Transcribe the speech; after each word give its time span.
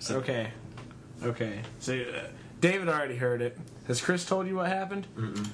So 0.00 0.16
Okay. 0.18 0.50
Okay. 1.22 1.60
So 1.78 1.94
uh, 1.94 2.26
David 2.60 2.88
already 2.88 3.16
heard 3.16 3.42
it. 3.42 3.56
Has 3.86 4.00
Chris 4.00 4.24
told 4.24 4.46
you 4.46 4.56
what 4.56 4.66
happened? 4.68 5.06
Mm-mm. 5.16 5.46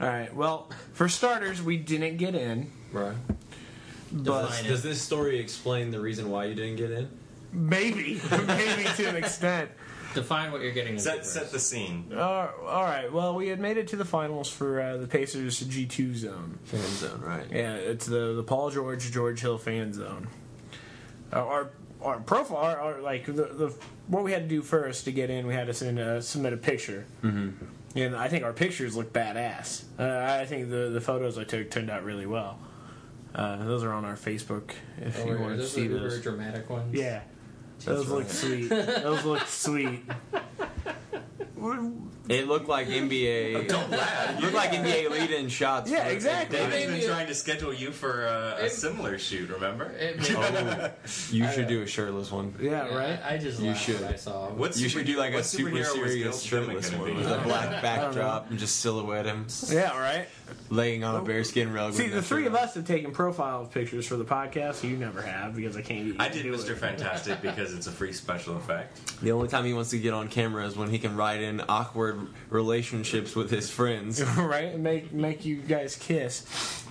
All 0.00 0.06
right. 0.08 0.34
Well, 0.34 0.70
for 0.94 1.08
starters, 1.08 1.62
we 1.62 1.76
didn't 1.76 2.16
get 2.16 2.34
in, 2.34 2.70
Right. 2.92 3.14
but 4.10 4.24
Define 4.48 4.64
it. 4.64 4.68
Does 4.68 4.82
this 4.82 5.00
story 5.00 5.38
explain 5.38 5.90
the 5.90 6.00
reason 6.00 6.30
why 6.30 6.46
you 6.46 6.54
didn't 6.54 6.76
get 6.76 6.90
in? 6.90 7.08
maybe, 7.52 8.20
maybe 8.46 8.84
to 8.96 9.08
an 9.08 9.16
extent. 9.16 9.70
Define 10.14 10.52
what 10.52 10.60
you're 10.62 10.72
getting 10.72 10.92
into. 10.92 11.02
set 11.04 11.18
first. 11.18 11.32
set 11.32 11.52
the 11.52 11.58
scene. 11.58 12.10
Uh, 12.14 12.48
all 12.66 12.82
right. 12.82 13.10
Well, 13.12 13.34
we 13.34 13.48
had 13.48 13.60
made 13.60 13.76
it 13.78 13.88
to 13.88 13.96
the 13.96 14.04
finals 14.04 14.48
for 14.50 14.80
uh, 14.80 14.96
the 14.98 15.06
Pacers 15.06 15.62
G2 15.62 16.14
zone. 16.16 16.58
Fan 16.64 16.80
zone, 16.82 17.20
right? 17.22 17.46
Yeah, 17.50 17.74
it's 17.74 18.04
the 18.06 18.34
the 18.34 18.42
Paul 18.42 18.70
George 18.70 19.10
George 19.10 19.40
Hill 19.40 19.56
fan 19.58 19.92
zone. 19.94 20.28
Uh, 21.32 21.36
our 21.46 21.70
our 22.02 22.20
profile, 22.20 22.56
our, 22.58 22.76
our, 22.78 23.00
like 23.00 23.26
the, 23.26 23.32
the 23.32 23.74
what 24.08 24.24
we 24.24 24.32
had 24.32 24.42
to 24.42 24.48
do 24.48 24.62
first 24.62 25.04
to 25.04 25.12
get 25.12 25.30
in, 25.30 25.46
we 25.46 25.54
had 25.54 25.66
to 25.66 25.74
send 25.74 25.98
uh, 25.98 26.20
submit 26.20 26.52
a 26.52 26.56
picture, 26.56 27.06
mm-hmm. 27.22 27.50
and 27.96 28.16
I 28.16 28.28
think 28.28 28.44
our 28.44 28.52
pictures 28.52 28.96
look 28.96 29.12
badass. 29.12 29.84
Uh, 29.98 30.40
I 30.40 30.44
think 30.46 30.70
the 30.70 30.90
the 30.90 31.00
photos 31.00 31.38
I 31.38 31.44
took 31.44 31.70
turned 31.70 31.90
out 31.90 32.04
really 32.04 32.26
well. 32.26 32.58
Uh, 33.34 33.64
those 33.64 33.82
are 33.82 33.92
on 33.92 34.04
our 34.04 34.16
Facebook 34.16 34.72
if 35.00 35.20
Oh, 35.20 35.26
you 35.26 35.38
want 35.38 35.52
to 35.52 35.56
those 35.58 35.72
see 35.72 35.86
the 35.86 35.94
uber 35.94 36.10
those. 36.10 36.20
dramatic 36.22 36.68
ones? 36.68 36.94
Yeah, 36.94 37.22
those 37.84 38.08
look 38.08 38.28
sweet. 38.28 38.68
those 38.68 39.24
look 39.24 39.46
sweet. 39.46 40.02
It 42.28 42.46
looked 42.46 42.68
like 42.68 42.86
NBA. 42.88 43.68
Don't 43.68 43.90
laugh. 43.90 44.40
looked 44.40 44.54
like 44.54 44.70
NBA 44.70 45.10
lead-in 45.10 45.48
shots. 45.48 45.90
Yeah, 45.90 46.04
for- 46.04 46.10
exactly. 46.10 46.56
David's 46.58 46.74
Maybe 46.76 46.92
been 46.92 47.00
it- 47.02 47.06
trying 47.08 47.26
to 47.26 47.34
schedule 47.34 47.74
you 47.74 47.90
for 47.90 48.26
uh, 48.28 48.60
a 48.62 48.66
It- 48.66 48.72
similar 48.72 49.18
shoot. 49.18 49.50
Remember? 49.50 49.86
It 49.90 50.18
made 50.18 50.36
Oh, 50.36 50.90
you 51.30 51.50
should 51.52 51.66
do 51.66 51.82
a 51.82 51.86
shirtless 51.86 52.30
one. 52.30 52.54
Yeah, 52.60 52.94
right. 52.94 53.18
I, 53.24 53.34
I 53.34 53.38
just 53.38 53.60
You 53.60 53.68
laughed 53.70 53.82
should. 53.84 54.00
when 54.00 54.12
I 54.12 54.16
saw. 54.16 54.48
him. 54.48 54.58
What 54.58 54.76
You 54.76 54.88
should 54.88 55.06
do 55.06 55.16
like 55.18 55.34
a 55.34 55.42
super 55.42 55.82
serious 55.84 56.42
shirtless 56.42 56.92
one 56.92 57.16
with 57.16 57.26
a 57.26 57.40
black 57.44 57.82
backdrop 57.82 58.50
and 58.50 58.58
just 58.58 58.76
silhouette 58.80 59.26
him 59.26 59.46
Yeah, 59.68 59.98
right. 59.98 60.28
laying 60.70 61.02
on 61.02 61.16
a 61.16 61.22
bearskin 61.22 61.72
rug. 61.72 61.94
See, 61.94 62.04
with 62.04 62.12
the 62.12 62.20
that 62.20 62.26
three 62.26 62.44
shirt 62.44 62.52
of 62.52 62.58
on. 62.58 62.64
us 62.64 62.74
have 62.74 62.86
taken 62.86 63.10
profile 63.10 63.66
pictures 63.66 64.06
for 64.06 64.16
the 64.16 64.24
podcast. 64.24 64.88
You 64.88 64.96
never 64.96 65.22
have 65.22 65.56
because 65.56 65.76
I 65.76 65.82
can't 65.82 66.04
get 66.06 66.14
you 66.14 66.16
I 66.20 66.28
to 66.28 66.34
did 66.34 66.42
do 66.44 66.52
Mr. 66.56 66.70
it. 66.70 66.78
Fantastic 66.78 67.42
because 67.42 67.74
it's 67.74 67.88
a 67.88 67.92
free 67.92 68.12
special 68.12 68.56
effect. 68.56 69.20
The 69.22 69.32
only 69.32 69.48
time 69.48 69.64
he 69.64 69.72
wants 69.74 69.90
to 69.90 69.98
get 69.98 70.14
on 70.14 70.28
camera 70.28 70.66
is 70.66 70.76
when 70.76 70.88
he 70.90 70.98
can 71.00 71.16
ride 71.16 71.40
in 71.42 71.60
awkward 71.68 72.11
relationships 72.50 73.34
with 73.34 73.50
his 73.50 73.70
friends. 73.70 74.22
right? 74.36 74.78
Make 74.78 75.12
make 75.12 75.44
you 75.44 75.56
guys 75.56 75.96
kiss. 75.96 76.44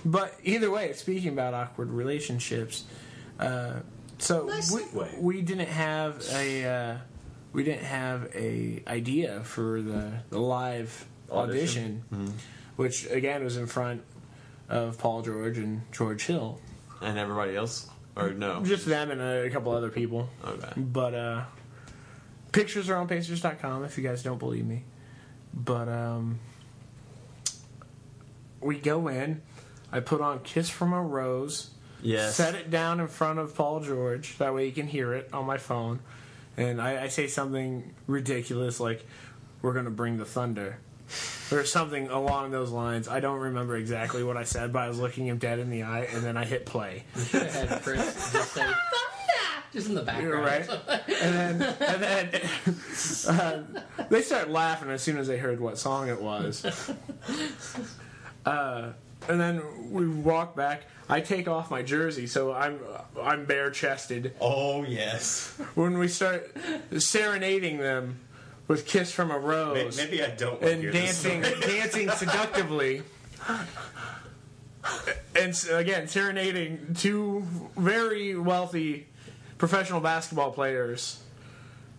But 0.04 0.34
either 0.44 0.70
way, 0.70 0.92
speaking 0.92 1.30
about 1.32 1.54
awkward 1.54 1.90
relationships, 1.90 2.84
uh, 3.38 3.80
so 4.18 4.46
Nice 4.46 4.72
we, 4.72 5.04
we 5.18 5.42
didn't 5.42 5.68
have 5.68 6.24
a 6.32 6.64
uh, 6.64 6.96
we 7.52 7.64
didn't 7.64 7.84
have 7.84 8.30
a 8.34 8.82
idea 8.86 9.40
for 9.44 9.82
the, 9.82 10.12
the 10.30 10.38
live 10.38 11.06
audition, 11.30 12.04
Audition. 12.12 12.34
which 12.76 13.10
again 13.10 13.44
was 13.44 13.56
in 13.56 13.66
front 13.66 14.02
of 14.68 14.98
Paul 14.98 15.22
George 15.22 15.58
and 15.58 15.82
George 15.92 16.24
Hill, 16.24 16.60
And 17.00 17.18
everybody 17.18 17.56
else? 17.56 17.88
Or 18.16 18.30
no? 18.30 18.62
just 18.62 18.84
them 18.86 19.10
and 19.10 19.20
a, 19.20 19.48
couple 19.50 19.72
other 19.72 19.88
people. 19.88 20.28
Okay. 20.44 20.72
But 20.76 21.14
uh, 21.14 21.44
pictures 22.52 22.90
are 22.90 22.96
on 22.96 23.08
Pacers.com 23.08 23.84
if 23.84 23.96
you 23.96 24.04
guys 24.04 24.22
don't 24.22 24.38
believe 24.38 24.66
me. 24.66 24.84
But 25.54 25.88
um, 25.88 26.38
we 28.60 28.78
go 28.78 29.08
in. 29.08 29.42
I 29.90 30.00
put 30.00 30.20
on 30.20 30.40
"Kiss 30.40 30.68
from 30.70 30.92
a 30.92 31.02
Rose." 31.02 31.70
Yes. 32.02 32.34
Set 32.34 32.54
it 32.54 32.70
down 32.70 32.98
in 32.98 33.06
front 33.06 33.38
of 33.38 33.54
Paul 33.54 33.80
George. 33.80 34.38
That 34.38 34.54
way 34.54 34.66
he 34.66 34.72
can 34.72 34.88
hear 34.88 35.14
it 35.14 35.28
on 35.32 35.46
my 35.46 35.58
phone. 35.58 36.00
And 36.56 36.82
I, 36.82 37.04
I 37.04 37.08
say 37.08 37.28
something 37.28 37.94
ridiculous 38.06 38.80
like, 38.80 39.06
"We're 39.60 39.74
gonna 39.74 39.90
bring 39.90 40.18
the 40.18 40.24
thunder." 40.24 40.78
Or 41.50 41.64
something 41.66 42.08
along 42.08 42.52
those 42.52 42.70
lines. 42.70 43.08
I 43.08 43.20
don't 43.20 43.40
remember 43.40 43.76
exactly 43.76 44.24
what 44.24 44.38
I 44.38 44.44
said, 44.44 44.72
but 44.72 44.78
I 44.78 44.88
was 44.88 44.98
looking 44.98 45.26
him 45.26 45.36
dead 45.36 45.58
in 45.58 45.68
the 45.68 45.82
eye, 45.82 46.08
and 46.10 46.22
then 46.22 46.38
I 46.38 46.46
hit 46.46 46.64
play. 46.64 47.04
You 47.14 47.24
should 47.24 47.42
have 47.42 47.68
had 47.68 47.82
Chris 47.82 48.32
just 48.32 48.52
say 48.54 48.72
just 49.72 49.88
in 49.88 49.94
the 49.94 50.02
background. 50.02 50.28
You're 50.28 50.40
right. 50.42 50.68
and 51.22 51.60
then 51.60 51.62
and 51.80 52.02
then 52.02 52.42
uh, 53.28 53.62
they 54.10 54.22
start 54.22 54.50
laughing 54.50 54.90
as 54.90 55.02
soon 55.02 55.16
as 55.18 55.26
they 55.26 55.38
heard 55.38 55.60
what 55.60 55.78
song 55.78 56.08
it 56.08 56.20
was. 56.20 56.64
Uh, 58.44 58.92
and 59.28 59.40
then 59.40 59.62
we 59.92 60.08
walk 60.08 60.56
back. 60.56 60.82
I 61.08 61.20
take 61.20 61.46
off 61.46 61.70
my 61.70 61.80
jersey, 61.82 62.26
so 62.26 62.52
I'm 62.52 62.80
I'm 63.20 63.44
bare 63.44 63.70
chested. 63.70 64.34
Oh, 64.40 64.82
yes. 64.82 65.56
When 65.76 65.96
we 65.98 66.08
start 66.08 66.52
serenading 66.98 67.78
them 67.78 68.18
with 68.66 68.84
"Kiss 68.84 69.12
from 69.12 69.30
a 69.30 69.38
Rose" 69.38 69.96
Maybe 69.96 70.24
I 70.24 70.30
don't. 70.30 70.60
wanna 70.60 70.72
and 70.72 70.82
hear 70.82 70.90
this 70.90 71.22
dancing 71.22 71.44
story. 71.44 71.60
dancing 71.78 72.10
seductively. 72.10 73.02
And 75.36 75.64
again, 75.70 76.08
serenading 76.08 76.94
two 76.98 77.44
very 77.76 78.36
wealthy 78.36 79.06
professional 79.62 80.00
basketball 80.00 80.50
players 80.50 81.20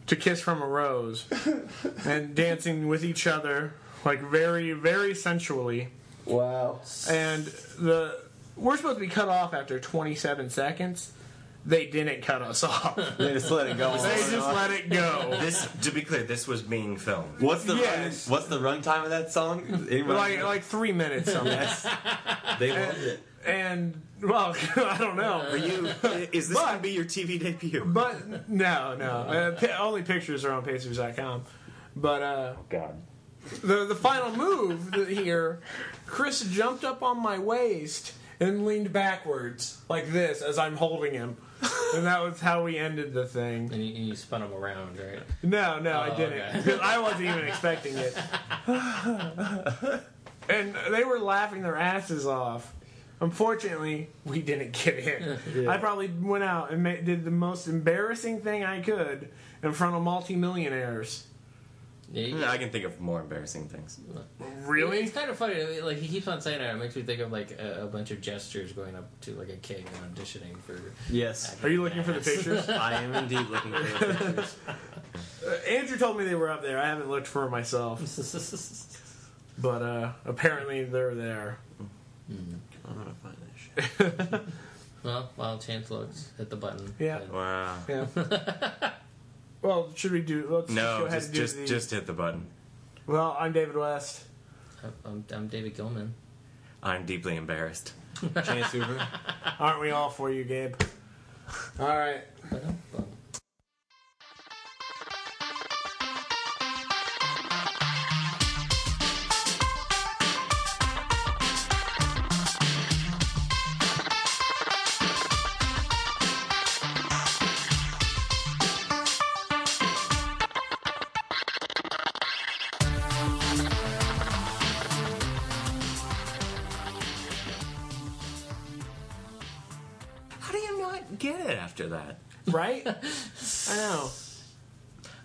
to 0.05 0.17
"Kiss 0.17 0.41
from 0.41 0.61
a 0.61 0.67
Rose" 0.67 1.23
and 2.05 2.35
dancing 2.35 2.89
with 2.89 3.05
each 3.05 3.25
other 3.25 3.71
like 4.03 4.19
very, 4.21 4.73
very 4.73 5.15
sensually. 5.15 5.87
Wow. 6.25 6.81
And 7.09 7.45
the 7.79 8.19
we're 8.57 8.75
supposed 8.75 8.97
to 8.97 8.99
be 8.99 9.07
cut 9.07 9.29
off 9.29 9.53
after 9.53 9.79
27 9.79 10.49
seconds. 10.49 11.13
They 11.65 11.85
didn't 11.85 12.21
cut 12.23 12.41
us 12.41 12.63
off. 12.73 12.99
They 13.17 13.31
just 13.31 13.49
let 13.49 13.67
it 13.67 13.77
go. 13.77 13.93
They 13.95 14.15
just 14.17 14.33
let 14.49 14.69
it 14.71 14.89
go. 14.89 15.37
This, 15.39 15.65
to 15.83 15.91
be 15.91 16.01
clear, 16.01 16.23
this 16.23 16.45
was 16.45 16.61
being 16.61 16.97
filmed. 16.97 17.39
What's 17.39 17.63
the 17.63 17.75
Yes. 17.75 18.27
run, 18.27 18.33
what's 18.37 18.47
the 18.47 18.59
runtime 18.59 19.05
of 19.05 19.11
that 19.11 19.31
song? 19.31 19.63
Anybody- 19.89 20.03
Like 20.35 20.43
like 20.43 20.63
three 20.63 20.91
minutes 20.91 21.31
something. 21.31 21.57
they 22.59 22.71
loved 22.77 22.97
it. 22.99 23.23
And 23.45 24.01
well, 24.23 24.55
I 24.75 24.97
don't 24.97 25.15
know. 25.17 25.45
Are 25.49 25.57
you? 25.57 25.87
Is 26.31 26.49
this 26.49 26.57
going 26.57 26.75
to 26.77 26.81
be 26.81 26.91
your 26.91 27.05
TV 27.05 27.39
debut? 27.39 27.83
But 27.85 28.49
no, 28.49 28.95
no. 28.95 29.05
Uh, 29.11 29.51
pi- 29.51 29.77
only 29.77 30.01
pictures 30.03 30.45
are 30.45 30.51
on 30.53 30.63
Pacers.com. 30.63 31.43
But 31.95 32.21
uh, 32.23 32.53
God. 32.69 33.01
the 33.61 33.85
the 33.85 33.95
final 33.95 34.35
move 34.35 34.93
here, 35.09 35.59
Chris 36.05 36.41
jumped 36.41 36.83
up 36.83 37.03
on 37.03 37.21
my 37.21 37.37
waist 37.37 38.13
and 38.39 38.65
leaned 38.65 38.91
backwards 38.91 39.79
like 39.89 40.11
this 40.11 40.41
as 40.41 40.57
I'm 40.57 40.75
holding 40.75 41.13
him, 41.13 41.37
and 41.93 42.05
that 42.07 42.21
was 42.23 42.39
how 42.41 42.63
we 42.63 42.77
ended 42.79 43.13
the 43.13 43.25
thing. 43.27 43.71
And 43.71 43.75
you, 43.85 44.05
you 44.05 44.15
spun 44.15 44.41
him 44.41 44.51
around, 44.53 44.97
right? 44.97 45.19
No, 45.43 45.77
no, 45.79 45.91
I 45.99 46.09
Oh, 46.09 46.17
didn't. 46.17 46.39
okay. 46.39 46.61
'Cause 46.63 46.79
I 46.83 46.97
wasn't 46.97 47.21
even 47.25 47.45
expecting 47.47 47.95
it. 47.97 48.17
and 50.49 50.75
they 50.91 51.03
were 51.03 51.19
laughing 51.19 51.61
their 51.61 51.77
asses 51.77 52.25
off. 52.25 52.73
Unfortunately, 53.23 54.09
we 54.25 54.41
didn't 54.41 54.73
get 54.73 54.97
in. 54.99 55.67
I 55.69 55.77
probably 55.77 56.07
went 56.09 56.43
out 56.43 56.71
and 56.71 56.83
ma- 56.83 56.95
did 57.03 57.23
the 57.23 57.31
most 57.31 57.67
embarrassing 57.67 58.41
thing 58.41 58.65
I 58.65 58.81
could 58.81 59.29
in 59.63 59.71
front 59.71 59.95
of 59.95 60.01
multimillionaires. 60.03 61.25
Yeah, 62.11 62.27
you- 62.27 62.45
I 62.45 62.57
can 62.57 62.69
think 62.69 62.83
of 62.83 62.99
more 62.99 63.21
embarrassing 63.21 63.69
things. 63.69 63.97
Really? 64.65 64.99
It's 64.99 65.13
kind 65.13 65.29
of 65.29 65.37
funny. 65.37 65.79
Like 65.79 65.97
he 65.99 66.07
keeps 66.09 66.27
on 66.27 66.41
saying 66.41 66.59
it. 66.59 66.65
It 66.69 66.75
makes 66.77 66.97
me 66.97 67.03
think 67.03 67.21
of 67.21 67.31
like 67.31 67.51
a, 67.59 67.83
a 67.83 67.87
bunch 67.87 68.11
of 68.11 68.19
gestures 68.19 68.73
going 68.73 68.93
up 68.95 69.09
to 69.21 69.31
like 69.35 69.49
a 69.49 69.55
king 69.55 69.85
and 70.03 70.13
auditioning 70.15 70.57
for. 70.59 70.79
Yes. 71.09 71.55
Are 71.63 71.69
you 71.69 71.81
looking 71.81 72.03
for 72.03 72.11
the 72.11 72.19
pictures? 72.19 72.67
I 72.69 73.01
am 73.03 73.13
indeed 73.15 73.47
looking 73.49 73.71
for 73.71 74.05
the 74.05 74.13
pictures. 74.33 74.55
Uh, 75.47 75.49
Andrew 75.69 75.97
told 75.97 76.17
me 76.17 76.25
they 76.25 76.35
were 76.35 76.49
up 76.49 76.61
there. 76.61 76.77
I 76.77 76.87
haven't 76.87 77.09
looked 77.09 77.27
for 77.27 77.49
myself, 77.49 77.99
but 79.59 79.81
uh, 79.81 80.11
apparently 80.25 80.83
they're 80.83 81.15
there. 81.15 81.57
I'm 82.85 82.95
gonna 82.97 83.13
find 83.23 83.35
that 83.35 83.57
shit. 83.57 83.62
well, 85.03 85.29
while 85.35 85.57
Chance 85.59 85.91
looks, 85.91 86.31
hit 86.37 86.49
the 86.49 86.55
button. 86.55 86.93
Yeah. 86.99 87.19
And- 87.19 87.31
Wow. 87.31 87.75
Yeah. 87.87 88.05
well, 89.61 89.89
should 89.95 90.11
we 90.11 90.21
do? 90.21 90.47
Let's 90.49 90.69
No, 90.69 90.81
just 90.81 90.99
go 90.99 91.05
ahead 91.05 91.11
just 91.11 91.25
and 91.27 91.33
do 91.33 91.39
just 91.41 91.55
the- 91.57 91.65
just 91.67 91.91
hit 91.91 92.05
the 92.07 92.13
button. 92.13 92.45
Well, 93.07 93.35
I'm 93.39 93.51
David 93.51 93.75
West. 93.75 94.23
I'm, 95.05 95.23
I'm 95.31 95.47
David 95.47 95.75
Gilman. 95.75 96.13
I'm 96.81 97.05
deeply 97.05 97.35
embarrassed. 97.35 97.93
Chance 98.45 98.71
Hoover. 98.71 99.05
Aren't 99.59 99.81
we 99.81 99.91
all 99.91 100.09
for 100.09 100.29
you, 100.31 100.43
Gabe? 100.43 100.75
All 101.79 101.87
right. 101.87 102.21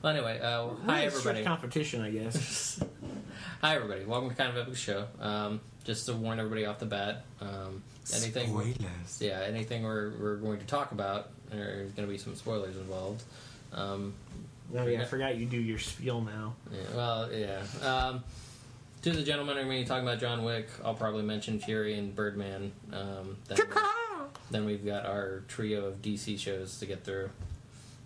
Well, 0.09 0.17
anyway, 0.17 0.41
uh, 0.41 0.69
hi 0.87 1.05
Really 1.05 1.07
everybody. 1.07 1.45
competition, 1.45 2.01
I 2.01 2.09
guess. 2.09 2.83
Hi 3.61 3.75
everybody. 3.77 4.07
Welcome 4.07 4.31
to 4.31 4.35
Kind 4.35 4.49
of 4.49 4.57
Epic 4.57 4.75
Show. 4.75 5.05
Um, 5.21 5.61
just 5.85 6.07
to 6.07 6.15
warn 6.15 6.39
everybody 6.39 6.65
off 6.65 6.79
the 6.79 6.87
bat, 6.87 7.27
um, 7.43 7.83
anything. 8.15 8.49
Spoilers. 8.49 9.21
Yeah, 9.21 9.43
anything 9.47 9.83
we're, 9.83 10.13
we're 10.19 10.37
going 10.37 10.61
to 10.61 10.65
talk 10.65 10.93
about, 10.93 11.29
there's 11.51 11.93
going 11.93 12.09
to 12.09 12.11
be 12.11 12.17
some 12.17 12.35
spoilers 12.37 12.79
involved. 12.79 13.23
Um, 13.75 14.15
oh 14.75 14.87
yeah, 14.87 15.03
I 15.03 15.05
forgot 15.05 15.37
you 15.37 15.45
do 15.45 15.59
your 15.59 15.79
spiel 15.79 16.23
now. 16.23 16.55
yeah, 16.73 16.97
well, 16.97 17.31
yeah. 17.31 17.61
Um, 17.87 18.25
to 19.03 19.11
the 19.11 19.23
gentlemen, 19.23 19.59
I'm 19.59 19.67
going 19.67 19.77
to 19.77 19.85
be 19.85 19.87
talking 19.87 20.09
about 20.09 20.21
John 20.21 20.43
Wick. 20.43 20.71
I'll 20.83 20.95
probably 20.95 21.23
mention 21.23 21.59
Fury 21.59 21.99
and 21.99 22.17
Birdman. 22.17 22.73
Um, 22.95 23.37
then, 23.47 23.59
then 24.51 24.65
we've 24.65 24.87
got 24.87 25.05
our 25.05 25.43
trio 25.49 25.85
of 25.85 26.01
DC 26.01 26.39
shows 26.39 26.79
to 26.79 26.87
get 26.87 27.05
through. 27.05 27.29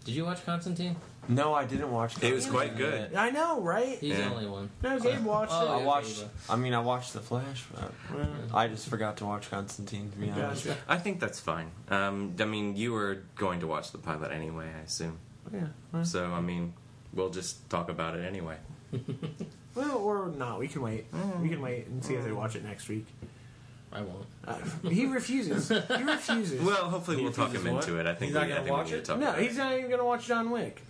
Did 0.05 0.15
you 0.15 0.25
watch 0.25 0.45
Constantine? 0.45 0.97
No, 1.29 1.55
I 1.55 1.65
didn't 1.65 1.91
watch. 1.93 2.21
It 2.23 2.33
was 2.35 2.47
quite 2.47 2.77
good. 2.77 3.15
I 3.15 3.31
know, 3.31 3.61
right? 3.61 3.97
He's 3.99 4.19
Yeah. 4.19 4.29
the 4.29 4.35
only 4.35 4.47
one. 4.49 4.71
No, 4.83 4.99
Gabe 4.99 5.25
watched 5.25 5.53
Oh, 5.55 5.65
it. 5.67 5.71
I 5.71 5.79
yeah. 5.79 5.85
watched. 5.87 6.25
I 6.51 6.57
mean, 6.57 6.75
I 6.75 6.81
watched 6.81 7.13
The 7.13 7.21
Flash. 7.21 7.65
But 7.73 7.93
Well, 8.13 8.27
I 8.53 8.67
just 8.67 8.89
forgot 8.89 9.19
to 9.19 9.27
watch 9.27 9.49
Constantine. 9.49 10.11
To 10.11 10.19
be 10.19 10.31
honest. 10.31 10.65
Gotcha. 10.67 10.79
I 10.89 10.99
think 10.99 11.21
that's 11.21 11.39
fine. 11.39 11.71
Um, 11.89 12.35
I 12.41 12.45
mean, 12.45 12.75
you 12.77 12.93
were 12.93 13.23
going 13.37 13.61
to 13.61 13.69
watch 13.69 13.93
the 13.93 13.99
pilot 13.99 14.33
anyway, 14.33 14.69
I 14.77 14.81
assume. 14.81 15.19
Yeah. 15.53 15.67
well- 15.93 16.05
So, 16.05 16.33
I 16.33 16.41
mean, 16.41 16.75
we'll 17.13 17.31
just 17.31 17.71
talk 17.71 17.89
about 17.89 18.17
it 18.17 18.25
anyway. 18.27 18.57
Well, 19.75 19.97
or 19.99 20.29
not. 20.29 20.59
We 20.59 20.69
can 20.69 20.83
wait. 20.83 21.07
We 21.41 21.49
can 21.49 21.63
wait 21.63 21.87
and 21.87 22.05
see 22.05 22.15
if 22.15 22.25
they 22.25 22.33
watch 22.33 22.57
it 22.57 22.65
next 22.65 22.89
week. 22.89 23.07
I 23.93 24.00
won't. 24.00 24.27
Uh, 24.47 24.59
he 24.89 25.06
refuses. 25.06 25.69
He 25.69 26.03
refuses. 26.03 26.61
Well, 26.65 26.89
hopefully 26.91 27.19
He 27.19 27.23
we'll 27.23 27.33
talk 27.33 27.49
him 27.53 27.62
refuses 27.65 27.89
into 27.89 28.00
it. 28.00 28.06
I 28.06 28.15
think 28.15 28.29
He's 28.31 28.35
not 28.35 28.47
we, 28.47 28.53
I 28.53 28.56
gonna 28.56 28.65
think 28.65 28.65
we 28.75 28.79
watch 28.79 28.87
need 28.91 28.94
it? 28.94 29.05
to 29.05 29.11
talk 29.12 29.19
no, 29.21 29.29
about 29.31 29.41
he's 29.41 29.56
not 29.56 29.73
even 29.75 29.87
going 29.89 29.99
to 29.99 30.05
watch 30.05 30.27
John 30.27 30.50
Wick. 30.50 30.83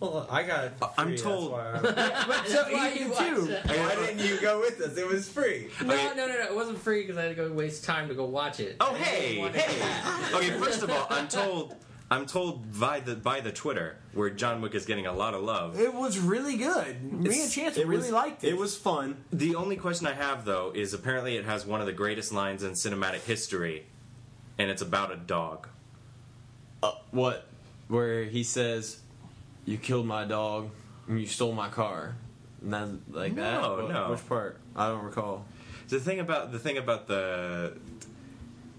Well, 0.00 0.26
I 0.30 0.42
got 0.42 0.64
it. 0.64 0.72
for 0.78 0.90
I'm 0.98 1.06
free, 1.06 1.10
that's 1.12 1.22
told- 1.22 1.52
why 1.52 1.72
I- 1.74 1.80
But 2.26 2.46
so 2.48 2.64
why 2.70 2.90
he 2.90 3.00
you 3.00 3.08
did 3.08 3.14
watched 3.14 3.34
too. 3.34 3.50
it. 3.50 3.66
Why 3.66 3.94
didn't 4.06 4.26
you 4.26 4.40
go 4.40 4.60
with 4.60 4.80
us? 4.80 4.96
It 4.98 5.06
was 5.06 5.28
free. 5.28 5.68
No, 5.82 5.94
Okay. 5.94 6.04
no, 6.16 6.26
no, 6.26 6.34
no. 6.34 6.42
It 6.42 6.54
wasn't 6.54 6.78
free 6.78 7.02
because 7.02 7.16
I 7.16 7.22
had 7.22 7.28
to 7.30 7.34
go 7.34 7.50
waste 7.52 7.84
time 7.84 8.08
to 8.08 8.14
go 8.14 8.24
watch 8.26 8.60
it. 8.60 8.76
Oh, 8.80 8.94
I 8.94 8.98
hey, 8.98 9.38
wanted 9.38 9.60
hey. 9.62 9.78
that. 9.78 10.32
Okay, 10.34 10.50
first 10.58 10.82
of 10.82 10.90
all, 10.90 11.06
I'm 11.10 11.28
told, 11.28 11.74
I'm 12.10 12.26
told 12.26 12.78
by 12.78 13.00
the 13.00 13.16
by 13.16 13.40
the 13.40 13.50
Twitter 13.50 13.96
where 14.12 14.30
John 14.30 14.60
Wick 14.60 14.74
is 14.74 14.86
getting 14.86 15.06
a 15.06 15.12
lot 15.12 15.34
of 15.34 15.42
love. 15.42 15.78
It 15.78 15.92
was 15.92 16.18
really 16.18 16.56
good. 16.56 17.02
Me 17.12 17.42
and 17.42 17.50
Chance 17.50 17.76
It 17.76 17.86
really 17.86 18.02
was, 18.02 18.10
liked 18.12 18.44
it. 18.44 18.50
It 18.50 18.56
was 18.56 18.76
fun. 18.76 19.24
The 19.32 19.56
only 19.56 19.76
question 19.76 20.06
I 20.06 20.12
have 20.12 20.44
though 20.44 20.72
is 20.74 20.94
apparently 20.94 21.36
it 21.36 21.44
has 21.44 21.66
one 21.66 21.80
of 21.80 21.86
the 21.86 21.92
greatest 21.92 22.32
lines 22.32 22.62
in 22.62 22.72
cinematic 22.72 23.22
history, 23.24 23.86
and 24.56 24.70
it's 24.70 24.82
about 24.82 25.10
a 25.12 25.16
dog. 25.16 25.66
Uh, 26.82 26.92
what? 27.10 27.46
Where 27.88 28.24
he 28.24 28.44
says, 28.44 29.00
"You 29.64 29.76
killed 29.76 30.06
my 30.06 30.24
dog 30.24 30.70
and 31.08 31.20
you 31.20 31.26
stole 31.26 31.52
my 31.52 31.68
car." 31.68 32.14
And 32.62 32.72
that's 32.72 32.90
like 33.10 33.34
that. 33.34 33.62
No, 33.62 33.76
What- 33.76 33.90
no. 33.90 34.10
Which 34.10 34.28
part? 34.28 34.60
I 34.76 34.88
don't 34.88 35.04
recall. 35.04 35.44
The 35.88 35.98
thing 36.00 36.20
about 36.20 36.52
the 36.52 36.58
thing 36.60 36.78
about 36.78 37.06
the 37.08 37.76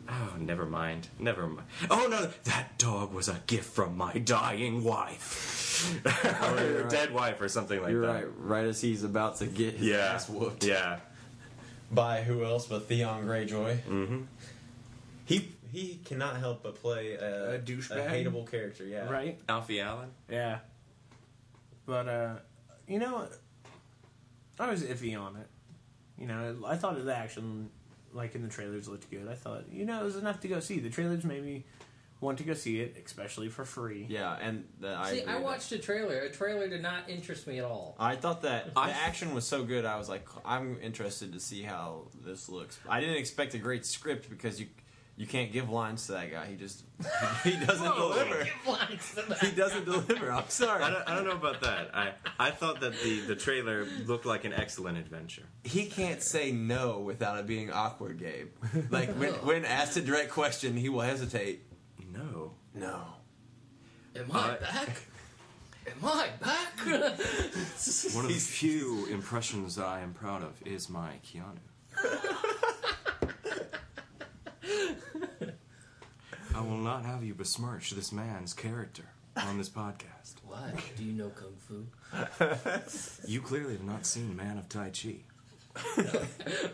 oh, 0.10 0.34
never 0.40 0.66
mind, 0.66 1.08
never 1.20 1.48
mind. 1.48 1.68
Oh 1.90 2.08
no, 2.10 2.30
that 2.46 2.78
dog 2.78 3.14
was 3.14 3.28
a 3.28 3.42
gift 3.48 3.74
from 3.74 3.98
my 3.98 4.14
dying 4.14 4.84
wife, 4.84 6.04
or 6.06 6.62
you're 6.64 6.82
right. 6.84 6.90
dead 6.90 7.14
wife, 7.14 7.42
or 7.42 7.48
something 7.50 7.82
like 7.82 7.92
You're 7.92 8.02
that. 8.08 8.14
right. 8.14 8.26
Right 8.38 8.66
as 8.66 8.82
he's 8.82 9.04
about 9.04 9.38
to 9.38 9.46
get 9.46 9.76
his 9.76 9.88
Yeah, 9.88 9.98
ass 10.14 10.30
whooped 10.30 10.64
yeah. 10.64 11.00
by 11.92 12.22
who 12.24 12.44
else 12.44 12.66
but 12.68 12.88
Theon 12.88 13.26
Greyjoy. 13.26 13.78
Mm-hmm. 13.84 14.22
He 15.26 15.50
he 15.72 16.00
cannot 16.06 16.38
help 16.38 16.64
but 16.64 16.76
play 16.82 17.14
a, 17.14 17.56
A 17.56 17.60
douchebag? 17.60 18.08
hateable 18.10 18.50
character. 18.50 18.86
Yeah. 18.86 19.10
right. 19.10 19.38
Alfie 19.50 19.82
Allen. 19.82 20.10
Yeah. 20.30 20.60
But 21.86 22.08
uh, 22.08 22.36
you 22.88 23.00
know, 23.00 23.28
I 24.60 24.70
was 24.70 24.84
iffy 24.84 25.20
on 25.20 25.36
it. 25.36 25.48
You 26.18 26.26
know, 26.28 26.56
I 26.66 26.76
thought 26.78 27.04
the 27.04 27.16
action, 27.16 27.70
like 28.14 28.36
in 28.36 28.42
the 28.42 28.48
trailers, 28.48 28.88
looked 28.88 29.10
good. 29.10 29.28
I 29.30 29.36
thought, 29.36 29.66
you 29.72 29.86
know, 29.86 30.02
it 30.02 30.04
was 30.04 30.16
enough 30.16 30.40
to 30.42 30.48
go 30.48 30.60
see. 30.60 30.80
The 30.80 30.90
trailers 30.90 31.24
made 31.24 31.44
me 31.44 31.66
want 32.20 32.38
to 32.40 32.44
go 32.44 32.54
see 32.54 32.80
it, 32.80 33.02
especially 33.06 33.50
for 33.50 33.64
free. 33.66 34.06
Yeah, 34.10 34.38
and 34.42 34.66
the, 34.80 34.96
I 34.96 35.12
See, 35.12 35.24
I 35.24 35.36
with 35.36 35.44
watched 35.44 35.72
a 35.72 35.78
trailer. 35.78 36.20
A 36.20 36.32
trailer 36.32 36.68
did 36.68 36.82
not 36.82 37.10
interest 37.10 37.48
me 37.48 37.60
at 37.60 37.66
all. 37.66 37.96
I 38.00 38.16
thought 38.16 38.42
that 38.42 38.74
the 38.74 38.80
action 38.80 39.34
was 39.34 39.46
so 39.46 39.64
good. 39.64 39.86
I 39.86 39.98
was 39.98 40.10
like, 40.10 40.28
I'm 40.46 40.78
interested 40.82 41.34
to 41.34 41.40
see 41.40 41.62
how 41.62 42.08
this 42.26 42.50
looks. 42.50 42.80
I 42.90 43.00
didn't 43.00 43.18
expect 43.18 43.54
a 43.54 43.60
great 43.60 43.86
script 43.86 44.30
because 44.30 44.60
you 44.60 44.68
you 45.18 45.26
can't 45.28 45.52
give 45.52 45.70
lines 45.70 46.06
to 46.06 46.12
that 46.14 46.32
guy. 46.32 46.46
He 46.46 46.56
just 46.56 46.84
he 47.44 47.58
doesn't 47.66 47.96
deliver. 47.96 48.48
He 49.42 49.52
doesn't 49.52 49.86
deliver. 49.86 50.32
I'm 50.32 50.48
sorry. 50.50 50.84
I 50.84 50.90
don't, 50.92 51.10
I 51.10 51.16
don't 51.16 51.26
know 51.26 51.32
about 51.32 51.62
that. 51.62 51.90
I, 51.96 52.12
I 52.40 52.52
thought 52.52 52.80
that 52.82 52.94
the, 53.04 53.22
the 53.22 53.36
trailer 53.36 53.86
looked 54.06 54.26
like 54.26 54.46
an 54.46 54.54
excellent 54.54 54.98
adventure. 54.98 55.44
he 55.64 55.86
can't 55.88 56.22
say 56.22 56.52
no 56.52 57.00
without 57.00 57.40
it 57.40 57.48
being 57.48 57.72
awkward, 57.72 58.20
Gabe. 58.20 58.50
Like 58.92 59.10
when 59.16 59.34
when 59.46 59.66
asked 59.66 59.98
a 59.98 60.02
direct 60.02 60.32
question, 60.32 60.78
he 60.78 60.88
will 60.90 61.02
hesitate. 61.02 61.64
No. 62.14 62.54
No. 62.74 63.02
Am 64.16 64.32
I 64.32 64.40
Uh, 64.52 64.60
back? 64.60 64.90
Am 65.88 66.04
I 66.04 66.30
back? 66.42 66.80
One 68.14 68.26
of 68.26 68.30
the 68.30 68.34
few 68.40 69.06
impressions 69.08 69.78
I 69.80 70.02
am 70.02 70.14
proud 70.14 70.44
of 70.44 70.54
is 70.66 70.90
my 70.90 71.12
Keanu. 71.26 71.60
I 76.58 76.62
will 76.62 76.78
not 76.78 77.06
have 77.06 77.24
you 77.24 77.36
besmirch 77.36 77.92
this 77.92 78.12
man's 78.12 78.52
character 78.52 79.04
on 79.36 79.60
this 79.60 79.70
podcast. 79.70 80.38
Why? 80.44 80.72
Do 80.98 81.04
you 81.04 81.14
know 81.14 81.30
kung 81.30 81.54
fu? 81.60 81.86
You 83.28 83.42
clearly 83.42 83.74
have 83.74 83.84
not 83.84 84.08
seen 84.08 84.36
Man 84.36 84.58
of 84.58 84.68
Tai 84.68 84.90
Chi. 84.90 85.18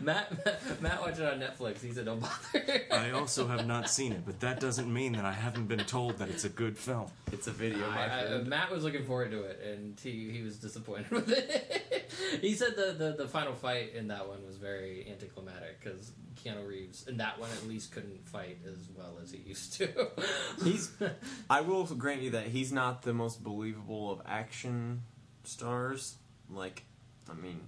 Matt, 0.00 0.80
Matt 0.80 1.00
watched 1.02 1.18
it 1.18 1.30
on 1.30 1.38
Netflix. 1.38 1.82
He 1.82 1.92
said, 1.92 2.06
"Don't 2.06 2.20
bother." 2.20 2.82
I 2.90 3.10
also 3.10 3.46
have 3.46 3.66
not 3.66 3.90
seen 3.90 4.12
it, 4.12 4.24
but 4.24 4.40
that 4.40 4.60
doesn't 4.60 4.90
mean 4.90 5.12
that 5.12 5.26
I 5.26 5.32
haven't 5.32 5.66
been 5.66 5.80
told 5.80 6.16
that 6.18 6.30
it's 6.30 6.44
a 6.44 6.48
good 6.48 6.78
film. 6.78 7.08
It's 7.30 7.46
a 7.46 7.50
video, 7.50 7.86
my 7.90 8.00
I, 8.00 8.04
I, 8.04 8.26
friend. 8.26 8.46
Matt 8.46 8.70
was 8.70 8.82
looking 8.82 9.04
forward 9.04 9.30
to 9.32 9.42
it, 9.42 9.60
and 9.62 10.00
he, 10.02 10.30
he 10.30 10.40
was 10.40 10.56
disappointed 10.56 11.10
with 11.10 11.28
it. 11.28 12.03
he 12.40 12.54
said 12.54 12.76
the, 12.76 12.92
the, 12.96 13.12
the 13.24 13.28
final 13.28 13.54
fight 13.54 13.94
in 13.94 14.08
that 14.08 14.28
one 14.28 14.44
was 14.46 14.56
very 14.56 15.06
anticlimactic 15.10 15.80
because 15.82 16.12
Keanu 16.36 16.66
Reeves 16.66 17.06
in 17.08 17.16
that 17.18 17.38
one 17.38 17.50
at 17.50 17.66
least 17.68 17.92
couldn't 17.92 18.26
fight 18.28 18.58
as 18.66 18.88
well 18.96 19.18
as 19.22 19.30
he 19.32 19.38
used 19.38 19.74
to. 19.74 19.88
He's. 20.64 20.90
I 21.50 21.60
will 21.62 21.84
grant 21.86 22.22
you 22.22 22.30
that 22.30 22.46
he's 22.46 22.72
not 22.72 23.02
the 23.02 23.12
most 23.12 23.42
believable 23.42 24.10
of 24.10 24.20
action 24.26 25.02
stars. 25.44 26.16
Like, 26.50 26.82
I 27.30 27.34
mean, 27.34 27.60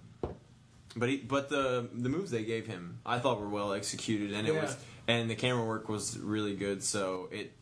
but 0.96 1.08
he, 1.08 1.16
but 1.18 1.48
the 1.48 1.88
the 1.92 2.08
moves 2.08 2.30
they 2.30 2.44
gave 2.44 2.66
him, 2.66 2.98
I 3.06 3.18
thought 3.18 3.40
were 3.40 3.48
well 3.48 3.72
executed, 3.72 4.32
and 4.32 4.46
it 4.46 4.54
Yeah. 4.54 4.62
was 4.62 4.76
and 5.08 5.30
the 5.30 5.34
camera 5.36 5.64
work 5.64 5.88
was 5.88 6.18
really 6.18 6.54
good. 6.56 6.82
So 6.82 7.28
it 7.32 7.52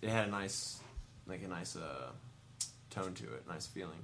it 0.00 0.08
had 0.10 0.28
a 0.28 0.30
nice 0.30 0.78
like 1.26 1.42
a 1.42 1.48
nice 1.48 1.76
uh, 1.76 2.10
tone 2.90 3.12
to 3.14 3.24
it, 3.24 3.44
nice 3.48 3.66
feeling. 3.66 3.98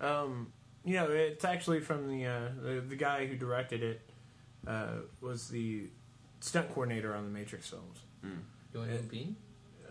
Um, 0.00 0.52
you 0.84 0.94
know, 0.94 1.10
it's 1.10 1.44
actually 1.44 1.80
from 1.80 2.08
the 2.08 2.26
uh, 2.26 2.48
the, 2.62 2.80
the 2.88 2.96
guy 2.96 3.26
who 3.26 3.36
directed 3.36 3.82
it 3.82 4.00
uh, 4.66 4.88
was 5.20 5.48
the 5.48 5.84
stunt 6.40 6.68
coordinator 6.74 7.14
on 7.14 7.24
the 7.24 7.30
Matrix 7.30 7.68
films. 7.68 8.00
you 8.22 8.78
want 8.80 8.90
to 8.90 8.98
bean? 9.04 9.36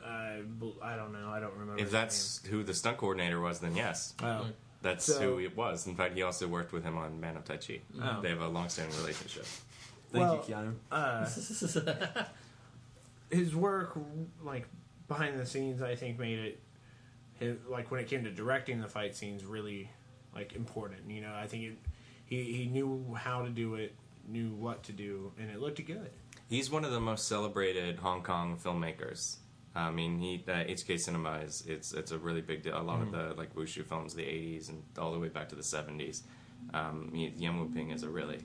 I, 0.06 0.42
I 0.82 0.96
don't 0.96 1.14
know. 1.14 1.30
I 1.30 1.40
don't 1.40 1.54
remember. 1.54 1.76
If 1.76 1.84
his 1.86 1.92
that's 1.92 2.46
who 2.48 2.64
the 2.64 2.74
stunt 2.74 2.98
coordinator 2.98 3.40
was, 3.40 3.60
then 3.60 3.76
yes. 3.76 4.14
Oh. 4.22 4.48
that's 4.82 5.06
So- 5.06 5.20
who 5.20 5.40
it 5.40 5.56
was. 5.56 5.88
In 5.88 5.96
fact, 5.96 6.16
he 6.16 6.22
also 6.24 6.48
worked 6.48 6.74
with 6.74 6.84
him 6.84 6.98
on 6.98 7.20
Man 7.20 7.38
of 7.38 7.46
Tai 7.46 7.58
Chi. 7.58 7.80
Oh. 8.02 8.22
They 8.22 8.30
have 8.30 8.42
a 8.42 8.48
long-standing 8.50 8.98
relationship. 9.00 9.46
Thank 10.12 10.26
Well, 10.26 10.46
you, 10.48 10.54
Keanu. 10.54 10.74
uh, 10.92 12.24
his 13.32 13.56
work, 13.56 13.98
like 14.44 14.68
behind 15.08 15.40
the 15.40 15.46
scenes, 15.46 15.82
I 15.82 15.96
think 15.96 16.20
made 16.20 16.40
it, 16.40 16.60
his, 17.40 17.58
like 17.68 17.90
when 17.90 18.00
it 18.00 18.08
came 18.08 18.24
to 18.26 18.32
directing 18.32 18.82
the 18.82 18.88
fight 18.88 19.16
scenes, 19.16 19.44
really 19.46 19.90
like 20.36 20.54
important. 20.54 21.10
You 21.10 21.22
know, 21.22 21.34
I 21.34 21.48
think 21.48 21.64
it, 21.64 21.78
he 22.26 22.44
he 22.54 22.66
knew 22.66 23.16
how 23.18 23.44
to 23.44 23.50
do 23.50 23.76
it, 23.76 23.96
knew 24.28 24.50
what 24.50 24.84
to 24.84 24.92
do, 24.92 25.32
and 25.40 25.50
it 25.50 25.60
looked 25.60 25.84
good. 25.86 26.12
He's 26.50 26.70
one 26.70 26.86
of 26.86 26.92
the 26.92 27.00
most 27.00 27.28
celebrated 27.28 27.98
Hong 27.98 28.22
Kong 28.24 28.58
filmmakers. 28.64 29.38
I 29.76 29.90
mean, 29.90 30.20
he 30.20 30.44
uh, 30.48 30.52
HK 30.52 31.00
Cinema 31.00 31.40
is 31.40 31.64
it's 31.68 31.94
it's 31.94 32.12
a 32.12 32.18
really 32.18 32.42
big 32.42 32.62
deal. 32.62 32.80
A 32.80 32.82
lot 32.82 33.02
of 33.02 33.12
the 33.12 33.34
like 33.36 33.56
wushu 33.56 33.86
films, 33.86 34.14
of 34.14 34.18
the 34.18 34.24
'80s 34.24 34.70
and 34.70 34.84
all 34.98 35.12
the 35.12 35.20
way 35.20 35.30
back 35.30 35.50
to 35.50 35.56
the 35.56 35.64
'70s. 35.64 36.22
Um, 36.74 37.12
he, 37.14 37.34
Yuen 37.38 37.60
Woo-ping 37.60 37.90
is 37.92 38.04
a 38.04 38.10
really 38.10 38.40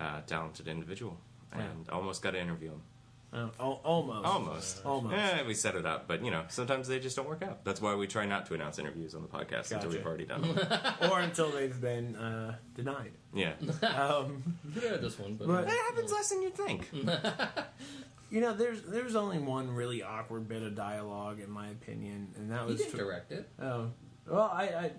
uh, 0.00 0.22
talented 0.26 0.68
individual, 0.68 1.16
and 1.52 1.88
almost 1.90 2.22
got 2.22 2.32
to 2.32 2.40
interview 2.40 2.70
him. 2.70 2.82
Uh, 3.30 3.48
al- 3.60 3.80
almost, 3.84 4.24
Almost, 4.26 4.86
almost. 4.86 5.14
Yeah, 5.14 5.46
we 5.46 5.52
set 5.52 5.74
it 5.74 5.84
up, 5.84 6.08
but 6.08 6.24
you 6.24 6.30
know, 6.30 6.44
sometimes 6.48 6.88
they 6.88 6.98
just 6.98 7.14
don't 7.14 7.28
work 7.28 7.42
out. 7.42 7.62
That's 7.62 7.80
why 7.82 7.94
we 7.94 8.06
try 8.06 8.24
not 8.24 8.46
to 8.46 8.54
announce 8.54 8.78
interviews 8.78 9.14
on 9.14 9.20
the 9.20 9.28
podcast 9.28 9.70
until 9.70 9.80
Gotcha. 9.80 9.88
we've 9.90 10.06
already 10.06 10.24
done 10.24 10.40
them. 10.54 10.68
or 11.10 11.20
until 11.20 11.50
they've 11.50 11.78
been 11.78 12.16
uh, 12.16 12.54
denied. 12.74 13.12
yeah, 13.34 13.52
Um, 13.82 14.42
Yeah, 14.82 14.96
this 14.96 15.18
one, 15.18 15.34
but, 15.34 15.46
But- 15.46 15.66
that 15.66 15.76
happens 15.90 16.10
less 16.10 16.30
than 16.30 16.40
you'd 16.42 16.54
think. 16.54 16.88
you 18.30 18.40
know, 18.40 18.54
there's 18.54 18.82
there's 18.82 19.14
only 19.14 19.38
one 19.38 19.70
really 19.74 20.02
awkward 20.02 20.48
bit 20.48 20.62
of 20.62 20.74
dialogue, 20.74 21.40
in 21.40 21.50
my 21.50 21.68
opinion, 21.68 22.28
and 22.36 22.50
that 22.50 22.62
he 22.62 22.66
was 22.72 22.76
didn't 22.78 22.92
to- 22.92 22.96
direct 22.96 23.30
it. 23.32 23.46
Oh, 23.60 23.90
Well, 24.26 24.50
I, 24.52 24.90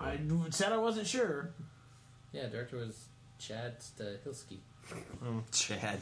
I, 0.00 0.10
I 0.10 0.18
said 0.50 0.72
I 0.72 0.76
wasn't 0.78 1.06
sure. 1.06 1.54
Yeah, 2.32 2.48
director 2.48 2.78
was 2.78 3.06
Chad 3.38 3.78
Stahelski, 3.78 4.58
Chad. 5.52 6.00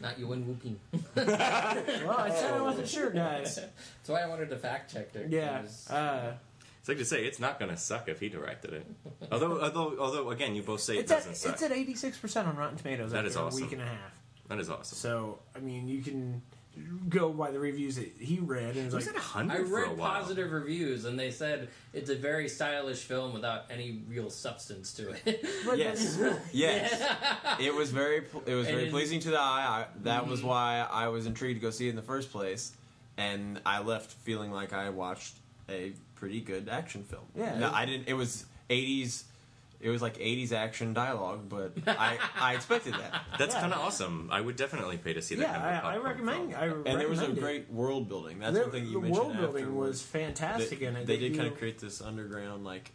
Not 0.00 0.18
Yuen 0.18 0.46
Woo-ping. 0.46 0.78
Well, 1.16 2.18
I 2.18 2.30
said 2.30 2.54
I 2.54 2.62
wasn't 2.62 2.88
sure, 2.88 3.10
guys. 3.10 3.56
That's 3.56 4.08
why 4.08 4.22
I 4.22 4.26
wanted 4.28 4.48
to 4.50 4.56
fact 4.56 4.92
check 4.92 5.14
it. 5.14 5.28
Yeah. 5.30 5.62
Uh, 5.88 6.32
It's 6.80 6.88
like 6.88 6.98
to 6.98 7.04
say 7.04 7.24
it's 7.24 7.38
not 7.38 7.58
going 7.58 7.70
to 7.70 7.76
suck 7.76 8.08
if 8.08 8.18
he 8.20 8.28
directed 8.30 8.72
it. 8.72 8.86
Although, 9.30 9.60
although, 9.60 9.96
although, 10.00 10.30
again, 10.30 10.54
you 10.54 10.62
both 10.62 10.80
say 10.80 10.96
it 10.96 11.00
it's 11.00 11.12
at 11.12 11.16
doesn't 11.18 11.36
suck. 11.36 11.52
it's 11.52 11.62
at 11.62 11.72
eighty 11.72 11.94
six 11.94 12.16
percent 12.18 12.48
on 12.48 12.56
Rotten 12.56 12.76
Tomatoes. 12.78 13.10
That 13.12 13.26
after 13.26 13.28
is 13.28 13.36
a 13.58 13.62
week 13.62 13.72
and 13.72 13.82
a 13.82 13.86
half. 13.86 14.20
that 14.48 14.58
is 14.58 14.70
awesome. 14.70 14.96
So 14.96 15.38
I 15.54 15.58
mean, 15.58 15.86
you 15.88 16.00
can 16.02 16.40
go 17.08 17.30
by 17.30 17.50
the 17.50 17.58
reviews 17.58 17.96
that 17.96 18.10
he 18.18 18.38
read, 18.38 18.76
and 18.76 18.76
It 18.76 18.80
it's 18.86 18.94
was 18.94 19.06
like, 19.06 19.16
at 19.16 19.20
I 19.20 19.24
hundred 19.24 19.68
for 19.68 19.78
a 19.84 19.88
read 19.88 19.98
while. 19.98 20.10
positive 20.20 20.52
reviews, 20.52 21.04
and 21.04 21.18
they 21.18 21.30
said 21.30 21.68
it's 21.92 22.10
a 22.10 22.14
very 22.16 22.48
stylish 22.48 23.00
film 23.04 23.32
without 23.32 23.64
any 23.70 24.02
real 24.08 24.30
substance 24.30 24.92
to 24.94 25.10
it. 25.10 25.44
Yes. 25.76 26.18
Yes. 26.52 27.02
it 27.60 27.74
was 27.74 27.90
very 27.90 28.22
pl- 28.22 28.42
it 28.46 28.54
was 28.54 28.66
And 28.66 28.76
very 28.76 28.86
in- 28.86 28.92
pleasing 28.92 29.20
to 29.20 29.30
the 29.30 29.38
eye. 29.40 29.84
I, 29.84 29.86
that 30.04 30.26
was 30.26 30.40
mm-hmm. 30.40 30.48
why 30.48 30.86
I 30.90 31.08
was 31.08 31.26
intrigued 31.26 31.60
to 31.60 31.66
go 31.66 31.70
see 31.70 31.86
it 31.86 31.90
in 31.90 31.96
the 31.96 32.02
first 32.02 32.30
place, 32.32 32.72
and 33.16 33.60
I 33.66 33.80
left 33.82 34.12
feeling 34.12 34.50
like 34.52 34.72
I 34.72 34.90
watched 34.90 35.34
a 35.68 35.92
pretty 36.16 36.40
good 36.40 36.68
action 36.68 37.02
film. 37.04 37.24
Yeah. 37.36 37.58
no, 37.58 37.70
I 37.72 37.86
didn't. 37.86 38.08
It 38.08 38.14
was 38.14 38.44
eighties. 38.68 39.24
It 39.80 39.88
was 39.88 40.02
like 40.02 40.16
eighties 40.20 40.52
action 40.52 40.92
dialogue, 40.92 41.48
but 41.48 41.72
I 41.86 42.18
I 42.38 42.54
expected 42.54 42.92
that. 42.94 43.22
That's 43.38 43.54
Yeah. 43.54 43.60
kind 43.62 43.72
of 43.72 43.80
awesome. 43.80 44.28
I 44.30 44.40
would 44.40 44.56
definitely 44.56 44.98
pay 44.98 45.14
to 45.14 45.22
see 45.22 45.36
that. 45.36 45.42
yeah, 45.42 45.52
kind 45.54 45.64
of 45.64 45.64
a 45.64 45.68
I, 45.68 45.78
I 45.78 45.82
popcorn 45.94 46.04
recommend. 46.04 46.52
film. 46.52 46.84
I 46.86 46.90
And 46.90 47.00
there 47.00 47.08
was 47.08 47.18
a 47.18 47.22
recommend 47.22 47.38
it. 47.38 47.40
great 47.40 47.70
world 47.72 48.08
building. 48.08 48.38
That's 48.40 48.52
There- 48.54 48.62
one 48.64 48.72
thing 48.72 48.86
you 48.86 48.92
the 48.94 49.00
mentioned. 49.00 49.16
world 49.26 49.36
building 49.38 49.64
afterwards. 49.64 49.88
was 49.88 50.02
fantastic 50.02 50.80
They, 50.80 50.86
in 50.86 50.96
it. 50.96 51.06
they 51.06 51.16
did 51.16 51.34
kind 51.36 51.48
of 51.48 51.56
create 51.56 51.78
this 51.78 52.00
underground 52.02 52.64
like 52.64 52.92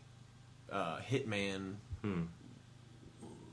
uh, 0.72 0.98
hitman. 1.00 1.76
Hmm. 2.04 2.24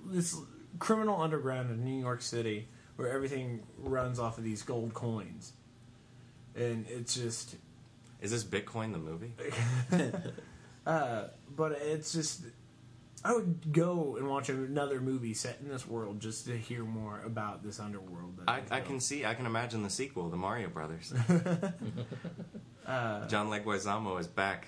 this 0.07 0.37
criminal 0.79 1.21
underground 1.23 1.71
in 1.71 1.85
New 1.85 1.99
York 2.01 2.21
City 2.23 2.69
where 2.97 3.11
everything 3.11 3.63
runs 3.79 4.19
off 4.19 4.37
of 4.37 4.45
these 4.45 4.63
gold 4.63 4.93
coins. 4.93 5.53
And 6.55 6.85
it's 6.89 7.15
just 7.15 7.57
Is 8.21 8.31
this 8.31 8.45
Bitcoin 8.45 8.93
the 8.93 8.99
movie? 8.99 9.33
uh 10.87 11.29
but 11.57 11.73
it's 11.73 12.13
just 12.13 12.43
I 13.25 13.33
would 13.35 13.73
go 13.73 14.17
and 14.17 14.29
watch 14.29 14.49
another 14.49 15.01
movie 15.01 15.35
set 15.35 15.59
in 15.61 15.69
this 15.69 15.87
world 15.87 16.21
just 16.21 16.47
to 16.47 16.59
hear 16.59 16.85
more 16.85 17.23
about 17.25 17.63
this 17.63 17.79
underworld. 17.79 18.39
That 18.39 18.49
I, 18.49 18.63
I 18.79 18.81
can 18.81 18.99
see. 18.99 19.25
I 19.25 19.35
can 19.35 19.47
imagine 19.47 19.83
the 19.83 19.91
sequel, 19.91 20.29
the 20.29 20.37
Mario 20.37 20.69
Brothers. 20.69 21.13
Uh, 22.87 23.27
John 23.29 23.49
Leguizamo 23.49 24.19
is 24.19 24.27
back. 24.27 24.67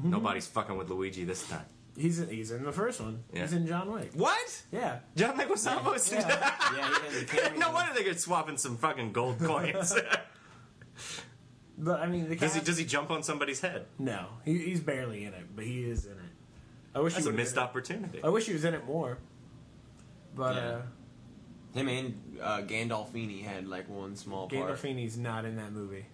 Mm-hmm. 0.00 0.10
Nobody's 0.10 0.46
fucking 0.48 0.76
with 0.76 0.90
Luigi 0.90 1.24
this 1.24 1.46
time. 1.48 1.64
he's 1.96 2.18
in, 2.18 2.28
he's 2.28 2.50
in 2.50 2.64
the 2.64 2.72
first 2.72 3.00
one. 3.00 3.22
Yeah. 3.32 3.42
He's 3.42 3.52
in 3.52 3.68
John 3.68 3.92
Wick. 3.92 4.10
What? 4.14 4.62
Yeah. 4.72 4.98
John 5.14 5.38
Leguizamo 5.38 5.94
is. 5.94 6.10
Yeah. 6.10 6.26
Yeah, 6.28 6.98
he 7.08 7.14
has 7.14 7.22
a 7.22 7.24
cameo. 7.26 7.58
no 7.58 7.70
wonder 7.70 7.94
they 7.94 8.02
get 8.02 8.18
swapping 8.18 8.56
some 8.56 8.76
fucking 8.78 9.12
gold 9.12 9.38
coins. 9.38 9.94
But 11.78 12.00
I 12.00 12.06
mean, 12.06 12.28
the 12.28 12.36
does 12.36 12.54
he? 12.54 12.60
Does 12.60 12.78
he 12.78 12.84
jump 12.84 13.10
on 13.10 13.22
somebody's 13.22 13.60
head? 13.60 13.86
No, 13.98 14.26
he, 14.44 14.58
he's 14.58 14.80
barely 14.80 15.24
in 15.24 15.34
it, 15.34 15.54
but 15.54 15.64
he 15.64 15.84
is 15.84 16.04
in 16.06 16.12
it. 16.12 16.18
I 16.94 17.00
wish 17.00 17.14
That's 17.14 17.24
he 17.26 17.30
a 17.30 17.34
missed 17.34 17.54
been 17.54 17.62
in 17.62 17.66
it. 17.66 17.70
opportunity. 17.70 18.20
I 18.24 18.28
wish 18.28 18.46
he 18.46 18.52
was 18.52 18.64
in 18.64 18.74
it 18.74 18.84
more. 18.86 19.18
But 20.34 20.56
Yeah. 20.56 20.62
uh, 20.62 20.82
Him 21.74 21.88
and 21.88 22.38
uh, 22.42 22.60
Gandolfini 22.62 23.42
had 23.44 23.66
like 23.66 23.88
one 23.88 24.14
small 24.16 24.48
part. 24.48 24.70
Gandolfini's 24.70 25.16
not 25.16 25.44
in 25.44 25.56
that 25.56 25.72
movie. 25.72 26.04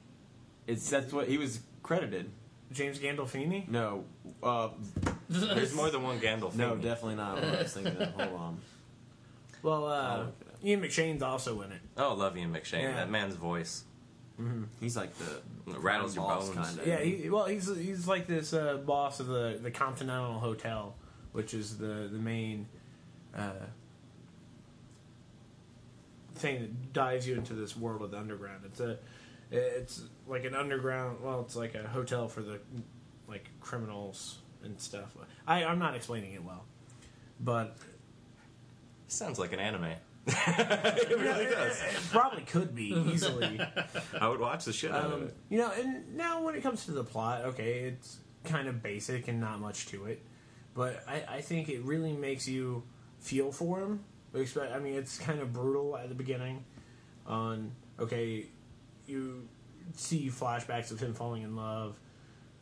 It's 0.67 0.89
that's 0.89 1.13
what 1.13 1.29
he 1.29 1.37
was 1.39 1.61
credited. 1.83 2.31
James 2.73 2.99
Gandolfini? 2.99 3.67
No, 3.69 4.05
uh, 4.43 4.69
There's 5.29 5.75
more 5.75 5.91
than 5.91 6.03
one 6.03 6.21
Gandalf. 6.21 6.55
no, 6.55 6.77
definitely 6.77 7.15
not. 7.17 7.37
What 7.37 7.45
I 7.45 7.63
was 7.63 7.73
thinking 7.73 7.97
of. 7.97 8.13
Hold 8.13 8.35
on. 8.41 8.61
Well, 9.63 9.87
uh, 9.87 9.91
I'll 10.03 10.19
look 10.25 10.35
it. 10.63 10.67
Ian 10.69 10.83
McShane's 10.83 11.23
also 11.23 11.61
in 11.63 11.73
it. 11.73 11.81
Oh, 11.97 12.15
love 12.15 12.37
Ian 12.37 12.53
McShane. 12.53 12.83
Yeah. 12.83 12.95
That 12.97 13.11
man's 13.11 13.35
voice 13.37 13.85
He's 14.81 14.97
like 14.97 15.11
the 15.19 15.79
rattles 15.81 16.15
your 16.15 16.25
boss 16.25 16.49
bones. 16.49 16.77
kinda. 16.77 16.89
Yeah, 16.89 17.01
he, 17.01 17.29
well, 17.29 17.47
he's 17.47 17.67
he's 17.77 18.07
like 18.07 18.27
this 18.27 18.53
uh, 18.53 18.77
boss 18.77 19.21
of 19.21 19.27
the 19.27 19.59
the 19.61 19.71
Continental 19.71 20.39
Hotel, 20.39 20.95
which 21.33 21.55
is 21.55 21.77
the 21.79 22.09
the 22.11 22.19
main 22.19 22.67
uh, 23.35 23.51
thing 26.37 26.61
that 26.61 26.93
dives 26.93 27.27
you 27.27 27.35
into 27.35 27.55
this 27.55 27.77
world 27.77 28.03
of 28.03 28.13
the 28.13 28.19
underground. 28.19 28.63
It's 28.65 28.81
a 28.81 28.99
it's 29.51 30.03
like 30.29 30.45
an 30.45 30.55
underground. 30.55 31.19
Well, 31.23 31.41
it's 31.41 31.57
like 31.57 31.75
a 31.75 31.89
hotel 31.89 32.29
for 32.29 32.43
the 32.43 32.61
like 33.27 33.49
criminals 33.61 34.39
and 34.63 34.81
stuff. 34.81 35.17
I 35.47 35.65
I'm 35.65 35.81
not 35.81 35.97
explaining 35.97 36.35
it 36.35 36.45
well, 36.45 36.65
but 37.41 37.77
Sounds 39.09 39.39
like 39.39 39.55
an 39.55 39.59
anime. 39.59 39.95
it 40.47 41.19
really 41.19 41.47
does. 41.47 41.81
it 41.81 42.11
probably 42.11 42.43
could 42.43 42.75
be 42.75 42.93
easily. 43.13 43.61
I 44.21 44.29
would 44.29 44.41
watch 44.41 44.65
the 44.67 44.73
shit 44.73 44.91
out 44.93 45.07
of 45.07 45.13
Um, 45.15 45.23
it. 45.25 45.37
you 45.49 45.59
know, 45.59 45.71
and 45.73 46.17
now 46.17 46.43
when 46.43 46.55
it 46.55 46.63
comes 46.63 46.85
to 46.85 46.93
the 46.93 47.05
plot, 47.05 47.45
okay, 47.47 47.81
it's 47.81 48.19
kind 48.45 48.69
of 48.69 48.83
basic 48.83 49.29
and 49.29 49.41
not 49.41 49.61
much 49.61 49.87
to 49.87 50.05
it, 50.07 50.23
but 50.75 51.03
I, 51.09 51.25
I 51.37 51.41
think 51.41 51.69
it 51.69 51.83
really 51.83 52.13
makes 52.13 52.47
you 52.47 52.83
feel 53.21 53.51
for 53.53 53.81
him. 53.81 54.05
Expect- 54.35 54.73
I 54.75 54.79
mean, 54.79 54.95
it's 54.95 55.19
kind 55.19 55.41
of 55.41 55.53
brutal 55.53 55.97
at 55.97 56.09
the 56.09 56.15
beginning. 56.15 56.65
On 57.27 57.73
okay, 57.99 58.47
you 59.07 59.49
see 59.95 60.29
flashbacks 60.31 60.91
of 60.91 61.01
him 61.01 61.15
falling 61.15 61.43
in 61.43 61.57
love, 61.57 61.99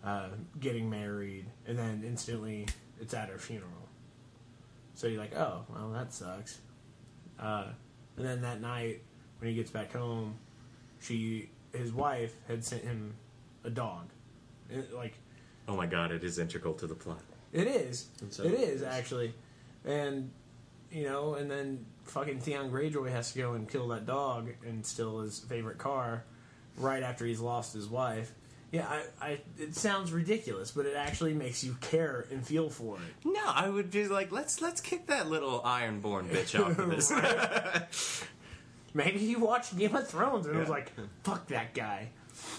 uh, 0.04 0.28
getting 0.60 0.88
married, 0.88 1.46
and 1.66 1.78
then 1.78 2.02
instantly 2.06 2.66
it's 3.00 3.12
at 3.14 3.28
her 3.28 3.38
funeral. 3.38 3.70
So 4.94 5.06
you're 5.08 5.20
like, 5.20 5.36
oh, 5.36 5.64
well, 5.68 5.90
that 5.90 6.12
sucks. 6.12 6.58
Uh, 7.38 7.66
and 8.16 8.26
then 8.26 8.40
that 8.42 8.60
night, 8.60 9.02
when 9.38 9.50
he 9.50 9.56
gets 9.56 9.70
back 9.70 9.92
home, 9.92 10.36
she, 11.00 11.50
his 11.72 11.92
wife, 11.92 12.34
had 12.48 12.64
sent 12.64 12.82
him 12.82 13.14
a 13.64 13.70
dog. 13.70 14.08
It, 14.70 14.92
like 14.94 15.14
Oh 15.68 15.76
my 15.76 15.86
god, 15.86 16.12
it 16.12 16.22
is 16.24 16.38
integral 16.38 16.74
to 16.74 16.86
the 16.86 16.94
plot. 16.94 17.20
it 17.52 17.66
is, 17.66 18.08
so 18.30 18.44
it 18.44 18.52
it 18.52 18.60
is 18.60 18.80
is. 18.80 18.82
actually, 18.82 19.34
and 19.84 20.30
you 20.90 21.04
know, 21.04 21.34
and 21.34 21.50
then 21.50 21.84
fucking 22.04 22.38
Theon 22.40 22.70
Greyjoy 22.70 23.10
has 23.10 23.32
to 23.32 23.38
go 23.38 23.54
and 23.54 23.68
kill 23.68 23.88
that 23.88 24.06
dog 24.06 24.50
and 24.64 24.86
steal 24.86 25.20
his 25.20 25.40
favorite 25.40 25.78
car, 25.78 26.24
right 26.76 27.02
after 27.02 27.26
he's 27.26 27.40
lost 27.40 27.74
his 27.74 27.88
wife. 27.88 28.32
Yeah, 28.72 28.86
I, 28.88 29.24
I, 29.26 29.40
it 29.58 29.74
sounds 29.76 30.12
ridiculous, 30.12 30.70
but 30.72 30.86
it 30.86 30.96
actually 30.96 31.34
makes 31.34 31.62
you 31.62 31.76
care 31.80 32.26
and 32.30 32.44
feel 32.44 32.68
for 32.68 32.96
it. 32.96 33.26
No, 33.26 33.40
I 33.46 33.68
would 33.68 33.90
be 33.90 34.08
like, 34.08 34.32
let's 34.32 34.60
let's 34.60 34.80
kick 34.80 35.06
that 35.06 35.28
little 35.30 35.60
ironborn 35.60 36.28
bitch 36.28 36.58
off 36.60 36.78
of 36.78 36.90
this. 36.90 37.10
Maybe 38.94 39.18
he 39.18 39.36
watched 39.36 39.76
Game 39.78 39.94
of 39.94 40.08
Thrones 40.08 40.46
and 40.46 40.56
it 40.56 40.58
was 40.58 40.68
like, 40.68 40.90
"Fuck 41.22 41.46
that 41.48 41.74
guy." 41.74 42.08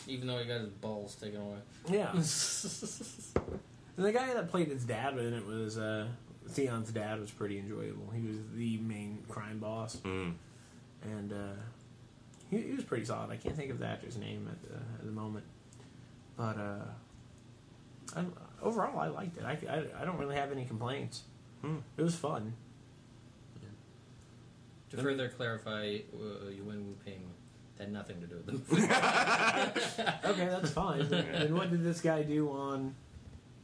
Even 0.07 0.27
though 0.27 0.37
he 0.39 0.45
got 0.45 0.61
his 0.61 0.69
balls 0.69 1.15
taken 1.15 1.41
away. 1.41 1.57
Yeah. 1.89 2.11
and 2.11 2.21
the 4.05 4.11
guy 4.11 4.33
that 4.33 4.49
played 4.49 4.67
his 4.67 4.83
dad 4.85 5.17
in 5.17 5.33
it 5.33 5.45
was 5.45 5.77
uh, 5.77 6.07
Theon's 6.49 6.91
dad 6.91 7.19
was 7.19 7.31
pretty 7.31 7.59
enjoyable. 7.59 8.09
He 8.15 8.25
was 8.27 8.37
the 8.55 8.77
main 8.77 9.23
crime 9.29 9.59
boss, 9.59 9.97
Mm. 9.97 10.33
and 11.03 11.33
uh, 11.33 11.35
he, 12.49 12.57
he 12.61 12.73
was 12.73 12.83
pretty 12.85 13.05
solid. 13.05 13.29
I 13.31 13.35
can't 13.37 13.55
think 13.55 13.71
of 13.71 13.79
the 13.79 13.87
actor's 13.87 14.17
name 14.17 14.47
at 14.51 14.61
the, 14.63 14.75
at 14.75 15.05
the 15.05 15.11
moment, 15.11 15.45
but 16.37 16.57
uh, 16.57 18.15
I, 18.15 18.25
overall, 18.61 18.99
I 18.99 19.07
liked 19.07 19.37
it. 19.37 19.43
I, 19.43 19.57
I, 19.69 20.01
I 20.01 20.05
don't 20.05 20.17
really 20.17 20.35
have 20.35 20.51
any 20.51 20.65
complaints. 20.65 21.23
Hmm. 21.61 21.77
It 21.97 22.03
was 22.03 22.15
fun. 22.15 22.53
To 24.91 24.97
further 24.97 25.27
clarify, 25.27 25.97
uh, 26.13 26.49
Yuen 26.49 26.85
Woo-ping 26.85 27.29
had 27.77 27.91
nothing 27.91 28.21
to 28.21 28.27
do 28.27 28.35
with 28.35 28.45
the 28.45 28.51
movie. 28.53 28.87
Okay, 30.23 30.45
that's 30.45 30.71
fine. 30.71 31.01
and 31.01 31.53
what 31.53 31.69
did 31.69 31.83
this 31.83 31.99
guy 31.99 32.23
do 32.23 32.49
on 32.49 32.95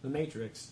The 0.02 0.10
Matrix? 0.10 0.72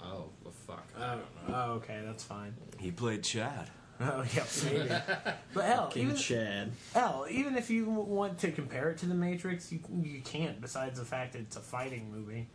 oh, 0.00 0.30
well, 0.42 0.54
fuck. 0.66 0.86
Oh, 0.98 1.20
oh, 1.48 1.72
okay, 1.72 2.00
that's 2.06 2.24
fine. 2.24 2.54
He 2.78 2.90
played 2.90 3.22
Chad. 3.22 3.68
Oh, 4.00 4.24
yeah, 4.32 4.44
maybe. 4.64 4.88
But 5.54 5.64
hell, 5.64 5.88
King 5.88 6.04
even, 6.04 6.16
Chad. 6.16 6.70
hell, 6.94 7.26
even 7.28 7.56
if 7.56 7.68
you 7.68 7.86
want 7.90 8.38
to 8.38 8.52
compare 8.52 8.90
it 8.90 8.98
to 8.98 9.06
The 9.06 9.14
Matrix, 9.14 9.72
you 9.72 9.80
you 10.02 10.20
can't. 10.20 10.60
Besides 10.60 11.00
the 11.00 11.04
fact 11.04 11.32
that 11.32 11.40
it's 11.40 11.56
a 11.56 11.60
fighting 11.60 12.12
movie, 12.12 12.46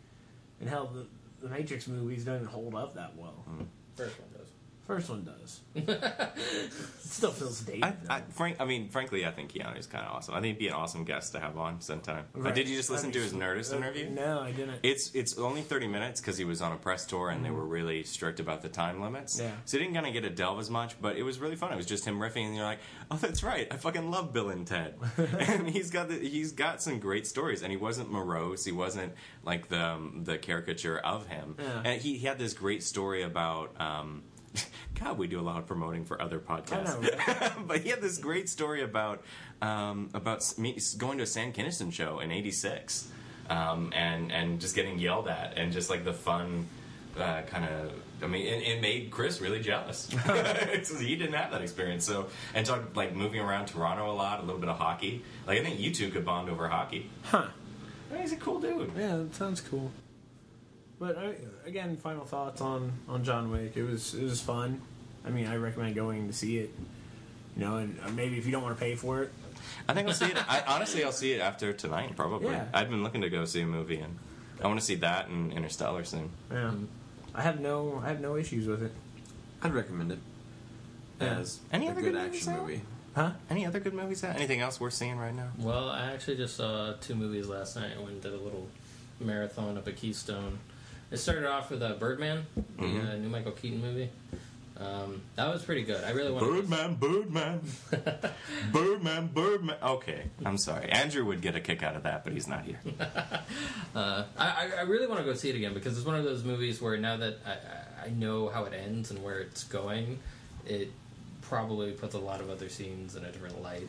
and 0.60 0.68
hell, 0.70 0.86
the, 0.94 1.06
the 1.46 1.52
Matrix 1.52 1.86
movies 1.86 2.24
don't 2.24 2.36
even 2.36 2.46
hold 2.46 2.74
up 2.74 2.94
that 2.94 3.14
well. 3.16 3.44
Mm. 3.50 3.66
First 3.94 4.18
one 4.20 4.28
does. 4.32 4.33
First 4.86 5.08
one 5.08 5.24
does. 5.24 5.60
it 5.74 6.72
still 7.00 7.30
feels 7.30 7.60
dated. 7.60 7.84
I, 7.84 7.94
I, 8.10 8.20
frank, 8.30 8.58
I 8.60 8.66
mean, 8.66 8.88
frankly, 8.90 9.24
I 9.24 9.30
think 9.30 9.52
Keanu's 9.52 9.86
kind 9.86 10.04
of 10.04 10.12
awesome. 10.12 10.34
I 10.34 10.40
think 10.42 10.56
he'd 10.58 10.58
be 10.58 10.68
an 10.68 10.74
awesome 10.74 11.04
guest 11.04 11.32
to 11.32 11.40
have 11.40 11.56
on 11.56 11.80
sometime. 11.80 12.26
Uh, 12.38 12.50
did 12.50 12.68
you 12.68 12.76
just 12.76 12.90
listen 12.90 13.10
to 13.12 13.18
his. 13.20 13.32
Nerdist 13.32 13.72
Uh, 13.72 13.78
interview? 13.78 14.10
No, 14.10 14.40
I 14.40 14.52
didn't. 14.52 14.80
It's 14.82 15.10
it's 15.14 15.38
only 15.38 15.62
thirty 15.62 15.86
minutes 15.88 16.20
because 16.20 16.36
he 16.36 16.44
was 16.44 16.60
on 16.60 16.72
a 16.72 16.76
press 16.76 17.06
tour 17.06 17.30
and 17.30 17.44
they 17.44 17.50
were 17.50 17.64
really 17.64 18.02
strict 18.02 18.40
about 18.40 18.60
the 18.62 18.68
time 18.68 19.00
limits. 19.00 19.40
Yeah. 19.40 19.50
So 19.64 19.78
he 19.78 19.84
didn't 19.84 19.94
kind 19.94 20.06
of 20.06 20.12
get 20.12 20.20
to 20.22 20.30
delve 20.30 20.60
as 20.60 20.68
much, 20.70 21.00
but 21.00 21.16
it 21.16 21.22
was 21.22 21.38
really 21.38 21.56
fun. 21.56 21.72
It 21.72 21.76
was 21.76 21.86
just 21.86 22.04
him 22.04 22.18
riffing, 22.18 22.44
and 22.46 22.54
you're 22.54 22.64
like, 22.64 22.80
oh, 23.10 23.16
that's 23.16 23.42
right. 23.42 23.66
I 23.70 23.76
fucking 23.76 24.10
love 24.10 24.32
Bill 24.32 24.50
and 24.50 24.66
Ted. 24.66 24.94
and 25.38 25.68
he's 25.68 25.90
got 25.90 26.08
the, 26.08 26.16
he's 26.18 26.52
got 26.52 26.82
some 26.82 26.98
great 26.98 27.26
stories, 27.26 27.62
and 27.62 27.70
he 27.70 27.76
wasn't 27.78 28.10
morose. 28.12 28.64
He 28.64 28.72
wasn't 28.72 29.14
like 29.44 29.68
the 29.68 29.82
um, 29.82 30.20
the 30.24 30.36
caricature 30.38 30.98
of 30.98 31.26
him. 31.26 31.56
Yeah. 31.58 31.82
And 31.84 32.02
he, 32.02 32.18
he 32.18 32.26
had 32.26 32.38
this 32.38 32.52
great 32.52 32.82
story 32.82 33.22
about. 33.22 33.80
Um, 33.80 34.24
God, 35.00 35.18
we 35.18 35.26
do 35.26 35.40
a 35.40 35.42
lot 35.42 35.58
of 35.58 35.66
promoting 35.66 36.04
for 36.04 36.20
other 36.20 36.38
podcasts. 36.38 37.00
Know, 37.00 37.62
but 37.66 37.80
he 37.80 37.90
had 37.90 38.00
this 38.00 38.18
great 38.18 38.48
story 38.48 38.82
about 38.82 39.22
um, 39.62 40.10
about 40.14 40.42
me- 40.58 40.78
going 40.98 41.18
to 41.18 41.24
a 41.24 41.26
Sam 41.26 41.52
Kinison 41.52 41.92
show 41.92 42.20
in 42.20 42.30
'86, 42.30 43.08
um, 43.50 43.92
and 43.94 44.32
and 44.32 44.60
just 44.60 44.74
getting 44.74 44.98
yelled 44.98 45.28
at, 45.28 45.56
and 45.56 45.72
just 45.72 45.90
like 45.90 46.04
the 46.04 46.12
fun 46.12 46.66
uh, 47.18 47.42
kind 47.42 47.64
of. 47.64 47.92
I 48.22 48.26
mean, 48.26 48.46
it, 48.46 48.62
it 48.62 48.80
made 48.80 49.10
Chris 49.10 49.40
really 49.40 49.60
jealous. 49.60 50.08
He 50.98 51.16
didn't 51.16 51.34
have 51.34 51.50
that 51.50 51.62
experience. 51.62 52.06
So 52.06 52.28
and 52.54 52.64
talked 52.64 52.96
like 52.96 53.14
moving 53.14 53.40
around 53.40 53.66
Toronto 53.66 54.10
a 54.10 54.14
lot, 54.14 54.40
a 54.40 54.42
little 54.42 54.60
bit 54.60 54.68
of 54.68 54.78
hockey. 54.78 55.22
Like 55.46 55.60
I 55.60 55.64
think 55.64 55.80
you 55.80 55.92
two 55.92 56.10
could 56.10 56.24
bond 56.24 56.48
over 56.48 56.68
hockey. 56.68 57.10
Huh. 57.24 57.48
I 58.10 58.12
mean, 58.12 58.22
he's 58.22 58.32
a 58.32 58.36
cool 58.36 58.60
dude. 58.60 58.92
Yeah, 58.96 59.16
that 59.16 59.34
sounds 59.34 59.60
cool. 59.60 59.90
But 60.98 61.18
I, 61.18 61.34
again, 61.66 61.96
final 61.96 62.24
thoughts 62.24 62.60
on 62.60 62.92
on 63.08 63.24
John 63.24 63.50
Wick. 63.50 63.76
It 63.76 63.82
was 63.84 64.14
it 64.14 64.22
was 64.24 64.40
fun. 64.40 64.80
I 65.26 65.30
mean, 65.30 65.46
I 65.46 65.56
recommend 65.56 65.94
going 65.94 66.26
to 66.28 66.32
see 66.32 66.58
it. 66.58 66.70
You 67.56 67.64
know, 67.64 67.76
and 67.76 67.98
uh, 68.04 68.10
maybe 68.10 68.36
if 68.38 68.46
you 68.46 68.52
don't 68.52 68.62
want 68.62 68.76
to 68.76 68.80
pay 68.84 68.94
for 68.96 69.22
it, 69.22 69.32
I 69.88 69.94
think 69.94 70.08
I'll 70.08 70.14
see 70.14 70.26
it. 70.26 70.50
I, 70.50 70.62
honestly, 70.66 71.04
I'll 71.04 71.12
see 71.12 71.32
it 71.32 71.40
after 71.40 71.72
tonight, 71.72 72.16
probably. 72.16 72.50
Yeah. 72.52 72.64
I've 72.74 72.90
been 72.90 73.02
looking 73.04 73.20
to 73.22 73.30
go 73.30 73.44
see 73.44 73.60
a 73.60 73.66
movie, 73.66 73.98
and 73.98 74.16
I 74.62 74.66
want 74.66 74.80
to 74.80 74.84
see 74.84 74.96
that 74.96 75.28
and 75.28 75.52
Interstellar 75.52 76.04
soon. 76.04 76.30
yeah, 76.50 76.72
I 77.34 77.42
have 77.42 77.60
no 77.60 78.00
I 78.04 78.08
have 78.08 78.20
no 78.20 78.36
issues 78.36 78.66
with 78.66 78.82
it. 78.82 78.92
I'd 79.62 79.72
recommend 79.72 80.12
it 80.12 80.18
Yeah. 81.20 81.38
as 81.38 81.60
Any 81.72 81.88
a 81.88 81.90
other 81.92 82.02
good 82.02 82.12
good 82.12 82.22
movies 82.24 82.40
action 82.48 82.52
out? 82.54 82.62
movie. 82.62 82.82
Huh? 83.14 83.30
Any 83.48 83.64
other 83.66 83.78
good 83.80 83.94
movies? 83.94 84.24
Out? 84.24 84.34
Anything 84.36 84.60
else 84.60 84.80
worth 84.80 84.94
seeing 84.94 85.16
right 85.16 85.34
now? 85.34 85.48
Well, 85.58 85.88
I 85.88 86.12
actually 86.12 86.36
just 86.36 86.56
saw 86.56 86.92
two 87.00 87.14
movies 87.14 87.46
last 87.46 87.76
night. 87.76 87.92
I 87.96 87.98
went 88.00 88.10
and 88.14 88.22
did 88.22 88.32
a 88.34 88.36
little 88.36 88.68
marathon 89.20 89.78
up 89.78 89.86
at 89.88 89.96
Keystone. 89.96 90.58
It 91.10 91.18
started 91.18 91.46
off 91.46 91.70
with 91.70 91.82
uh, 91.82 91.94
Birdman, 91.94 92.46
the 92.56 92.82
Mhm. 92.84 93.08
uh, 93.12 93.16
new 93.16 93.28
Michael 93.28 93.52
Keaton 93.52 93.80
movie. 93.80 94.10
Um, 94.76 95.22
that 95.36 95.52
was 95.52 95.62
pretty 95.62 95.84
good. 95.84 96.02
I 96.02 96.10
really 96.10 96.32
wanted. 96.32 96.48
Birdman, 96.68 96.94
Birdman, 96.96 97.60
Birdman, 98.72 99.28
Birdman. 99.28 99.76
Okay, 99.80 100.24
I'm 100.44 100.58
sorry. 100.58 100.88
Andrew 100.90 101.24
would 101.26 101.40
get 101.40 101.54
a 101.54 101.60
kick 101.60 101.84
out 101.84 101.94
of 101.94 102.02
that, 102.02 102.24
but 102.24 102.32
he's 102.32 102.48
not 102.48 102.64
here. 102.64 102.80
Uh, 103.94 104.24
I, 104.36 104.70
I- 104.78 104.82
really 104.82 105.06
want 105.06 105.20
to 105.20 105.24
go 105.24 105.34
see 105.34 105.50
it 105.50 105.54
again 105.54 105.72
because 105.72 105.96
it's 105.96 106.04
one 106.04 106.16
of 106.16 106.24
those 106.24 106.42
movies 106.42 106.82
where 106.82 106.96
now 106.96 107.16
that 107.18 107.38
I, 107.46 107.50
I- 107.52 108.06
I 108.06 108.10
know 108.10 108.48
how 108.48 108.64
it 108.64 108.72
ends 108.74 109.12
and 109.12 109.22
where 109.22 109.38
it's 109.38 109.62
going, 109.62 110.18
it 110.66 110.90
probably 111.42 111.92
puts 111.92 112.16
a 112.16 112.18
lot 112.18 112.40
of 112.40 112.50
other 112.50 112.68
scenes 112.68 113.14
in 113.14 113.24
a 113.24 113.30
different 113.30 113.62
light. 113.62 113.86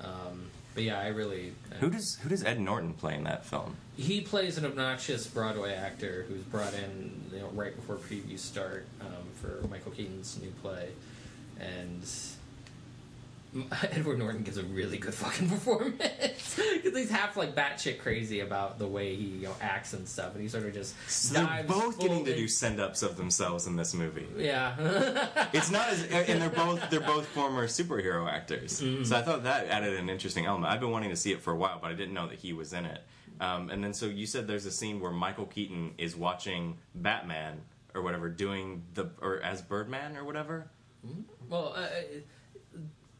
Um, 0.00 0.48
but 0.74 0.82
yeah, 0.82 0.98
I 0.98 1.08
really. 1.08 1.52
Who 1.80 1.90
does 1.90 2.16
Who 2.22 2.28
does 2.28 2.44
Ed 2.44 2.60
Norton 2.60 2.94
play 2.94 3.14
in 3.14 3.24
that 3.24 3.44
film? 3.44 3.76
He 3.96 4.20
plays 4.20 4.56
an 4.58 4.64
obnoxious 4.64 5.26
Broadway 5.26 5.74
actor 5.74 6.24
who's 6.28 6.42
brought 6.42 6.74
in 6.74 7.22
you 7.32 7.40
know, 7.40 7.48
right 7.48 7.74
before 7.74 7.96
previews 7.96 8.38
start 8.40 8.86
um, 9.00 9.24
for 9.34 9.66
Michael 9.68 9.92
Keaton's 9.92 10.38
new 10.40 10.50
play, 10.62 10.90
and 11.58 12.02
Edward 13.90 14.18
Norton 14.18 14.42
gives 14.42 14.56
a 14.56 14.62
really 14.62 14.98
good 14.98 15.14
fucking 15.14 15.48
performance 15.50 15.98
because 16.56 16.96
he's 16.96 17.10
half 17.10 17.36
like 17.36 17.54
batshit 17.54 17.98
crazy 17.98 18.40
about 18.40 18.78
the 18.78 18.86
way 18.86 19.16
he 19.16 19.24
you 19.24 19.48
know, 19.48 19.54
acts 19.60 19.92
and 19.92 20.08
stuff, 20.08 20.34
and 20.34 20.42
he 20.42 20.48
sort 20.48 20.64
of 20.66 20.74
just 20.74 20.94
They're 21.32 21.64
both 21.66 21.98
getting 21.98 22.18
full 22.18 22.26
to 22.26 22.36
do 22.36 22.48
send 22.48 22.80
ups 22.80 23.02
of 23.02 23.16
themselves 23.16 23.66
in 23.66 23.76
this 23.76 23.94
movie. 23.94 24.26
Yeah, 24.36 25.48
It's 25.52 25.70
not 25.70 25.88
as, 25.88 26.04
and 26.04 26.40
they're 26.40 26.50
both 26.50 26.90
they're 26.90 27.00
both 27.00 27.26
former 27.28 27.66
superhero 27.66 28.30
actors. 28.30 28.78
So 29.04 29.16
I 29.16 29.22
thought 29.22 29.42
that 29.44 29.66
added 29.66 29.98
an 29.98 30.08
interesting 30.08 30.46
element. 30.46 30.72
I've 30.72 30.80
been 30.80 30.90
wanting 30.90 31.10
to 31.10 31.16
see 31.16 31.32
it 31.32 31.40
for 31.40 31.52
a 31.52 31.56
while, 31.56 31.78
but 31.80 31.90
I 31.90 31.94
didn't 31.94 32.14
know 32.14 32.28
that 32.28 32.38
he 32.38 32.52
was 32.52 32.72
in 32.72 32.84
it. 32.84 33.02
Um, 33.40 33.70
and 33.70 33.82
then 33.82 33.94
so 33.94 34.06
you 34.06 34.26
said 34.26 34.46
there's 34.46 34.66
a 34.66 34.70
scene 34.70 35.00
where 35.00 35.10
Michael 35.10 35.46
Keaton 35.46 35.94
is 35.98 36.14
watching 36.14 36.76
Batman 36.94 37.62
or 37.94 38.02
whatever 38.02 38.28
doing 38.28 38.82
the 38.94 39.10
or 39.20 39.40
as 39.42 39.62
Birdman 39.62 40.16
or 40.16 40.24
whatever. 40.24 40.70
well, 41.48 41.74
uh, 41.76 41.86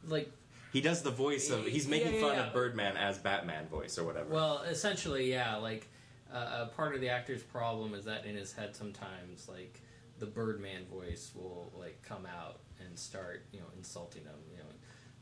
like 0.07 0.31
He 0.73 0.81
does 0.81 1.03
the 1.03 1.11
voice 1.11 1.51
of 1.51 1.67
he's 1.67 1.85
Yeah, 1.87 1.91
making 1.91 2.15
yeah, 2.15 2.21
fun 2.21 2.37
yeah. 2.37 2.47
of 2.47 2.53
Birdman 2.53 2.97
as 2.97 3.19
Batman 3.19 3.67
voice 3.69 3.99
or 3.99 4.05
whatever. 4.05 4.29
Well, 4.33 4.63
essentially, 4.63 5.31
yeah. 5.31 5.57
Like, 5.57 5.89
uh, 6.33 6.67
a 6.71 6.77
part 6.77 6.95
of 6.95 7.01
the 7.01 7.09
actor's 7.09 7.43
problem 7.43 7.95
is 7.95 8.05
that 8.05 8.25
in 8.25 8.37
his 8.37 8.53
head, 8.53 8.77
sometimes 8.77 9.49
like 9.49 9.81
the 10.19 10.27
Birdman 10.27 10.85
voice 10.87 11.33
will 11.35 11.73
like 11.77 12.01
come 12.03 12.25
out 12.27 12.61
and 12.87 12.99
start, 12.99 13.47
you 13.53 13.61
know, 13.61 13.67
insulting 13.77 14.23
him. 14.23 14.39
You 14.51 14.59
know, 14.59 14.65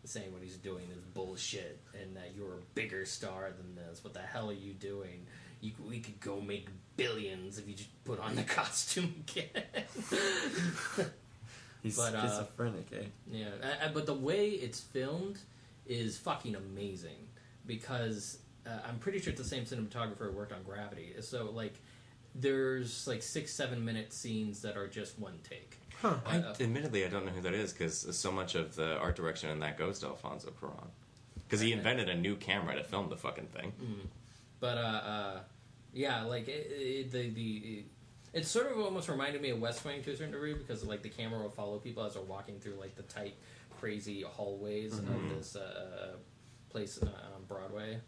saying 0.05 0.33
what 0.33 0.43
he's 0.43 0.57
doing 0.57 0.85
is 0.91 1.03
bullshit, 1.15 1.81
and 2.01 2.17
that 2.17 2.33
you're 2.37 2.55
a 2.55 2.63
bigger 2.75 3.05
star 3.05 3.51
than 3.57 3.75
this. 3.75 4.03
What 4.05 4.15
the 4.15 4.21
hell 4.21 4.49
are 4.51 4.55
you 4.55 4.73
doing? 4.73 5.27
You, 5.61 5.73
we 5.89 5.99
could 6.01 6.21
go 6.21 6.41
make 6.41 6.69
billions 6.97 7.59
if 7.59 7.67
you 7.69 7.75
just 7.75 8.05
put 8.05 8.21
on 8.21 8.37
the 8.37 8.43
costume 8.59 9.25
again. 9.29 9.51
He's 11.83 11.97
But, 11.97 12.15
uh, 12.15 12.23
schizophrenic, 12.23 12.87
eh? 12.93 13.05
Yeah, 13.31 13.47
uh, 13.63 13.87
uh, 13.87 13.89
but 13.93 14.07
the 14.07 14.15
way 14.15 14.51
it's 14.51 14.81
filmed 14.81 15.39
is 15.87 16.19
fucking 16.19 16.57
amazing 16.57 17.29
because 17.67 18.39
uh, 18.67 18.71
I'm 18.89 18.99
pretty 18.99 19.21
sure 19.21 19.31
it's 19.31 19.41
the 19.41 19.49
same 19.49 19.65
cinematographer 19.65 20.31
who 20.31 20.33
worked 20.33 20.53
on 20.53 20.63
Gravity. 20.63 21.15
So 21.21 21.51
like, 21.51 21.75
there's 22.35 23.07
like 23.07 23.23
six, 23.23 23.53
seven 23.53 23.85
minute 23.85 24.13
scenes 24.13 24.61
that 24.63 24.77
are 24.77 24.89
just 24.89 25.19
one 25.19 25.39
take. 25.49 25.77
Huh. 26.01 26.15
I, 26.27 26.39
uh, 26.39 26.55
admittedly, 26.61 27.05
I 27.05 27.09
don't 27.09 27.27
know 27.27 27.33
who 27.33 27.41
that 27.43 27.55
is 27.55 27.73
because 27.73 28.17
so 28.17 28.31
much 28.31 28.55
of 28.55 28.77
the 28.77 28.99
art 28.99 29.17
direction 29.17 29.51
in 29.51 29.61
that 29.61 29.79
goes 29.79 29.99
to 30.01 30.07
Alfonso 30.07 30.51
Cuarón. 30.61 30.89
Because 31.47 31.61
he 31.61 31.73
invented 31.73 32.09
a 32.09 32.15
new 32.15 32.37
camera 32.37 32.77
to 32.77 32.85
film 32.85 33.09
the 33.09 33.17
fucking 33.17 33.47
thing. 33.47 33.73
But 34.61 34.77
uh, 34.77 34.81
uh, 34.81 35.41
yeah, 35.95 36.25
like 36.25 36.49
it, 36.49 36.71
it, 36.71 37.11
the 37.11 37.31
the. 37.31 37.85
It, 38.33 38.47
sort 38.47 38.71
of 38.71 38.79
almost 38.79 39.09
reminded 39.09 39.41
me 39.41 39.51
of 39.51 39.61
West 39.61 39.85
Wing 39.85 40.03
to 40.03 40.13
a 40.13 40.17
certain 40.17 40.33
degree 40.33 40.55
because 40.55 40.85
like 40.85 41.03
the 41.03 41.09
camera 41.09 41.41
will 41.41 41.51
follow 41.51 41.79
people 41.79 42.05
as 42.05 42.15
they're 42.15 42.23
walking 42.23 42.59
through 42.61 42.75
like 42.75 42.95
the 42.97 43.03
tight, 43.03 43.35
crazy 43.81 44.23
hallways 44.23 44.99
of 44.99 45.29
this 45.37 45.57
uh, 45.57 46.17
place 46.69 46.99
on 46.99 47.09
on 47.09 47.45
Broadway, 47.47 47.99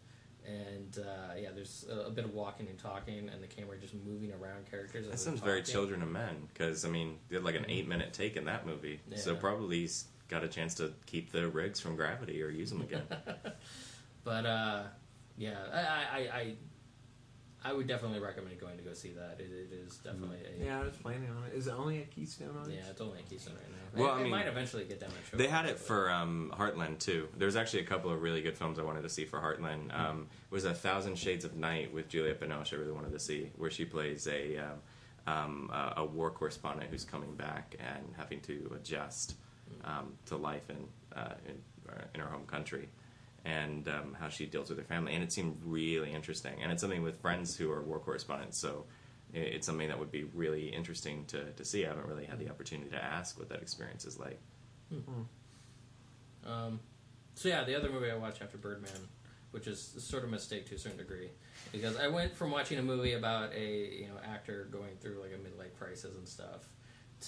and 0.45 0.99
uh, 0.99 1.33
yeah, 1.39 1.49
there's 1.53 1.85
a, 1.89 2.07
a 2.07 2.11
bit 2.11 2.25
of 2.25 2.33
walking 2.33 2.67
and 2.67 2.77
talking, 2.77 3.29
and 3.29 3.41
the 3.41 3.47
camera 3.47 3.77
just 3.77 3.95
moving 3.95 4.31
around 4.33 4.69
characters. 4.69 5.07
That 5.09 5.19
sounds 5.19 5.39
very. 5.39 5.63
Children 5.63 6.01
of 6.01 6.09
Men 6.09 6.47
because 6.53 6.85
I 6.85 6.89
mean 6.89 7.17
they 7.29 7.35
had 7.35 7.43
like 7.43 7.55
an 7.55 7.65
eight 7.67 7.87
minute 7.87 8.13
take 8.13 8.37
in 8.37 8.45
that 8.45 8.65
movie, 8.65 8.99
so 9.15 9.35
probably 9.35 9.79
he's 9.79 10.05
got 10.27 10.43
a 10.43 10.47
chance 10.47 10.75
to 10.75 10.93
keep 11.05 11.31
the 11.31 11.47
rigs 11.49 11.79
from 11.79 11.95
Gravity 11.95 12.41
or 12.41 12.49
use 12.49 12.69
them 12.69 12.81
again. 12.81 13.03
But 14.23 14.45
uh, 14.45 14.83
yeah, 15.37 15.57
I, 15.73 15.79
I, 15.79 16.19
I, 16.19 16.53
I 17.63 17.73
would 17.73 17.87
definitely 17.87 18.19
recommend 18.19 18.59
going 18.59 18.77
to 18.77 18.83
go 18.83 18.93
see 18.93 19.11
that. 19.11 19.37
It, 19.39 19.51
it 19.51 19.73
is 19.73 19.97
definitely 19.97 20.37
a, 20.37 20.65
Yeah, 20.65 20.79
I 20.79 20.83
was 20.83 20.95
planning 20.95 21.29
on 21.29 21.43
it. 21.45 21.53
Is 21.53 21.67
it 21.67 21.73
only 21.77 21.99
at 21.99 22.09
Keystone 22.09 22.55
on 22.57 22.69
it? 22.69 22.75
yeah, 22.75 22.89
it's 22.89 23.01
only 23.01 23.19
at 23.19 23.29
Keystone 23.29 23.53
right 23.53 23.69
now. 23.69 24.03
Well, 24.03 24.13
it, 24.13 24.17
I 24.17 24.19
it 24.19 24.23
mean, 24.23 24.31
might 24.31 24.47
eventually 24.47 24.85
get 24.85 24.99
down 24.99 25.11
at 25.31 25.37
they 25.37 25.47
had 25.47 25.65
it 25.65 25.77
for 25.77 26.09
um, 26.09 26.51
Heartland 26.57 26.97
too. 26.99 27.27
There's 27.37 27.55
actually 27.55 27.81
a 27.81 27.85
couple 27.85 28.11
of 28.11 28.21
really 28.21 28.41
good 28.41 28.57
films 28.57 28.79
I 28.79 28.83
wanted 28.83 29.03
to 29.03 29.09
see 29.09 29.25
for 29.25 29.39
Heartland. 29.39 29.97
Um, 29.97 30.27
it 30.49 30.53
was 30.53 30.65
a 30.65 30.73
Thousand 30.73 31.17
Shades 31.17 31.45
of 31.45 31.55
Night 31.55 31.93
with 31.93 32.09
Juliette 32.09 32.39
Binoche. 32.41 32.73
I 32.73 32.77
really 32.77 32.93
wanted 32.93 33.11
to 33.11 33.19
see 33.19 33.51
where 33.57 33.69
she 33.69 33.85
plays 33.85 34.27
a 34.27 34.57
um, 34.57 34.79
um, 35.27 35.69
a, 35.71 35.93
a 35.97 36.05
war 36.05 36.31
correspondent 36.31 36.89
who's 36.89 37.05
coming 37.05 37.35
back 37.35 37.75
and 37.79 38.13
having 38.17 38.39
to 38.41 38.71
adjust 38.75 39.35
um, 39.83 40.13
to 40.25 40.35
life 40.35 40.69
in, 40.71 40.87
uh, 41.15 41.35
in 41.47 41.55
uh, 41.91 42.01
in 42.15 42.21
her 42.21 42.27
home 42.27 42.45
country. 42.45 42.89
And 43.43 43.87
um, 43.87 44.15
how 44.19 44.29
she 44.29 44.45
deals 44.45 44.69
with 44.69 44.77
her 44.77 44.83
family, 44.85 45.15
and 45.15 45.23
it 45.23 45.31
seemed 45.33 45.57
really 45.65 46.11
interesting. 46.11 46.61
And 46.61 46.71
it's 46.71 46.81
something 46.81 47.01
with 47.01 47.19
friends 47.21 47.55
who 47.57 47.71
are 47.71 47.81
war 47.81 47.97
correspondents, 47.99 48.59
so 48.59 48.85
it's 49.33 49.65
something 49.65 49.87
that 49.87 49.97
would 49.97 50.11
be 50.11 50.25
really 50.25 50.67
interesting 50.67 51.25
to, 51.25 51.51
to 51.51 51.65
see. 51.65 51.85
I 51.85 51.89
haven't 51.89 52.05
really 52.05 52.25
had 52.25 52.37
the 52.37 52.49
opportunity 52.49 52.91
to 52.91 53.03
ask 53.03 53.39
what 53.39 53.49
that 53.49 53.61
experience 53.61 54.05
is 54.05 54.19
like. 54.19 54.39
Um, 56.45 56.79
so 57.35 57.49
yeah, 57.49 57.63
the 57.63 57.75
other 57.75 57.89
movie 57.89 58.11
I 58.11 58.15
watched 58.15 58.41
after 58.41 58.57
Birdman, 58.57 58.91
which 59.51 59.67
is 59.67 59.95
sort 59.99 60.23
of 60.23 60.29
a 60.29 60.31
mistake 60.31 60.67
to 60.69 60.75
a 60.75 60.77
certain 60.77 60.97
degree, 60.97 61.29
because 61.71 61.97
I 61.97 62.07
went 62.07 62.35
from 62.35 62.51
watching 62.51 62.77
a 62.77 62.83
movie 62.83 63.13
about 63.13 63.53
a 63.53 63.95
you 64.01 64.07
know 64.07 64.19
actor 64.23 64.67
going 64.71 64.97
through 64.99 65.21
like 65.21 65.31
a 65.31 65.37
midlife 65.37 65.77
crisis 65.79 66.15
and 66.15 66.27
stuff, 66.27 66.67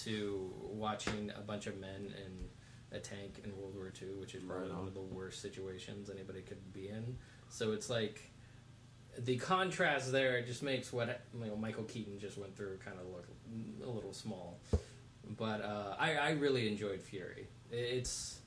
to 0.04 0.52
watching 0.60 1.32
a 1.36 1.40
bunch 1.40 1.66
of 1.66 1.78
men 1.78 2.12
in 2.24 2.48
a 2.94 3.00
tank 3.00 3.40
in 3.44 3.56
World 3.60 3.74
War 3.74 3.92
II, 4.00 4.08
which 4.20 4.34
is 4.34 4.42
probably 4.42 4.68
Right 4.68 4.72
on. 4.72 4.78
one 4.80 4.88
of 4.88 4.94
the 4.94 5.00
worst 5.00 5.42
situations 5.42 6.10
anybody 6.10 6.42
could 6.42 6.72
be 6.72 6.88
in. 6.88 7.16
So 7.48 7.72
it's 7.72 7.90
like 7.90 8.30
the 9.18 9.36
contrast 9.36 10.10
there 10.12 10.42
just 10.42 10.62
makes 10.62 10.92
what 10.92 11.20
you 11.38 11.46
know, 11.46 11.56
Michael 11.56 11.84
Keaton 11.84 12.18
just 12.18 12.38
went 12.38 12.56
through 12.56 12.78
kind 12.78 12.96
of 12.98 13.06
look 13.08 13.26
a 13.84 13.90
little 13.90 14.12
small. 14.12 14.60
but 15.36 15.60
uh, 15.60 15.94
I, 15.98 16.14
I 16.14 16.30
really 16.32 16.68
enjoyed 16.68 17.00
Fury. 17.00 17.48
It's 17.70 18.40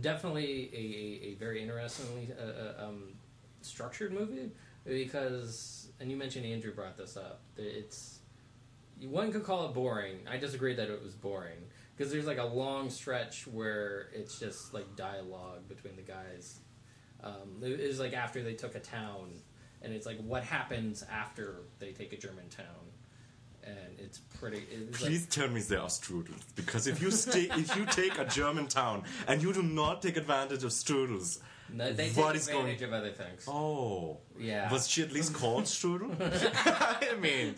definitely 0.00 0.70
a, 0.72 1.28
a, 1.28 1.32
a 1.32 1.34
very 1.34 1.62
interestingly 1.62 2.32
uh, 2.38 2.44
uh, 2.82 2.86
um, 2.86 3.14
structured 3.62 4.12
movie 4.12 4.50
because, 4.84 5.88
and 6.00 6.10
you 6.10 6.16
mentioned 6.16 6.46
Andrew 6.46 6.72
brought 6.72 6.96
this 6.96 7.16
up. 7.16 7.40
It's 7.56 8.20
one 9.00 9.30
could 9.32 9.44
call 9.44 9.66
it 9.66 9.74
boring. 9.74 10.18
I 10.30 10.38
disagree 10.38 10.74
that 10.74 10.88
it 10.88 11.02
was 11.02 11.14
boring 11.14 11.58
because 11.96 12.12
there's 12.12 12.26
like 12.26 12.38
a 12.38 12.44
long 12.44 12.90
stretch 12.90 13.46
where 13.46 14.08
it's 14.12 14.38
just 14.38 14.74
like 14.74 14.96
dialogue 14.96 15.68
between 15.68 15.96
the 15.96 16.02
guys. 16.02 16.60
Um, 17.22 17.62
it 17.62 17.88
was 17.88 17.98
like 17.98 18.12
after 18.12 18.42
they 18.42 18.54
took 18.54 18.74
a 18.74 18.80
town, 18.80 19.32
and 19.82 19.92
it's 19.92 20.06
like 20.06 20.18
what 20.18 20.44
happens 20.44 21.04
after 21.10 21.62
they 21.78 21.92
take 21.92 22.12
a 22.12 22.16
German 22.16 22.48
town, 22.48 22.66
and 23.64 23.98
it's 23.98 24.18
pretty. 24.18 24.62
It's 24.70 25.00
like, 25.00 25.10
Please 25.10 25.26
tell 25.26 25.48
me 25.48 25.60
they 25.62 25.76
are 25.76 25.88
strudels, 25.88 26.42
because 26.54 26.86
if 26.86 27.00
you 27.00 27.10
stay, 27.10 27.48
if 27.52 27.74
you 27.76 27.86
take 27.86 28.18
a 28.18 28.26
German 28.26 28.68
town 28.68 29.04
and 29.26 29.42
you 29.42 29.52
do 29.52 29.62
not 29.62 30.02
take 30.02 30.16
advantage 30.16 30.64
of 30.64 30.70
strudels, 30.70 31.38
no, 31.72 31.92
they 31.92 32.08
take 32.08 32.16
what 32.16 32.36
is 32.36 32.48
advantage 32.48 32.80
going- 32.80 32.92
of 32.94 32.98
other 33.00 33.10
things. 33.12 33.44
oh, 33.48 34.18
Yeah. 34.38 34.70
was 34.72 34.88
she 34.88 35.02
at 35.02 35.12
least 35.12 35.34
called 35.34 35.64
strudel? 35.64 36.14
I 36.20 37.14
mean, 37.16 37.54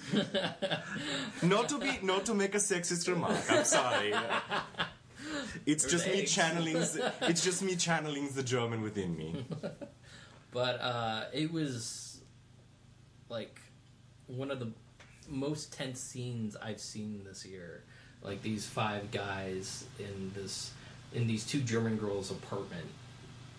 not 1.43 1.69
to 1.71 1.79
be, 1.79 1.99
not 2.03 2.25
to 2.27 2.35
make 2.35 2.55
a 2.55 2.59
sexist 2.59 3.09
remark. 3.09 3.37
I'm 3.51 3.65
sorry. 3.65 4.13
It's 5.67 5.85
just 5.91 6.07
me 6.07 6.25
channeling. 6.25 6.75
The, 6.75 7.13
it's 7.23 7.43
just 7.45 7.63
me 7.63 7.77
channeling 7.77 8.29
the 8.35 8.43
German 8.43 8.83
within 8.83 9.17
me. 9.17 9.45
But 10.51 10.81
uh, 10.81 11.25
it 11.35 11.53
was 11.53 12.23
like 13.29 13.61
one 14.29 14.51
of 14.51 14.59
the 14.61 14.73
most 15.29 15.75
tense 15.75 16.01
scenes 16.01 16.57
I've 16.57 16.81
seen 16.81 17.23
this 17.25 17.45
year. 17.45 17.85
Like 18.23 18.41
these 18.43 18.65
five 18.67 19.11
guys 19.11 19.85
in 19.99 20.33
this 20.35 20.73
in 21.13 21.27
these 21.27 21.45
two 21.45 21.61
German 21.61 21.97
girls' 21.99 22.31
apartment, 22.31 22.87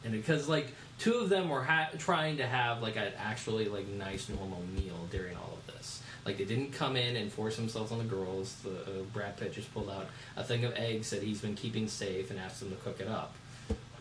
and 0.03 0.13
because 0.13 0.47
like 0.47 0.67
two 0.97 1.15
of 1.15 1.29
them 1.29 1.49
were 1.49 1.63
ha- 1.63 1.89
trying 1.97 2.37
to 2.37 2.47
have 2.47 2.81
like 2.81 2.95
an 2.95 3.11
actually 3.17 3.65
like 3.65 3.87
nice 3.87 4.29
normal 4.29 4.63
meal 4.75 5.07
during 5.11 5.35
all 5.35 5.57
of 5.57 5.73
this. 5.73 6.01
Like 6.25 6.37
they 6.37 6.45
didn't 6.45 6.71
come 6.71 6.95
in 6.95 7.15
and 7.15 7.31
force 7.31 7.55
themselves 7.55 7.91
on 7.91 7.97
the 7.97 8.03
girls. 8.03 8.55
The 8.63 8.71
uh, 8.71 9.03
Brad 9.13 9.37
Pitt 9.37 9.53
just 9.53 9.73
pulled 9.73 9.89
out 9.89 10.07
a 10.35 10.43
thing 10.43 10.65
of 10.65 10.73
eggs 10.75 11.09
that 11.09 11.23
he's 11.23 11.41
been 11.41 11.55
keeping 11.55 11.87
safe 11.87 12.29
and 12.31 12.39
asked 12.39 12.59
them 12.59 12.69
to 12.69 12.75
cook 12.77 12.99
it 12.99 13.07
up 13.07 13.33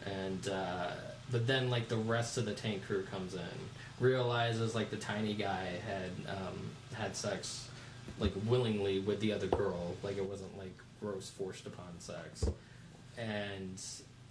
and 0.06 0.48
uh, 0.48 0.90
but 1.30 1.46
then 1.46 1.70
like 1.70 1.88
the 1.88 1.96
rest 1.96 2.38
of 2.38 2.44
the 2.44 2.54
tank 2.54 2.84
crew 2.86 3.02
comes 3.10 3.34
in 3.34 3.40
realizes 4.00 4.74
like 4.74 4.90
the 4.90 4.96
tiny 4.96 5.34
guy 5.34 5.68
had 5.86 6.10
um, 6.28 6.70
had 6.94 7.14
sex 7.16 7.68
like 8.18 8.32
willingly 8.46 9.00
with 9.00 9.20
the 9.20 9.32
other 9.32 9.46
girl 9.46 9.94
like 10.02 10.16
it 10.16 10.24
wasn't 10.24 10.56
like 10.58 10.76
gross 11.00 11.30
forced 11.30 11.66
upon 11.66 11.86
sex 11.98 12.44
and 13.16 13.80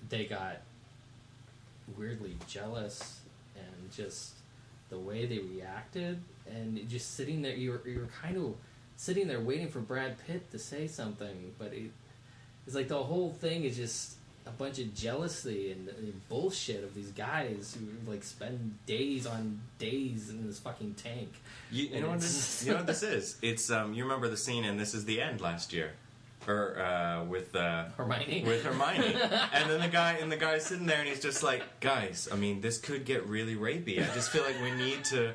they 0.10 0.26
got 0.26 0.58
weirdly 1.96 2.38
jealous 2.48 3.22
and 3.56 3.92
just 3.92 4.34
the 4.90 4.98
way 4.98 5.26
they 5.26 5.40
reacted 5.40 6.20
and 6.50 6.88
just 6.90 7.16
sitting 7.16 7.42
there 7.42 7.56
you 7.56 7.72
were, 7.72 7.82
you 7.88 8.00
were 8.00 8.10
kind 8.22 8.38
of 8.38 8.56
sitting 8.96 9.28
there 9.28 9.40
waiting 9.40 9.70
for 9.70 9.80
Brad 9.80 10.16
Pitt 10.26 10.50
to 10.52 10.60
say 10.60 10.88
something 10.88 11.54
but 11.58 11.74
it, 11.74 11.92
it's 12.66 12.76
like 12.76 12.88
the 12.88 13.04
whole 13.04 13.32
thing 13.32 13.64
is 13.64 13.76
just 13.76 14.18
a 14.48 14.52
bunch 14.52 14.80
of 14.80 14.94
jealousy 14.96 15.72
and, 15.72 15.90
and 15.90 16.30
bullshit 16.30 16.84
of 16.84 16.96
these 16.96 17.12
guys 17.12 17.78
who 17.78 18.12
like 18.12 18.24
spend 18.24 18.78
days 18.86 19.28
on 19.28 19.60
days 19.78 20.30
in 20.30 20.48
this 20.48 20.60
fucking 20.60 20.96
tank. 20.96 21.34
You, 21.70 21.88
you 21.88 22.02
know 22.02 22.10
what 22.10 22.22
this? 22.22 22.64
You 22.66 22.72
know 22.72 22.78
what 22.78 22.88
this 22.88 23.04
is? 23.04 23.38
It's 23.42 23.70
um. 23.70 23.94
You 23.94 24.04
remember 24.04 24.30
the 24.30 24.38
scene 24.38 24.64
and 24.64 24.80
This 24.80 24.94
Is 24.94 25.06
the 25.06 25.22
End 25.22 25.42
last 25.42 25.74
year, 25.74 25.92
or 26.48 26.80
uh, 26.80 27.24
with 27.26 27.56
uh, 27.56 27.86
Hermione. 27.98 28.44
with 28.48 28.64
Hermione, 28.64 29.14
and 29.54 29.70
then 29.70 29.82
the 29.82 29.90
guy 29.90 30.14
and 30.14 30.32
the 30.32 30.38
guy's 30.38 30.66
sitting 30.66 30.86
there 30.86 31.00
and 31.00 31.08
he's 31.08 31.22
just 31.22 31.44
like, 31.44 31.80
guys, 31.80 32.30
I 32.32 32.36
mean, 32.36 32.62
this 32.62 32.78
could 32.78 33.06
get 33.06 33.28
really 33.28 33.56
rapey. 33.56 34.00
I 34.02 34.14
just 34.14 34.30
feel 34.30 34.44
like 34.44 34.60
we 34.62 34.72
need 34.72 35.04
to. 35.06 35.34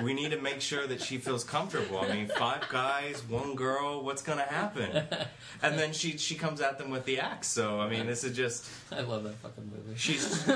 We 0.00 0.14
need 0.14 0.30
to 0.30 0.40
make 0.40 0.60
sure 0.60 0.86
that 0.86 1.02
she 1.02 1.18
feels 1.18 1.42
comfortable. 1.42 1.98
I 1.98 2.14
mean, 2.14 2.28
five 2.28 2.68
guys, 2.68 3.20
one 3.28 3.56
girl. 3.56 4.04
What's 4.04 4.22
gonna 4.22 4.42
happen? 4.42 5.08
And 5.60 5.76
then 5.76 5.92
she 5.92 6.16
she 6.18 6.36
comes 6.36 6.60
at 6.60 6.78
them 6.78 6.90
with 6.90 7.04
the 7.04 7.18
axe. 7.18 7.48
So 7.48 7.80
I 7.80 7.88
mean, 7.88 8.06
this 8.06 8.22
is 8.22 8.36
just 8.36 8.64
I 8.92 9.00
love 9.00 9.24
that 9.24 9.34
fucking 9.38 9.64
movie. 9.74 9.98
she's 9.98 10.48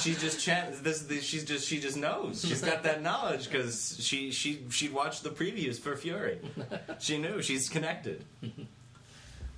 she 0.00 0.14
just 0.14 0.40
chan 0.40 0.72
this, 0.82 1.02
this 1.02 1.22
she's 1.22 1.44
just 1.44 1.68
she 1.68 1.78
just 1.78 1.98
knows 1.98 2.40
she's 2.42 2.62
got 2.62 2.84
that 2.84 3.02
knowledge 3.02 3.50
because 3.50 3.98
she 4.00 4.30
she 4.30 4.64
she 4.70 4.88
watched 4.88 5.24
the 5.24 5.28
previews 5.30 5.78
for 5.78 5.94
Fury. 5.94 6.38
She 7.00 7.18
knew 7.18 7.42
she's 7.42 7.68
connected. 7.68 8.24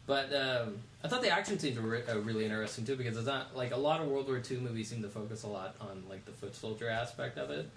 But 0.07 0.33
um, 0.33 0.79
I 1.03 1.09
thought 1.09 1.23
the 1.23 1.31
action 1.31 1.59
scenes 1.59 1.79
were 1.79 1.89
re- 1.89 2.03
uh, 2.09 2.19
really 2.21 2.45
interesting 2.45 2.85
too 2.85 2.97
because 2.97 3.17
it's 3.17 3.27
not 3.27 3.57
like 3.57 3.73
a 3.73 3.77
lot 3.77 4.01
of 4.01 4.09
World 4.09 4.29
War 4.29 4.41
II 4.49 4.59
movies 4.59 4.89
seem 4.89 5.03
to 5.03 5.09
focus 5.09 5.43
a 5.43 5.49
lot 5.49 5.75
on 5.81 6.05
like 6.09 6.25
the 6.25 6.33
foot 6.33 6.55
soldier 6.55 6.89
aspect 6.89 7.39
of 7.39 7.51
it, 7.51 7.69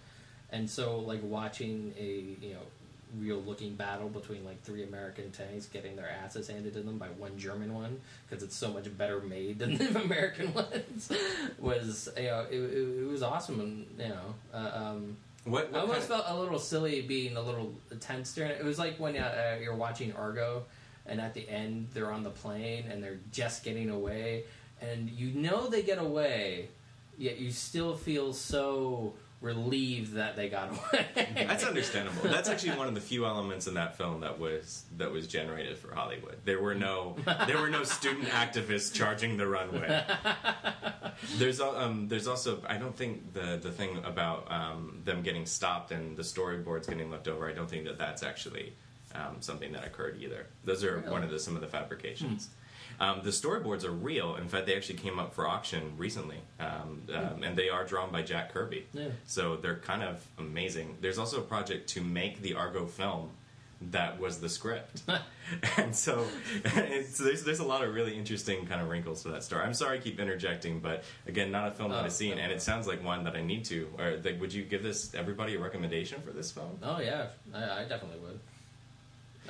and 0.51 0.69
so 0.69 0.99
like 0.99 1.21
watching 1.23 1.93
a 1.99 2.35
you 2.45 2.53
know 2.53 2.61
real 3.17 3.41
looking 3.41 3.73
battle 3.73 4.07
between 4.07 4.45
like 4.45 4.61
three 4.61 4.83
American 4.83 5.31
tanks 5.31 5.65
getting 5.65 5.95
their 5.95 6.09
asses 6.23 6.47
handed 6.47 6.73
to 6.73 6.81
them 6.81 6.99
by 6.99 7.07
one 7.07 7.35
German 7.39 7.73
one 7.73 7.99
because 8.27 8.43
it's 8.43 8.55
so 8.55 8.71
much 8.71 8.95
better 8.97 9.19
made 9.19 9.57
than 9.57 9.77
the 9.79 9.99
American 10.01 10.53
ones 10.53 11.11
was 11.57 12.09
you 12.15 12.23
know 12.25 12.45
it, 12.51 12.59
it, 12.59 13.01
it 13.01 13.07
was 13.07 13.23
awesome 13.23 13.59
and 13.59 13.87
you 13.97 14.09
know 14.09 14.35
uh, 14.53 14.71
um, 14.75 15.17
What, 15.45 15.69
I 15.69 15.71
what 15.71 15.81
almost 15.81 16.09
kind 16.09 16.21
felt 16.21 16.25
a 16.27 16.39
little 16.39 16.59
silly 16.59 17.01
being 17.01 17.35
a 17.35 17.41
little 17.41 17.73
tense 17.99 18.33
during 18.33 18.51
it. 18.51 18.59
It 18.59 18.65
was 18.65 18.77
like 18.77 18.97
when 18.99 19.17
uh, 19.17 19.55
uh, 19.55 19.59
you're 19.59 19.75
watching 19.75 20.13
Argo, 20.13 20.65
and 21.05 21.19
at 21.19 21.33
the 21.33 21.47
end 21.49 21.89
they're 21.93 22.11
on 22.11 22.23
the 22.23 22.29
plane 22.29 22.85
and 22.89 23.03
they're 23.03 23.19
just 23.31 23.63
getting 23.63 23.89
away, 23.89 24.43
and 24.81 25.09
you 25.09 25.31
know 25.31 25.67
they 25.67 25.81
get 25.81 25.97
away, 25.97 26.69
yet 27.17 27.39
you 27.39 27.51
still 27.51 27.95
feel 27.95 28.33
so 28.33 29.13
relieved 29.41 30.13
that 30.13 30.35
they 30.35 30.49
got 30.49 30.69
away. 30.71 31.07
That's 31.35 31.63
understandable. 31.63 32.29
That's 32.29 32.49
actually 32.49 32.77
one 32.77 32.87
of 32.87 32.95
the 32.95 33.01
few 33.01 33.25
elements 33.25 33.67
in 33.67 33.73
that 33.75 33.97
film 33.97 34.21
that 34.21 34.39
was 34.39 34.85
that 34.97 35.11
was 35.11 35.27
generated 35.27 35.77
for 35.77 35.93
Hollywood. 35.93 36.37
There 36.45 36.61
were 36.61 36.75
no 36.75 37.15
there 37.47 37.57
were 37.57 37.69
no 37.69 37.83
student 37.83 38.27
activists 38.29 38.93
charging 38.93 39.37
the 39.37 39.47
runway. 39.47 40.03
There's 41.37 41.59
um, 41.61 42.07
there's 42.07 42.27
also 42.27 42.61
I 42.67 42.77
don't 42.77 42.95
think 42.95 43.33
the 43.33 43.59
the 43.61 43.71
thing 43.71 44.01
about 44.03 44.51
um, 44.51 45.01
them 45.05 45.21
getting 45.21 45.45
stopped 45.45 45.91
and 45.91 46.17
the 46.17 46.23
storyboards 46.23 46.87
getting 46.87 47.09
left 47.09 47.27
over. 47.27 47.49
I 47.49 47.53
don't 47.53 47.69
think 47.69 47.85
that 47.85 47.97
that's 47.97 48.23
actually 48.23 48.73
um, 49.15 49.37
something 49.41 49.71
that 49.73 49.85
occurred 49.85 50.17
either. 50.21 50.47
Those 50.63 50.83
are 50.83 50.99
one 51.01 51.23
of 51.23 51.29
the 51.31 51.39
some 51.39 51.55
of 51.55 51.61
the 51.61 51.67
fabrications. 51.67 52.49
Um, 52.99 53.21
the 53.23 53.29
storyboards 53.29 53.85
are 53.85 53.91
real. 53.91 54.35
In 54.35 54.49
fact, 54.49 54.65
they 54.65 54.75
actually 54.75 54.97
came 54.99 55.19
up 55.19 55.33
for 55.33 55.47
auction 55.47 55.93
recently, 55.97 56.39
um, 56.59 57.03
um, 57.15 57.43
and 57.43 57.57
they 57.57 57.69
are 57.69 57.85
drawn 57.85 58.11
by 58.11 58.23
Jack 58.23 58.51
Kirby. 58.53 58.87
Yeah. 58.93 59.07
So 59.25 59.55
they're 59.55 59.77
kind 59.77 60.03
of 60.03 60.25
amazing. 60.37 60.97
There's 60.99 61.17
also 61.17 61.37
a 61.37 61.43
project 61.43 61.87
to 61.91 62.01
make 62.01 62.41
the 62.41 62.55
Argo 62.55 62.85
film 62.87 63.29
that 63.91 64.19
was 64.19 64.41
the 64.41 64.49
script, 64.49 65.03
and 65.77 65.95
so 65.95 66.25
it's, 66.65 67.17
there's 67.17 67.45
there's 67.45 67.59
a 67.59 67.63
lot 67.63 67.81
of 67.85 67.93
really 67.93 68.17
interesting 68.17 68.65
kind 68.65 68.81
of 68.81 68.89
wrinkles 68.89 69.23
to 69.23 69.29
that 69.29 69.43
story. 69.45 69.63
I'm 69.63 69.73
sorry 69.73 69.97
I 69.97 70.01
keep 70.01 70.19
interjecting, 70.19 70.81
but 70.81 71.05
again, 71.25 71.51
not 71.51 71.69
a 71.69 71.71
film 71.71 71.91
that 71.91 72.01
Oh, 72.01 72.05
I've 72.05 72.11
seen, 72.11 72.35
no. 72.35 72.41
and 72.41 72.51
it 72.51 72.61
sounds 72.61 72.85
like 72.85 73.01
one 73.01 73.23
that 73.23 73.35
I 73.37 73.41
need 73.41 73.63
to. 73.65 73.87
Or 73.97 74.17
like, 74.21 74.41
would 74.41 74.53
you 74.53 74.63
give 74.63 74.83
this 74.83 75.15
everybody 75.15 75.55
a 75.55 75.59
recommendation 75.59 76.21
for 76.21 76.31
this 76.31 76.51
film? 76.51 76.77
oh 76.83 76.99
yeah, 76.99 77.27
I, 77.53 77.83
I 77.83 77.85
definitely 77.87 78.19
would. 78.19 78.39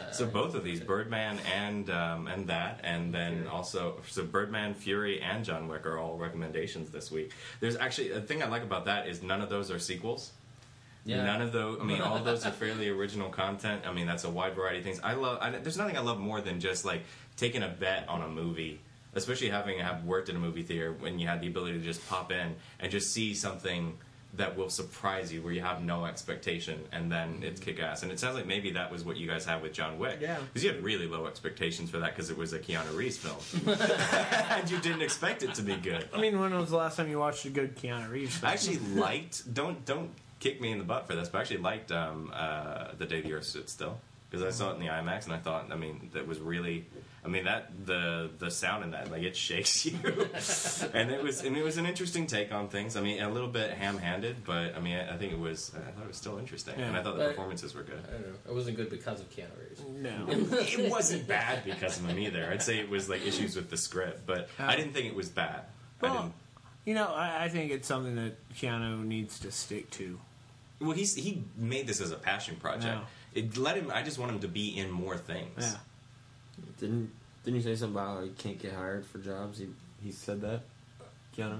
Uh, 0.07 0.11
So 0.11 0.25
both 0.25 0.55
of 0.55 0.63
these, 0.63 0.79
Birdman 0.79 1.39
and 1.55 1.89
um, 1.89 2.27
and 2.27 2.47
that, 2.47 2.81
and 2.83 3.13
then 3.13 3.33
Fury. 3.35 3.47
also 3.47 4.01
so 4.07 4.23
Birdman, 4.25 4.73
Fury, 4.73 5.21
and 5.21 5.43
John 5.45 5.67
Wick 5.67 5.85
are 5.85 5.97
all 5.97 6.17
recommendations 6.17 6.89
this 6.89 7.11
week. 7.11 7.31
There's 7.59 7.75
actually 7.75 8.11
a 8.11 8.21
thing 8.21 8.41
I 8.43 8.47
like 8.47 8.63
about 8.63 8.85
that 8.85 9.07
is 9.07 9.21
none 9.21 9.41
of 9.41 9.49
those 9.49 9.69
are 9.71 9.79
sequels. 9.79 10.31
Yeah. 11.05 11.23
None 11.23 11.41
of 11.41 11.51
those. 11.51 11.79
I 11.79 11.83
mean, 11.85 12.01
all 12.01 12.19
those 12.19 12.45
are 12.45 12.51
fairly 12.63 12.89
original 12.89 13.29
content. 13.29 13.83
I 13.87 13.93
mean, 13.93 14.05
that's 14.05 14.25
a 14.25 14.29
wide 14.29 14.53
variety 14.55 14.79
of 14.79 14.83
things. 14.85 14.99
I 15.03 15.13
love. 15.13 15.39
I, 15.41 15.49
there's 15.51 15.77
nothing 15.77 15.97
I 15.97 16.01
love 16.01 16.19
more 16.19 16.41
than 16.41 16.59
just 16.59 16.85
like 16.85 17.03
taking 17.37 17.63
a 17.63 17.69
bet 17.69 18.07
on 18.09 18.21
a 18.21 18.27
movie, 18.27 18.79
especially 19.15 19.49
having 19.49 19.79
have 19.79 20.03
worked 20.03 20.27
in 20.29 20.35
a 20.35 20.39
movie 20.39 20.61
theater 20.63 20.93
when 20.99 21.17
you 21.17 21.25
had 21.27 21.39
the 21.41 21.47
ability 21.47 21.79
to 21.79 21.83
just 21.83 22.07
pop 22.09 22.31
in 22.31 22.55
and 22.79 22.91
just 22.91 23.11
see 23.13 23.33
something 23.33 23.97
that 24.33 24.55
will 24.55 24.69
surprise 24.69 25.33
you 25.33 25.41
where 25.41 25.51
you 25.51 25.61
have 25.61 25.81
no 25.83 26.05
expectation 26.05 26.79
and 26.91 27.11
then 27.11 27.39
it's 27.41 27.59
kick 27.59 27.79
ass. 27.79 28.03
And 28.03 28.11
it 28.11 28.19
sounds 28.19 28.35
like 28.35 28.45
maybe 28.45 28.71
that 28.71 28.91
was 28.91 29.03
what 29.03 29.17
you 29.17 29.27
guys 29.27 29.43
had 29.43 29.61
with 29.61 29.73
John 29.73 29.97
Wick. 29.97 30.19
Yeah. 30.21 30.37
Because 30.39 30.63
you 30.63 30.71
had 30.71 30.83
really 30.83 31.07
low 31.07 31.25
expectations 31.25 31.89
for 31.89 31.97
that 31.97 32.15
because 32.15 32.29
it 32.29 32.37
was 32.37 32.53
a 32.53 32.59
Keanu 32.59 32.95
Reeves 32.95 33.17
film, 33.17 33.37
and 34.51 34.69
you 34.69 34.77
didn't 34.79 35.01
expect 35.01 35.41
it 35.43 35.53
to 35.55 35.61
be 35.61 35.75
good. 35.75 36.07
I 36.13 36.19
mean, 36.21 36.39
when 36.39 36.53
was 36.53 36.69
the 36.69 36.77
last 36.77 36.97
time 36.97 37.09
you 37.09 37.19
watched 37.19 37.45
a 37.45 37.49
good 37.49 37.75
Keanu 37.75 38.09
Reeves? 38.09 38.37
film? 38.37 38.49
I 38.49 38.53
actually 38.53 38.77
liked. 38.95 39.51
Don't 39.53 39.83
don't 39.85 40.11
kick 40.39 40.61
me 40.61 40.71
in 40.71 40.77
the 40.77 40.83
butt 40.85 41.07
for 41.07 41.15
this, 41.15 41.27
but 41.27 41.39
I 41.39 41.41
actually 41.41 41.57
liked 41.57 41.91
um, 41.91 42.31
uh, 42.33 42.89
the 42.97 43.05
day 43.05 43.21
the 43.21 43.33
Earth 43.33 43.45
stood 43.45 43.67
still. 43.67 43.99
because 44.29 44.45
I 44.45 44.51
saw 44.51 44.71
it 44.71 44.75
in 44.75 44.79
the 44.79 44.87
IMAX 44.87 45.25
and 45.25 45.33
I 45.33 45.37
thought, 45.37 45.71
I 45.71 45.75
mean, 45.75 46.11
that 46.13 46.27
was 46.27 46.39
really, 46.39 46.85
I 47.23 47.27
mean 47.27 47.43
that 47.45 47.71
the 47.85 48.29
the 48.39 48.49
sound 48.49 48.83
in 48.85 48.91
that 48.91 49.11
like 49.11 49.23
it 49.23 49.35
shakes 49.35 49.85
you, 49.85 49.97
and 50.93 51.11
it 51.11 51.21
was 51.21 51.43
and 51.43 51.57
it 51.57 51.63
was 51.63 51.77
an 51.77 51.85
interesting 51.85 52.27
take 52.27 52.53
on 52.53 52.69
things. 52.69 52.95
I 52.95 53.01
mean, 53.01 53.21
a 53.21 53.29
little 53.29 53.49
bit 53.49 53.71
ham-handed, 53.71 54.45
but 54.45 54.75
I 54.75 54.79
mean, 54.79 54.95
I, 54.97 55.15
I 55.15 55.17
think 55.17 55.33
it 55.33 55.39
was 55.39 55.71
I 55.75 55.91
thought 55.91 56.03
it 56.03 56.07
was 56.07 56.17
still 56.17 56.37
interesting, 56.37 56.75
and 56.75 56.95
I 56.95 57.03
thought 57.03 57.17
the 57.17 57.23
But- 57.25 57.29
performances 57.31 57.73
were 57.75 57.83
good. 57.83 58.01
I 58.07 58.11
don't 58.13 58.21
know. 58.27 58.33
It 58.49 58.53
wasn't 58.55 58.77
good 58.77 58.89
because 58.89 59.19
of 59.19 59.29
Keanu 59.29 59.49
Reeves. 59.59 59.81
No. 59.89 60.25
it 60.59 60.89
wasn't 60.89 61.27
bad 61.27 61.63
because 61.65 61.99
of 61.99 62.05
him 62.07 62.17
either. 62.19 62.49
I'd 62.51 62.61
say 62.61 62.79
it 62.79 62.89
was 62.89 63.09
like 63.09 63.25
issues 63.25 63.55
with 63.55 63.69
the 63.69 63.77
script, 63.77 64.25
but 64.25 64.49
I 64.57 64.75
didn't 64.77 64.93
think 64.93 65.07
it 65.07 65.15
was 65.15 65.29
bad. 65.29 65.63
I 66.01 66.05
Well, 66.05 66.13
didn't. 66.21 66.33
you 66.85 66.93
know, 66.93 67.07
I, 67.13 67.45
I 67.45 67.49
think 67.49 67.71
it's 67.71 67.87
something 67.87 68.15
that 68.15 68.35
Keanu 68.53 69.03
needs 69.03 69.39
to 69.41 69.51
stick 69.51 69.89
to. 69.91 70.19
Well, 70.79 70.91
he's 70.91 71.15
he 71.15 71.43
made 71.57 71.85
this 71.87 71.99
as 71.99 72.11
a 72.11 72.15
passion 72.17 72.55
project. 72.55 72.85
Yeah. 72.85 73.01
It 73.41 73.57
let 73.57 73.75
him. 73.75 73.91
I 73.93 74.01
just 74.03 74.17
want 74.17 74.31
him 74.31 74.39
to 74.39 74.47
be 74.47 74.77
in 74.77 74.89
more 74.89 75.17
things. 75.17 75.49
Yeah. 75.59 75.73
Didn't 76.79 77.11
didn't 77.43 77.57
you 77.57 77.63
say 77.63 77.75
something 77.75 77.95
about 77.95 78.17
how 78.17 78.23
he 78.23 78.29
can't 78.31 78.59
get 78.59 78.73
hired 78.73 79.05
for 79.05 79.17
jobs? 79.19 79.59
He 79.59 79.67
he 80.03 80.11
said 80.11 80.41
that. 80.41 80.61
Keanu. 81.37 81.59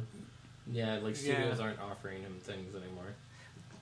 Yeah, 0.72 1.00
like 1.02 1.16
studios 1.16 1.58
Yeah. 1.60 1.66
aren't 1.66 1.80
offering 1.80 2.22
him 2.22 2.36
things 2.42 2.76
anymore. 2.76 3.14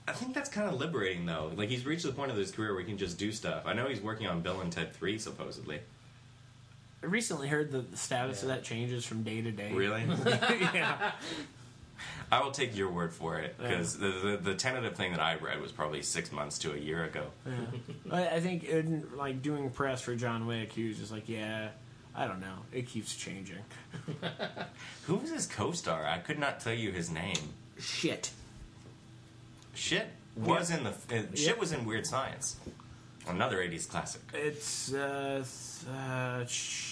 I 0.06 0.12
think 0.12 0.34
that's 0.34 0.48
kind 0.48 0.66
of 0.68 0.80
liberating, 0.80 1.26
though. 1.26 1.52
Like 1.54 1.68
he's 1.68 1.84
reached 1.84 2.04
the 2.04 2.12
point 2.12 2.30
of 2.30 2.36
his 2.36 2.50
career 2.50 2.72
where 2.72 2.80
he 2.82 2.86
can 2.88 2.96
just 2.96 3.18
do 3.18 3.30
stuff. 3.30 3.64
I 3.66 3.74
know 3.74 3.86
he's 3.86 4.00
working 4.00 4.26
on 4.26 4.40
Bill 4.40 4.60
and 4.60 4.72
Ted 4.72 4.94
Three, 4.94 5.18
supposedly. 5.18 5.80
I 7.02 7.06
recently 7.06 7.46
heard 7.48 7.70
that 7.72 7.90
the 7.90 7.96
status 7.96 8.42
of 8.42 8.48
that 8.48 8.64
changes 8.64 9.04
from 9.04 9.22
day 9.22 9.40
to 9.42 9.50
day. 9.52 9.70
Really? 9.72 10.02
yeah. 10.26 11.12
I 12.32 12.42
will 12.42 12.50
take 12.50 12.76
your 12.76 12.90
word 12.90 13.12
for 13.12 13.38
it 13.38 13.56
because 13.58 13.98
the, 13.98 14.08
the 14.08 14.38
the 14.42 14.54
tentative 14.54 14.96
thing 14.96 15.12
that 15.12 15.20
I 15.20 15.36
read 15.36 15.60
was 15.60 15.72
probably 15.72 16.02
six 16.02 16.30
months 16.32 16.58
to 16.60 16.72
a 16.72 16.76
year 16.76 17.04
ago. 17.04 17.26
yeah. 17.46 17.52
I, 18.10 18.26
I 18.36 18.40
think 18.40 18.64
in, 18.64 19.06
like 19.16 19.42
doing 19.42 19.70
press 19.70 20.00
for 20.00 20.14
John 20.14 20.46
Wick, 20.46 20.72
he 20.72 20.88
was 20.88 20.98
just 20.98 21.12
like, 21.12 21.28
yeah, 21.28 21.68
I 22.14 22.26
don't 22.26 22.40
know, 22.40 22.58
it 22.72 22.86
keeps 22.86 23.16
changing. 23.16 23.58
Who 25.06 25.16
was 25.16 25.30
his 25.30 25.46
co-star? 25.46 26.06
I 26.06 26.18
could 26.18 26.38
not 26.38 26.60
tell 26.60 26.74
you 26.74 26.92
his 26.92 27.10
name. 27.10 27.36
Shit. 27.78 28.30
Shit 29.74 30.08
was 30.36 30.70
in 30.70 30.84
the 30.84 30.90
uh, 30.90 31.22
shit 31.34 31.38
Yep. 31.40 31.58
was 31.58 31.72
in 31.72 31.84
Weird 31.84 32.06
Science, 32.06 32.56
another 33.28 33.58
'80s 33.58 33.88
classic. 33.88 34.22
It's 34.34 34.92
uh, 34.92 35.44
uh 35.90 36.44
shit. 36.46 36.87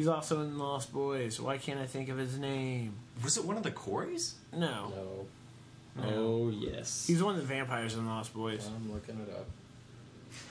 He's 0.00 0.08
also 0.08 0.40
in 0.40 0.56
Lost 0.56 0.94
Boys. 0.94 1.38
Why 1.38 1.58
can't 1.58 1.78
I 1.78 1.84
think 1.84 2.08
of 2.08 2.16
his 2.16 2.38
name? 2.38 2.94
Was 3.22 3.36
it 3.36 3.44
one 3.44 3.58
of 3.58 3.62
the 3.62 3.70
Coreys? 3.70 4.34
No. 4.50 5.26
No, 5.94 6.02
Oh 6.02 6.48
yes. 6.48 7.04
He's 7.06 7.22
one 7.22 7.34
of 7.34 7.40
the 7.42 7.46
vampires 7.46 7.92
in 7.96 8.06
Lost 8.06 8.32
Boys. 8.32 8.66
I'm 8.74 8.90
looking 8.90 9.16
it 9.20 9.30
up. 9.30 9.44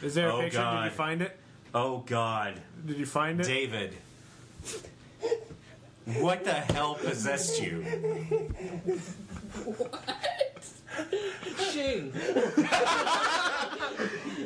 Is 0.03 0.13
there 0.13 0.29
a 0.29 0.35
Oh, 0.35 0.41
picture? 0.41 0.59
God. 0.59 0.83
Did 0.83 0.91
you 0.91 0.95
find 0.95 1.21
it? 1.23 1.35
Oh 1.73 2.03
God, 2.05 2.61
Did 2.85 2.97
you 2.99 3.07
find 3.07 3.39
it? 3.39 3.47
David. 3.47 3.95
What 6.19 6.43
the 6.43 6.53
hell 6.53 6.93
possessed 6.93 7.59
you? 7.59 7.81
What? 9.65 10.69
Shing. 11.71 12.11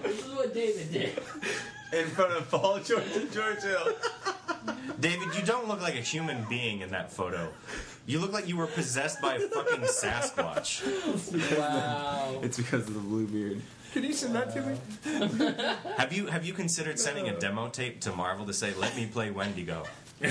this 0.01 0.25
is 0.25 0.31
what 0.33 0.53
David 0.53 0.93
did. 0.93 1.21
In 1.91 2.07
front 2.07 2.31
of 2.31 2.49
Paul 2.49 2.79
George 2.79 3.03
and 3.17 3.29
George 3.33 3.61
Hill. 3.63 3.93
David, 4.99 5.35
you 5.35 5.41
don't 5.43 5.67
look 5.67 5.81
like 5.81 5.95
a 5.95 6.01
human 6.01 6.45
being 6.49 6.81
in 6.81 6.89
that 6.91 7.11
photo. 7.11 7.49
You 8.05 8.19
look 8.19 8.33
like 8.33 8.47
you 8.47 8.57
were 8.57 8.67
possessed 8.67 9.21
by 9.21 9.35
a 9.35 9.39
fucking 9.39 9.81
Sasquatch. 9.81 11.57
Wow. 11.57 12.39
It's 12.43 12.57
because 12.57 12.87
of 12.87 12.93
the 12.93 12.99
blue 12.99 13.25
beard. 13.27 13.61
Can 13.93 14.03
you 14.03 14.13
send 14.13 14.35
that 14.35 14.53
to 14.53 14.61
me? 14.61 14.77
Have 15.97 16.11
you 16.11 16.25
have 16.27 16.43
you 16.45 16.53
considered 16.53 16.99
sending 16.99 17.29
a 17.29 17.39
demo 17.39 17.69
tape 17.69 18.01
to 18.01 18.11
Marvel 18.11 18.45
to 18.47 18.53
say, 18.53 18.73
"Let 18.73 18.95
me 18.95 19.05
play 19.05 19.29
Wendigo"? 19.31 19.83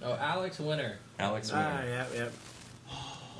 Oh, 0.00 0.14
Alex 0.14 0.60
Winter. 0.60 0.96
Alex 1.18 1.50
Ah, 1.52 1.78
Winter. 1.80 1.88
yeah, 1.88 2.06
yeah. 2.14 2.28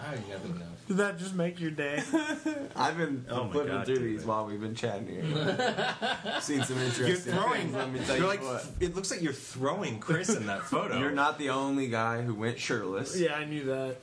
I 0.02 0.14
never 0.28 0.48
know. 0.58 0.66
Did 0.88 0.96
that 0.96 1.18
just 1.18 1.35
make 1.35 1.61
your 1.61 1.70
day? 1.70 2.03
I've 2.77 2.96
been 2.96 3.24
Oh 3.29 3.44
my 3.44 3.53
flipping 3.53 3.72
God, 3.72 3.87
through 3.87 3.94
David. 3.96 4.11
these 4.11 4.24
while 4.24 4.46
we've 4.46 4.61
been 4.61 4.74
chatting 4.74 5.07
here. 5.07 5.22
Seen 6.40 6.64
some 6.64 6.79
interesting 6.79 7.07
You're 7.07 7.16
throwing. 7.16 7.61
things. 7.61 7.74
Let 7.74 7.92
me 7.92 8.01
tell 8.01 8.16
You're 8.16 8.27
like. 8.27 8.42
what. 8.42 8.66
It 8.81 8.96
looks 8.96 9.11
like 9.11 9.20
you're 9.22 9.33
throwing 9.35 10.01
Chris 10.01 10.31
in 10.31 10.46
that 10.46 10.62
photo. 10.62 10.98
You're 10.98 11.11
not 11.12 11.38
the 11.38 11.51
only 11.51 11.88
guy 11.88 12.22
who 12.22 12.35
went 12.35 12.59
shirtless. 12.59 13.18
yeah, 13.18 13.35
I 13.35 13.44
knew 13.44 13.64
that. 13.64 13.96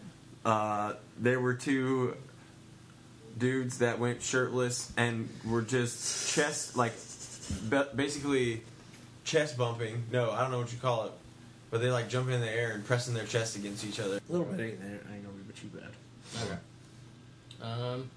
Uh, 0.45 0.93
there 1.19 1.39
were 1.39 1.55
two 1.55 2.15
dudes 3.37 3.79
that 3.79 3.99
went 3.99 4.21
shirtless 4.21 4.91
and 4.95 5.27
were 5.45 5.61
just 5.63 6.33
chest 6.33 6.77
like 6.77 6.93
ba- 7.69 7.89
basically 7.95 8.61
chest 9.23 9.57
bumping. 9.57 10.03
No, 10.11 10.31
I 10.31 10.41
don't 10.41 10.51
know 10.51 10.59
what 10.59 10.71
you 10.71 10.77
call 10.77 11.05
it, 11.05 11.11
but 11.71 11.81
they 11.81 11.89
like 11.89 12.09
jumping 12.09 12.35
in 12.35 12.41
the 12.41 12.49
air 12.51 12.71
and 12.73 12.85
pressing 12.85 13.13
their 13.15 13.25
chest 13.25 13.55
against 13.55 13.83
each 13.83 13.99
other. 13.99 14.17
A 14.17 14.31
little 14.31 14.45
bit 14.45 14.59
ain't 14.59 14.79
there. 14.81 14.99
I 15.11 15.15
ain't 15.15 15.23
gonna 15.25 15.35
be 15.43 15.53
too 15.53 15.67
bad. 15.67 15.89
Okay. 16.43 16.57
Um, 17.61 18.09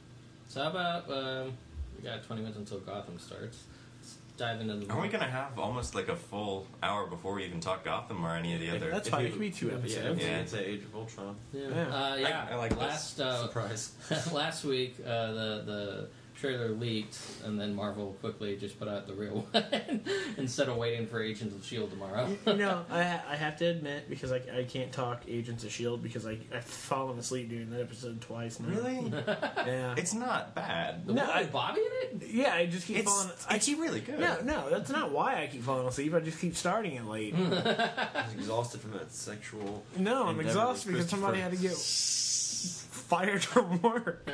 so 0.49 0.63
how 0.63 0.71
about 0.71 1.11
um, 1.11 1.53
we 1.97 2.09
got 2.09 2.25
20 2.25 2.43
minutes 2.43 2.59
until 2.59 2.79
Gotham 2.81 3.19
starts. 3.19 3.65
Let's 4.01 4.17
dive 4.37 4.61
into 4.61 4.77
the. 4.77 4.93
Are 4.93 5.01
we 5.01 5.09
gonna 5.09 5.25
have 5.25 5.59
almost 5.59 5.95
like 5.95 6.09
a 6.09 6.17
full 6.17 6.67
hour 6.83 7.07
before 7.07 7.35
we 7.35 7.45
even 7.45 7.61
talk 7.61 7.85
Gotham 7.85 8.25
or 8.25 8.35
any 8.35 8.55
of 8.55 8.61
the 8.61 8.71
other? 8.71 8.91
That's 8.91 9.09
fine. 9.09 9.27
It 9.27 9.33
could 9.33 9.41
be 9.41 9.51
two 9.51 9.71
episodes. 9.71 10.23
Yeah. 10.23 10.39
it's 10.39 10.55
Age 10.55 10.83
of 10.85 10.95
Ultron. 10.95 11.37
Yeah. 11.53 11.69
Yeah. 11.69 11.83
Uh, 11.83 12.17
yeah. 12.17 12.47
I 12.51 12.55
like 12.55 12.71
this. 12.71 12.79
last 12.79 13.21
uh, 13.21 13.43
Surprise. 13.47 13.93
last 14.33 14.65
week, 14.65 14.97
uh, 15.05 15.33
the 15.33 15.63
the 15.67 16.09
trailer 16.41 16.69
leaked, 16.71 17.19
and 17.45 17.61
then 17.61 17.75
Marvel 17.75 18.17
quickly 18.21 18.57
just 18.57 18.79
put 18.79 18.87
out 18.89 19.07
the 19.07 19.15
real 19.15 19.47
one 19.51 20.01
instead 20.37 20.69
of 20.69 20.77
waiting 20.77 21.07
for 21.07 21.23
Agents 21.23 21.55
of 21.55 21.65
Shield 21.65 21.91
tomorrow. 21.91 22.29
you 22.47 22.55
know, 22.55 22.85
I, 22.91 23.01
I 23.29 23.37
have 23.37 23.57
to 23.59 23.67
admit 23.67 24.09
because 24.09 24.33
I, 24.33 24.41
I 24.57 24.65
can't 24.69 24.93
talk 24.93 25.23
Agents 25.29 25.65
of 25.65 25.73
Shield 25.73 26.03
because 26.03 26.27
I 26.27 26.39
I've 26.55 26.65
fallen 26.65 27.19
asleep 27.19 27.49
during 27.49 27.71
that 27.71 27.81
episode 27.81 28.21
twice 28.21 28.61
now. 28.61 28.69
Really? 28.69 29.13
Yeah. 29.69 29.95
it's 29.99 30.15
not 30.15 30.55
bad. 30.55 31.07
The 31.07 31.13
No, 31.15 31.23
one 31.25 31.31
I- 31.31 31.41
with 31.43 31.53
Bobby 31.53 31.81
in 31.81 32.21
it? 32.23 32.29
yeah, 32.31 32.55
I 32.55 32.67
just 32.67 32.87
keep 32.87 32.99
It's 32.99 33.11
falling. 33.13 33.31
I 33.51 33.57
it's 33.57 33.67
keep 33.67 33.79
really 33.81 34.01
good. 34.01 34.19
no, 34.19 34.41
no. 34.43 34.71
That's 34.71 34.91
not 34.91 35.11
why 35.11 35.43
I 35.43 35.47
keep 35.49 35.63
falling 35.63 35.87
asleep. 35.87 36.15
I 36.15 36.21
just 36.21 36.39
keep 36.41 36.57
starting 36.57 36.95
it 36.95 37.05
late. 37.05 37.35
I 37.35 38.25
was 38.25 38.35
exhausted 38.35 38.81
from 38.81 38.93
that 38.93 39.13
sexual. 39.13 39.85
no, 39.97 40.27
I'm 40.29 40.41
exhausted 40.41 40.93
because 40.93 41.09
somebody 41.11 41.41
had 41.41 41.51
to 41.53 41.59
get 41.59 41.73
fired 41.77 43.45
from 43.45 43.81
work. 43.83 44.29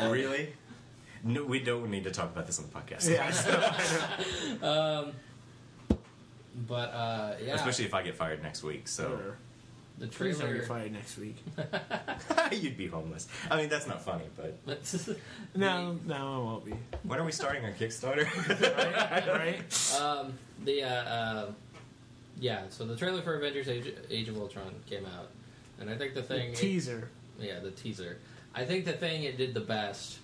Really? 0.00 0.48
No, 1.24 1.44
we 1.44 1.58
don't 1.60 1.90
need 1.90 2.04
to 2.04 2.10
talk 2.10 2.26
about 2.32 2.46
this 2.46 2.58
on 2.58 2.66
the 2.66 2.78
podcast. 2.78 3.10
yeah, 3.10 3.32
I. 4.62 4.66
Um, 4.66 5.12
but 6.66 6.90
uh, 6.92 7.34
yeah, 7.44 7.54
Especially 7.54 7.84
if 7.84 7.94
I 7.94 8.02
get 8.02 8.16
fired 8.16 8.42
next 8.42 8.62
week. 8.62 8.88
So 8.88 9.04
Whatever. 9.04 9.36
the 9.98 10.06
Please 10.08 10.38
don't 10.38 10.52
get 10.54 10.66
fired 10.66 10.92
next 10.92 11.18
week. 11.18 11.36
you'd 12.52 12.76
be 12.76 12.86
homeless. 12.86 13.28
I 13.50 13.56
mean, 13.56 13.68
that's 13.68 13.86
not 13.86 14.04
funny, 14.04 14.24
but 14.36 14.58
No, 15.54 15.98
no, 16.06 16.14
I 16.14 16.38
won't 16.38 16.64
be. 16.64 16.72
when 17.04 17.18
are 17.18 17.24
we 17.24 17.32
starting 17.32 17.64
our 17.64 17.72
Kickstarter? 17.72 18.24
right? 19.06 19.28
right? 19.28 20.00
um, 20.00 20.32
the 20.64 20.82
uh, 20.82 20.88
uh, 20.88 21.50
yeah, 22.40 22.62
so 22.70 22.84
the 22.84 22.96
trailer 22.96 23.22
for 23.22 23.36
Avengers: 23.36 23.68
Age, 23.68 23.92
Age 24.10 24.28
of 24.28 24.36
Ultron 24.36 24.74
came 24.88 25.04
out, 25.06 25.28
and 25.80 25.88
I 25.90 25.96
think 25.96 26.14
the 26.14 26.22
thing, 26.22 26.54
Teaser. 26.54 27.08
yeah, 27.38 27.60
the 27.60 27.70
teaser. 27.72 28.18
I 28.54 28.64
think 28.64 28.84
the 28.84 28.92
thing 28.92 29.24
it 29.24 29.36
did 29.36 29.54
the 29.54 29.60
best 29.60 30.18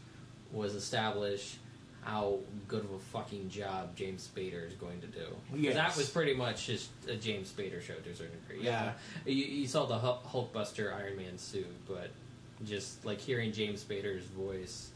was 0.55 0.75
establish 0.75 1.57
how 2.03 2.39
good 2.69 2.85
of 2.85 2.93
a 2.93 2.99
fucking 2.99 3.49
job 3.49 3.97
James 3.97 4.29
Spader 4.35 4.67
is 4.67 4.75
going 4.75 5.01
to 5.01 5.07
do. 5.07 5.25
Yes. 5.55 5.75
That 5.75 5.97
was 5.97 6.09
pretty 6.11 6.35
much 6.35 6.67
just 6.67 6.91
a 7.09 7.17
James 7.17 7.51
Spader 7.51 7.81
show 7.81 7.95
to 7.95 8.11
a 8.11 8.15
certain 8.15 8.39
degree. 8.47 8.65
Yeah. 8.65 8.93
Yeah, 9.25 9.33
you, 9.33 9.45
you 9.45 9.67
saw 9.67 9.87
the 9.87 9.97
Hulk- 9.99 10.25
Hulkbuster 10.27 10.95
Iron 10.95 11.17
Man 11.17 11.39
suit, 11.39 11.67
but 11.89 12.11
just 12.65 13.05
like 13.07 13.21
hearing 13.21 13.53
James 13.53 13.83
Spader's 13.83 14.25
voice 14.27 14.91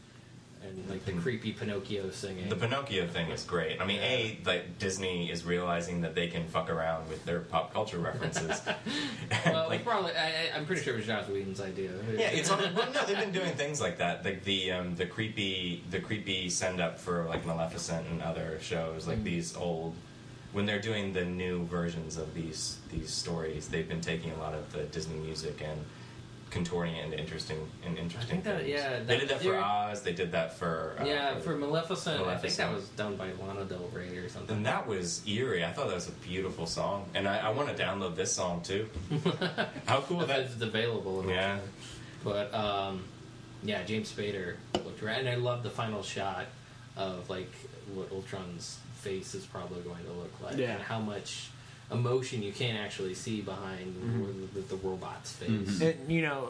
and 0.63 0.89
like 0.89 1.05
the 1.05 1.13
creepy 1.13 1.53
Pinocchio 1.53 2.09
singing. 2.11 2.49
the 2.49 2.55
Pinocchio 2.55 3.07
thing 3.07 3.29
is 3.29 3.43
great. 3.43 3.81
I 3.81 3.85
mean, 3.85 3.99
a 4.01 4.39
like 4.45 4.77
Disney 4.77 5.31
is 5.31 5.45
realizing 5.45 6.01
that 6.01 6.15
they 6.15 6.27
can 6.27 6.47
fuck 6.47 6.69
around 6.69 7.07
with 7.09 7.23
their 7.25 7.39
pop 7.39 7.73
culture 7.73 7.99
references. 7.99 8.61
well, 9.45 9.67
like, 9.69 9.83
probably. 9.83 10.11
I, 10.11 10.49
I'm 10.55 10.65
pretty 10.65 10.83
sure 10.83 10.95
it 10.95 10.97
was 10.97 11.05
Joss 11.05 11.27
Whedon's 11.27 11.61
idea. 11.61 11.91
yeah, 12.13 12.29
it's 12.29 12.49
on. 12.49 12.59
Well, 12.75 12.91
no, 12.93 13.05
they've 13.05 13.17
been 13.17 13.31
doing 13.31 13.53
things 13.53 13.79
like 13.81 13.97
that. 13.99 14.25
Like 14.25 14.43
the 14.43 14.71
um, 14.71 14.95
the 14.95 15.05
creepy 15.05 15.83
the 15.89 15.99
creepy 15.99 16.49
send 16.49 16.81
up 16.81 16.99
for 16.99 17.25
like 17.25 17.45
Maleficent 17.45 18.07
and 18.07 18.21
other 18.21 18.57
shows. 18.61 19.07
Like 19.07 19.23
these 19.23 19.55
old 19.55 19.95
when 20.51 20.65
they're 20.65 20.81
doing 20.81 21.13
the 21.13 21.23
new 21.25 21.65
versions 21.67 22.17
of 22.17 22.33
these 22.33 22.77
these 22.91 23.09
stories, 23.09 23.67
they've 23.67 23.87
been 23.87 24.01
taking 24.01 24.31
a 24.31 24.37
lot 24.37 24.53
of 24.53 24.71
the 24.73 24.83
Disney 24.83 25.17
music 25.19 25.61
and 25.61 25.79
contorting 26.49 26.95
it 26.95 27.05
into 27.05 27.19
interesting 27.19 27.57
and 27.85 27.97
interesting 27.97 28.41
think 28.41 28.43
that- 28.45 28.57
things. 28.61 28.69
yeah, 28.69 28.99
they 29.05 29.17
did 29.19 29.29
that 29.29 29.41
for 29.41 29.55
Oz. 29.57 30.01
They 30.01 30.13
did 30.13 30.31
that 30.31 30.57
for 30.57 30.95
uh, 30.99 31.05
yeah, 31.05 31.37
for 31.39 31.55
Maleficent, 31.55 32.25
I 32.25 32.37
think 32.37 32.55
that 32.55 32.73
was 32.73 32.87
done 32.89 33.15
by 33.15 33.29
Lana 33.33 33.65
Del 33.65 33.87
Rey 33.93 34.17
or 34.17 34.29
something. 34.29 34.57
And 34.57 34.65
that 34.65 34.87
was 34.87 35.21
eerie. 35.27 35.63
I 35.63 35.71
thought 35.71 35.87
that 35.87 35.95
was 35.95 36.07
a 36.09 36.11
beautiful 36.13 36.65
song, 36.65 37.05
and 37.13 37.27
I, 37.27 37.37
I 37.37 37.49
want 37.49 37.75
to 37.75 37.83
download 37.83 38.15
this 38.15 38.31
song 38.33 38.61
too. 38.61 38.87
How 39.85 40.01
cool 40.01 40.21
if 40.21 40.27
that! 40.27 40.39
it's 40.41 40.61
available. 40.61 41.23
Yeah. 41.27 41.59
But 42.23 42.53
um, 42.53 43.03
yeah, 43.63 43.83
James 43.83 44.11
Spader 44.11 44.55
looked 44.73 45.01
right, 45.01 45.19
and 45.19 45.29
I 45.29 45.35
love 45.35 45.63
the 45.63 45.69
final 45.69 46.03
shot 46.03 46.45
of 46.97 47.29
like 47.29 47.51
what 47.93 48.11
Ultron's 48.11 48.79
face 48.95 49.33
is 49.35 49.45
probably 49.45 49.81
going 49.81 50.03
to 50.03 50.11
look 50.11 50.33
like, 50.43 50.57
Yeah. 50.57 50.73
and 50.73 50.81
how 50.83 50.99
much 50.99 51.49
emotion 51.91 52.43
you 52.43 52.51
can't 52.51 52.77
actually 52.77 53.13
see 53.13 53.41
behind 53.41 53.95
Mm-hmm. 53.95 54.45
the, 54.55 54.61
the 54.61 54.75
robot's 54.77 55.31
face. 55.33 55.81
And, 55.81 56.11
you 56.11 56.21
know, 56.21 56.49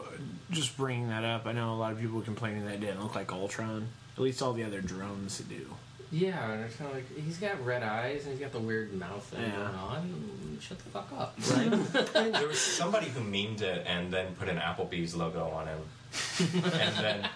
just 0.50 0.76
bringing 0.76 1.08
that 1.08 1.24
up, 1.24 1.46
I 1.46 1.52
know 1.52 1.72
a 1.72 1.76
lot 1.76 1.92
of 1.92 2.00
people 2.00 2.20
complaining 2.20 2.64
that 2.66 2.74
it 2.74 2.80
didn't 2.80 3.02
look 3.02 3.14
like 3.14 3.32
Ultron. 3.32 3.88
At 4.16 4.22
least 4.22 4.42
all 4.42 4.52
the 4.52 4.64
other 4.64 4.80
drones 4.80 5.38
do. 5.48 5.66
Yeah, 6.12 6.50
and 6.52 6.64
it's 6.64 6.74
kind 6.76 6.90
of 6.90 6.96
like 6.96 7.24
he's 7.24 7.38
got 7.38 7.64
red 7.64 7.82
eyes 7.84 8.24
and 8.24 8.32
he's 8.32 8.40
got 8.40 8.50
the 8.52 8.58
weird 8.58 8.92
mouth 8.92 9.22
thing 9.24 9.42
Yeah. 9.42 9.56
going 9.56 9.74
on. 9.76 10.58
Shut 10.60 10.78
the 10.78 10.90
fuck 10.90 11.08
up. 11.16 11.38
There 12.32 12.48
was 12.48 12.58
somebody 12.60 13.06
who 13.08 13.20
memed 13.20 13.62
it 13.62 13.84
and 13.86 14.12
then 14.12 14.34
put 14.34 14.48
an 14.48 14.58
Applebee's 14.58 15.14
logo 15.14 15.48
on 15.50 15.68
him, 15.68 15.78
and 16.64 16.96
then. 16.96 17.28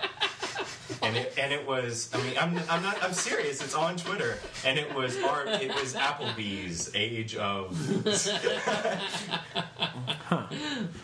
And 1.02 1.16
it, 1.16 1.34
and 1.38 1.52
it 1.52 1.66
was 1.66 2.08
I 2.14 2.18
mean 2.22 2.34
I'm, 2.38 2.58
I'm 2.70 2.82
not 2.82 3.02
I'm 3.02 3.12
serious 3.12 3.62
it's 3.62 3.74
on 3.74 3.96
Twitter. 3.96 4.38
And 4.64 4.78
it 4.78 4.94
was 4.94 5.16
art 5.22 5.48
it 5.48 5.74
was 5.74 5.94
Applebee's 5.94 6.94
age 6.94 7.36
of 7.36 7.76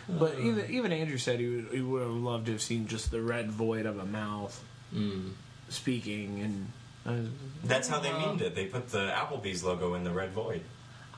But 0.09 0.39
even 0.39 0.65
even 0.69 0.91
Andrew 0.91 1.17
said 1.17 1.39
he 1.39 1.47
would, 1.47 1.67
he 1.71 1.81
would 1.81 2.01
have 2.01 2.11
loved 2.11 2.45
to 2.47 2.51
have 2.53 2.61
seen 2.61 2.87
just 2.87 3.11
the 3.11 3.21
red 3.21 3.49
void 3.51 3.85
of 3.85 3.99
a 3.99 4.05
mouth 4.05 4.63
Mm. 4.93 5.31
speaking, 5.69 6.41
and 6.41 6.67
uh, 7.05 7.29
that's 7.63 7.87
how 7.87 7.99
they 7.99 8.09
memed 8.09 8.41
it. 8.41 8.55
They 8.55 8.65
put 8.65 8.89
the 8.89 9.09
Applebee's 9.15 9.63
logo 9.63 9.93
in 9.93 10.03
the 10.03 10.11
red 10.11 10.31
void 10.31 10.61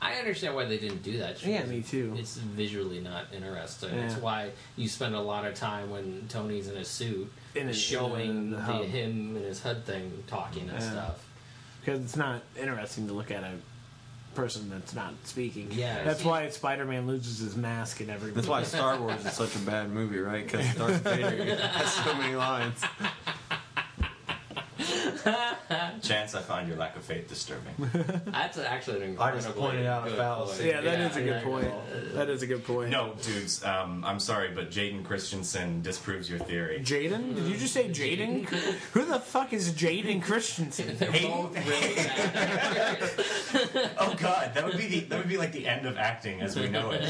I 0.04 0.14
understand 0.16 0.54
why 0.54 0.66
they 0.66 0.76
didn't 0.78 1.02
do 1.02 1.18
that. 1.18 1.44
Yeah, 1.44 1.64
me 1.64 1.80
too. 1.82 2.14
It's 2.18 2.36
visually 2.36 3.00
not 3.00 3.26
interesting. 3.34 3.90
It's 3.90 4.14
Yeah. 4.14 4.20
why 4.20 4.50
you 4.76 4.88
spend 4.88 5.14
a 5.14 5.20
lot 5.20 5.46
of 5.46 5.54
time 5.54 5.90
when 5.90 6.26
Tony's 6.28 6.68
in 6.68 6.76
a 6.76 6.84
suit 6.84 7.32
In 7.54 7.68
a- 7.68 7.72
showing 7.72 8.30
in 8.30 8.50
the, 8.50 8.56
the 8.58 8.62
him 8.84 9.34
and 9.36 9.44
his 9.44 9.62
HUD 9.62 9.84
thing 9.86 10.22
talking 10.26 10.68
and 10.68 10.80
Yeah. 10.80 10.90
stuff. 10.90 11.24
because 11.80 12.00
it's 12.00 12.16
not 12.16 12.42
interesting 12.58 13.06
to 13.08 13.12
look 13.14 13.30
at 13.30 13.42
a 13.44 13.52
person 14.34 14.68
that's 14.70 14.94
not 14.94 15.12
speaking. 15.24 15.68
Yeah, 15.70 16.02
that's 16.02 16.24
why 16.24 16.48
Spider-Man 16.50 17.06
loses 17.06 17.38
his 17.38 17.56
mask 17.56 18.00
and 18.00 18.10
everything. 18.10 18.34
That's 18.34 18.48
why 18.48 18.62
Star 18.64 18.98
Wars 18.98 19.24
is 19.24 19.32
such 19.32 19.54
a 19.54 19.58
bad 19.60 19.90
movie, 19.90 20.18
right? 20.18 20.44
Because 20.44 20.74
Darth 20.74 21.02
Vader 21.02 21.54
has 21.56 21.92
so 21.92 22.14
many 22.14 22.34
lines. 22.36 22.80
Chance 26.02 26.34
I 26.34 26.40
find 26.42 26.68
your 26.68 26.76
lack 26.76 26.96
of 26.96 27.02
faith 27.04 27.28
disturbing 27.28 27.74
That's 28.26 28.58
actually 28.58 28.96
an 28.98 29.02
incredible 29.10 29.22
I 29.22 29.28
incredible. 29.28 29.40
just 29.40 29.56
pointed 29.56 29.86
out 29.86 30.06
a 30.08 30.10
fallacy. 30.12 30.66
Yeah, 30.68 30.80
that 30.82 31.00
is 31.00 31.16
a 31.16 31.20
good 31.22 31.26
yeah, 31.28 31.42
point. 31.42 31.66
yeah. 31.66 32.00
That 32.14 32.28
is 32.30 32.42
a 32.42 32.46
good 32.46 32.64
point. 32.64 32.90
no 32.90 33.14
dudes 33.22 33.64
um, 33.64 34.04
I'm 34.04 34.20
sorry 34.20 34.50
but 34.54 34.70
Jaden 34.70 35.04
Christensen 35.04 35.82
disproves 35.82 36.28
your 36.28 36.38
theory 36.40 36.80
Jaden? 36.80 37.34
Did 37.34 37.44
you 37.46 37.56
just 37.56 37.72
say 37.72 37.88
Jaden? 37.88 38.44
Who 38.92 39.04
the 39.04 39.18
fuck 39.18 39.52
is 39.52 39.70
Jaden 39.72 40.22
Christensen? 40.22 40.96
They're 40.98 41.10
Hey. 41.12 41.28
both 41.28 41.54
really 41.54 41.94
bad. 41.94 43.10
oh 43.98 44.14
god 44.18 44.52
that 44.54 44.64
would 44.64 44.76
be 44.76 44.86
the 44.86 45.00
that 45.00 45.18
would 45.18 45.28
be 45.28 45.36
like 45.36 45.52
the 45.52 45.66
end 45.66 45.86
of 45.86 45.96
acting 45.96 46.40
as 46.40 46.56
we 46.58 46.68
know 46.68 46.90
it 46.90 47.02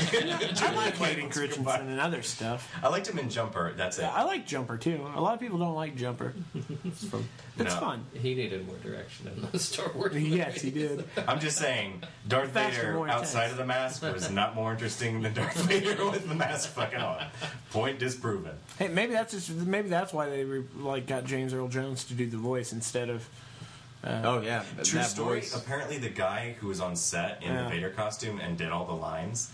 I 0.62 0.72
like 0.74 0.96
Jaden 0.96 1.30
Christensen 1.32 1.88
and 1.88 2.00
other 2.00 2.22
stuff. 2.22 2.70
I 2.82 2.88
liked 2.88 3.08
him 3.08 3.18
in 3.18 3.28
Jumper 3.30 3.72
that's 3.76 3.98
it 3.98 4.04
I 4.04 4.22
like 4.24 4.46
Jumper 4.46 4.76
too. 4.76 5.06
A 5.14 5.20
lot 5.20 5.34
of 5.34 5.40
people 5.40 5.58
don't 5.58 5.74
like 5.74 5.96
Jumper. 5.96 6.34
It's 6.84 7.02
No. 7.58 7.80
fun. 7.80 8.03
He 8.12 8.34
needed 8.34 8.66
more 8.66 8.76
direction 8.76 9.28
in 9.28 9.48
the 9.50 9.58
Star 9.60 9.90
Wars. 9.94 10.16
Yes, 10.16 10.60
he 10.60 10.70
did. 10.70 11.04
I'm 11.26 11.40
just 11.40 11.56
saying, 11.58 12.02
Darth 12.28 12.50
Faster, 12.50 12.80
Vader 12.82 12.92
more 12.94 13.08
outside 13.08 13.50
of 13.50 13.56
the 13.56 13.64
mask 13.66 14.02
was 14.02 14.30
not 14.30 14.54
more 14.54 14.72
interesting 14.72 15.22
than 15.22 15.32
Darth 15.34 15.56
Vader 15.68 16.04
with 16.10 16.28
the 16.28 16.34
mask 16.34 16.70
fucking 16.70 16.98
on. 17.00 17.24
Point 17.70 17.98
disproven. 17.98 18.52
Hey, 18.78 18.88
maybe 18.88 19.12
that's 19.12 19.32
just 19.32 19.50
maybe 19.50 19.88
that's 19.88 20.12
why 20.12 20.28
they 20.28 20.44
re, 20.44 20.64
like 20.76 21.06
got 21.06 21.24
James 21.24 21.54
Earl 21.54 21.68
Jones 21.68 22.04
to 22.04 22.14
do 22.14 22.26
the 22.26 22.36
voice 22.36 22.72
instead 22.72 23.08
of. 23.10 23.28
Uh, 24.02 24.20
oh 24.24 24.40
yeah, 24.42 24.62
True 24.82 24.98
that 24.98 25.08
story. 25.08 25.40
voice. 25.40 25.56
Apparently, 25.56 25.96
the 25.96 26.10
guy 26.10 26.54
who 26.60 26.68
was 26.68 26.78
on 26.80 26.94
set 26.94 27.42
in 27.42 27.52
Yeah. 27.52 27.62
the 27.62 27.68
Vader 27.70 27.88
costume 27.90 28.38
and 28.38 28.58
did 28.58 28.68
all 28.70 28.84
the 28.84 28.92
lines, 28.92 29.50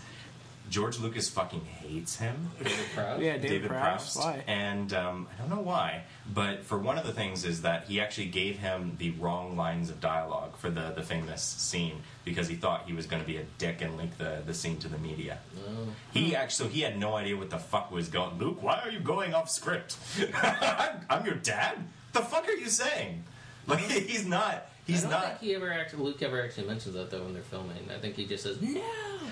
George 0.71 0.99
Lucas 0.99 1.29
fucking 1.29 1.65
hates 1.65 2.15
him. 2.15 2.49
David 2.57 2.77
Prowse? 2.95 3.19
Yeah, 3.19 3.33
David, 3.33 3.49
David 3.49 3.69
Prowse. 3.69 4.15
Prowse. 4.15 4.25
Why? 4.25 4.43
And 4.47 4.93
um, 4.93 5.27
I 5.37 5.41
don't 5.41 5.49
know 5.49 5.61
why, 5.61 6.03
but 6.33 6.63
for 6.63 6.77
one 6.77 6.97
of 6.97 7.05
the 7.05 7.11
things 7.11 7.43
is 7.43 7.63
that 7.63 7.87
he 7.89 7.99
actually 7.99 8.27
gave 8.27 8.57
him 8.57 8.95
the 8.97 9.11
wrong 9.11 9.57
lines 9.57 9.89
of 9.89 9.99
dialogue 9.99 10.55
for 10.55 10.69
the, 10.69 10.93
the 10.95 11.03
famous 11.03 11.41
scene 11.41 12.01
because 12.23 12.47
he 12.47 12.55
thought 12.55 12.85
he 12.87 12.93
was 12.93 13.05
going 13.05 13.21
to 13.21 13.27
be 13.27 13.35
a 13.35 13.43
dick 13.57 13.81
and 13.81 13.97
link 13.97 14.17
the, 14.17 14.41
the 14.45 14.53
scene 14.53 14.77
to 14.77 14.87
the 14.87 14.97
media. 14.97 15.39
Oh. 15.67 15.87
He 16.13 16.33
actually 16.33 16.61
so 16.61 16.67
he 16.67 16.81
had 16.81 16.99
no 16.99 17.15
idea 17.15 17.35
what 17.35 17.49
the 17.49 17.57
fuck 17.57 17.89
was 17.89 18.07
going. 18.07 18.33
On. 18.33 18.37
Luke, 18.37 18.61
why 18.61 18.79
are 18.83 18.91
you 18.91 18.99
going 18.99 19.33
off 19.33 19.49
script? 19.49 19.97
I'm, 20.43 21.01
I'm 21.09 21.25
your 21.25 21.35
dad. 21.35 21.79
The 22.13 22.19
fuck 22.21 22.47
are 22.47 22.53
you 22.53 22.67
saying? 22.67 23.23
Like 23.65 23.79
he's 23.89 24.27
not. 24.27 24.67
He's 24.91 25.05
I 25.05 25.09
don't 25.09 25.19
not. 25.19 25.27
think 25.29 25.39
he 25.41 25.55
ever 25.55 25.71
actually, 25.71 26.03
Luke 26.03 26.21
ever 26.21 26.41
actually 26.43 26.67
mentions 26.67 26.95
that 26.95 27.09
though 27.11 27.23
when 27.23 27.33
they're 27.33 27.41
filming. 27.43 27.77
I 27.95 27.99
think 27.99 28.15
he 28.15 28.25
just 28.25 28.43
says 28.43 28.61
no. 28.61 28.81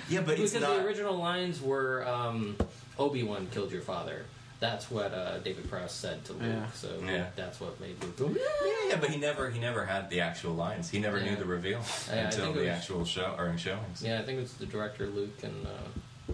Yeah, 0.09 0.21
but 0.21 0.35
because 0.37 0.53
it's 0.55 0.61
not. 0.63 0.77
the 0.77 0.85
original 0.85 1.15
lines 1.17 1.61
were 1.61 2.07
um, 2.07 2.55
Obi 2.97 3.23
Wan 3.23 3.47
killed 3.51 3.71
your 3.71 3.81
father. 3.81 4.25
That's 4.59 4.91
what 4.91 5.13
uh, 5.13 5.37
David 5.39 5.69
Prowse 5.69 5.93
said 5.93 6.25
to 6.25 6.33
Luke. 6.33 6.41
Yeah. 6.43 6.71
So 6.71 6.89
Yeah. 7.05 7.27
that's 7.35 7.61
what 7.61 7.79
made 7.79 7.95
Luke 8.03 8.17
go. 8.17 8.27
"Yeah." 8.27 8.35
yeah, 8.65 8.89
yeah, 8.89 8.95
but 8.99 9.09
he 9.09 9.17
never 9.17 9.49
he 9.49 9.59
never 9.59 9.85
had 9.85 10.09
the 10.09 10.19
actual 10.21 10.53
lines. 10.53 10.89
He 10.89 10.99
never 10.99 11.17
Yeah. 11.17 11.29
knew 11.31 11.35
the 11.37 11.45
reveal 11.45 11.81
Yeah, 12.07 12.13
I 12.13 12.17
until 12.17 12.45
think 12.45 12.55
it 12.57 12.59
the 12.59 12.65
was- 12.65 12.77
actual 12.77 13.05
show 13.05 13.35
or 13.37 13.47
in 13.47 13.57
showings. 13.57 14.01
Yeah, 14.03 14.19
I 14.19 14.23
think 14.23 14.39
it's 14.39 14.53
the 14.53 14.65
director 14.65 15.07
Luke 15.07 15.43
and 15.43 15.65
uh, 15.65 16.33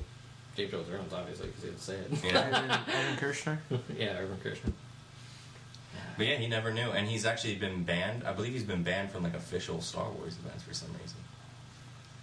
Dave 0.55 0.71
Jones 0.71 0.89
Reynolds, 0.89 1.13
obviously, 1.13 1.47
because 1.47 1.61
he 1.63 1.67
had 1.69 1.77
to 1.77 1.83
say 1.83 1.95
it. 1.97 2.33
Yeah. 2.33 2.47
Evan, 2.47 2.71
Evan 2.95 3.17
Kershner. 3.17 3.57
yeah, 3.97 4.17
Irvin 4.17 4.37
Kershner. 4.43 4.71
But 6.17 6.27
yeah, 6.27 6.35
he 6.35 6.47
never 6.47 6.71
knew, 6.73 6.91
and 6.91 7.07
he's 7.07 7.25
actually 7.25 7.55
been 7.55 7.83
banned. 7.83 8.23
I 8.23 8.33
believe 8.33 8.53
he's 8.53 8.63
been 8.63 8.83
banned 8.83 9.11
from 9.11 9.23
like 9.23 9.33
official 9.33 9.81
Star 9.81 10.09
Wars 10.11 10.37
events 10.43 10.63
for 10.63 10.73
some 10.73 10.89
reason. 11.01 11.17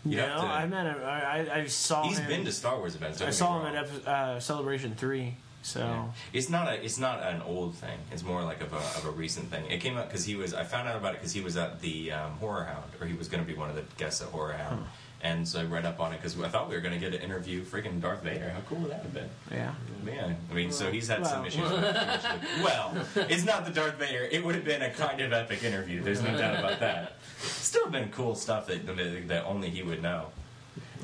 You'd 0.04 0.16
no, 0.16 0.26
to- 0.26 0.42
I 0.42 0.66
met 0.66 0.86
him. 0.86 0.96
I, 1.04 1.60
I, 1.60 1.66
saw 1.66 2.02
He's 2.08 2.18
him. 2.18 2.26
been 2.28 2.44
to 2.44 2.52
Star 2.52 2.76
Wars 2.78 2.96
events. 2.96 3.20
I 3.20 3.30
saw 3.30 3.60
him 3.60 3.74
at 3.74 3.84
epi- 3.84 4.06
uh, 4.06 4.40
Celebration 4.40 4.94
Three. 4.96 5.36
So 5.62 5.78
Yeah. 5.78 6.06
It's 6.32 6.50
not 6.50 6.66
a 6.68 6.84
it's 6.84 6.98
not 6.98 7.22
an 7.22 7.40
old 7.42 7.76
thing. 7.76 7.96
It's 8.10 8.24
more 8.24 8.42
like 8.42 8.60
of 8.62 8.72
a, 8.72 8.78
of 8.78 9.04
a 9.06 9.10
recent 9.12 9.48
thing. 9.48 9.64
It 9.70 9.80
came 9.80 9.96
up 9.96 10.08
because 10.08 10.24
he 10.24 10.34
was. 10.34 10.54
I 10.54 10.64
found 10.64 10.88
out 10.88 10.96
about 10.96 11.14
it 11.14 11.18
because 11.20 11.32
he 11.32 11.40
was 11.40 11.56
at 11.56 11.80
the 11.80 12.10
um, 12.10 12.32
Horror 12.32 12.64
Hound, 12.64 12.90
or 13.00 13.06
he 13.06 13.14
was 13.14 13.28
going 13.28 13.44
to 13.44 13.46
be 13.46 13.56
one 13.56 13.70
of 13.70 13.76
the 13.76 13.84
guests 13.96 14.20
at 14.20 14.28
Horror 14.28 14.54
Hound. 14.54 14.84
And 15.22 15.46
so 15.46 15.60
I 15.60 15.64
read 15.64 15.86
up 15.86 16.00
on 16.00 16.12
it 16.12 16.16
because 16.16 16.40
I 16.40 16.48
thought 16.48 16.68
we 16.68 16.74
were 16.74 16.80
going 16.80 16.94
to 16.94 16.98
get 16.98 17.14
an 17.14 17.22
interview 17.22 17.64
freaking 17.64 18.00
Darth 18.00 18.24
Vader. 18.24 18.50
How 18.50 18.60
cool 18.62 18.78
would 18.78 18.90
that 18.90 19.02
have 19.02 19.14
been? 19.14 19.30
yeah. 19.52 19.74
Man, 20.02 20.36
I 20.50 20.54
mean, 20.54 20.72
so 20.72 20.90
he's 20.90 21.06
had 21.06 21.24
some 21.24 21.46
issues. 21.46 21.70
With 21.70 21.84
it. 21.84 21.94
well, 22.64 22.92
it's 23.14 23.44
not 23.44 23.64
the 23.64 23.70
Darth 23.70 23.94
Vader. 23.94 24.24
It 24.24 24.44
would 24.44 24.56
have 24.56 24.64
been 24.64 24.82
a 24.82 24.90
kind 24.90 25.20
of 25.20 25.32
epic 25.32 25.62
interview. 25.62 26.02
There's 26.02 26.22
no 26.22 26.36
doubt 26.36 26.58
about 26.58 26.80
that. 26.80 27.12
Still 27.38 27.88
been 27.88 28.10
cool 28.10 28.34
stuff 28.34 28.66
that 28.66 28.84
that 29.28 29.44
only 29.44 29.70
he 29.70 29.84
would 29.84 30.02
know. 30.02 30.26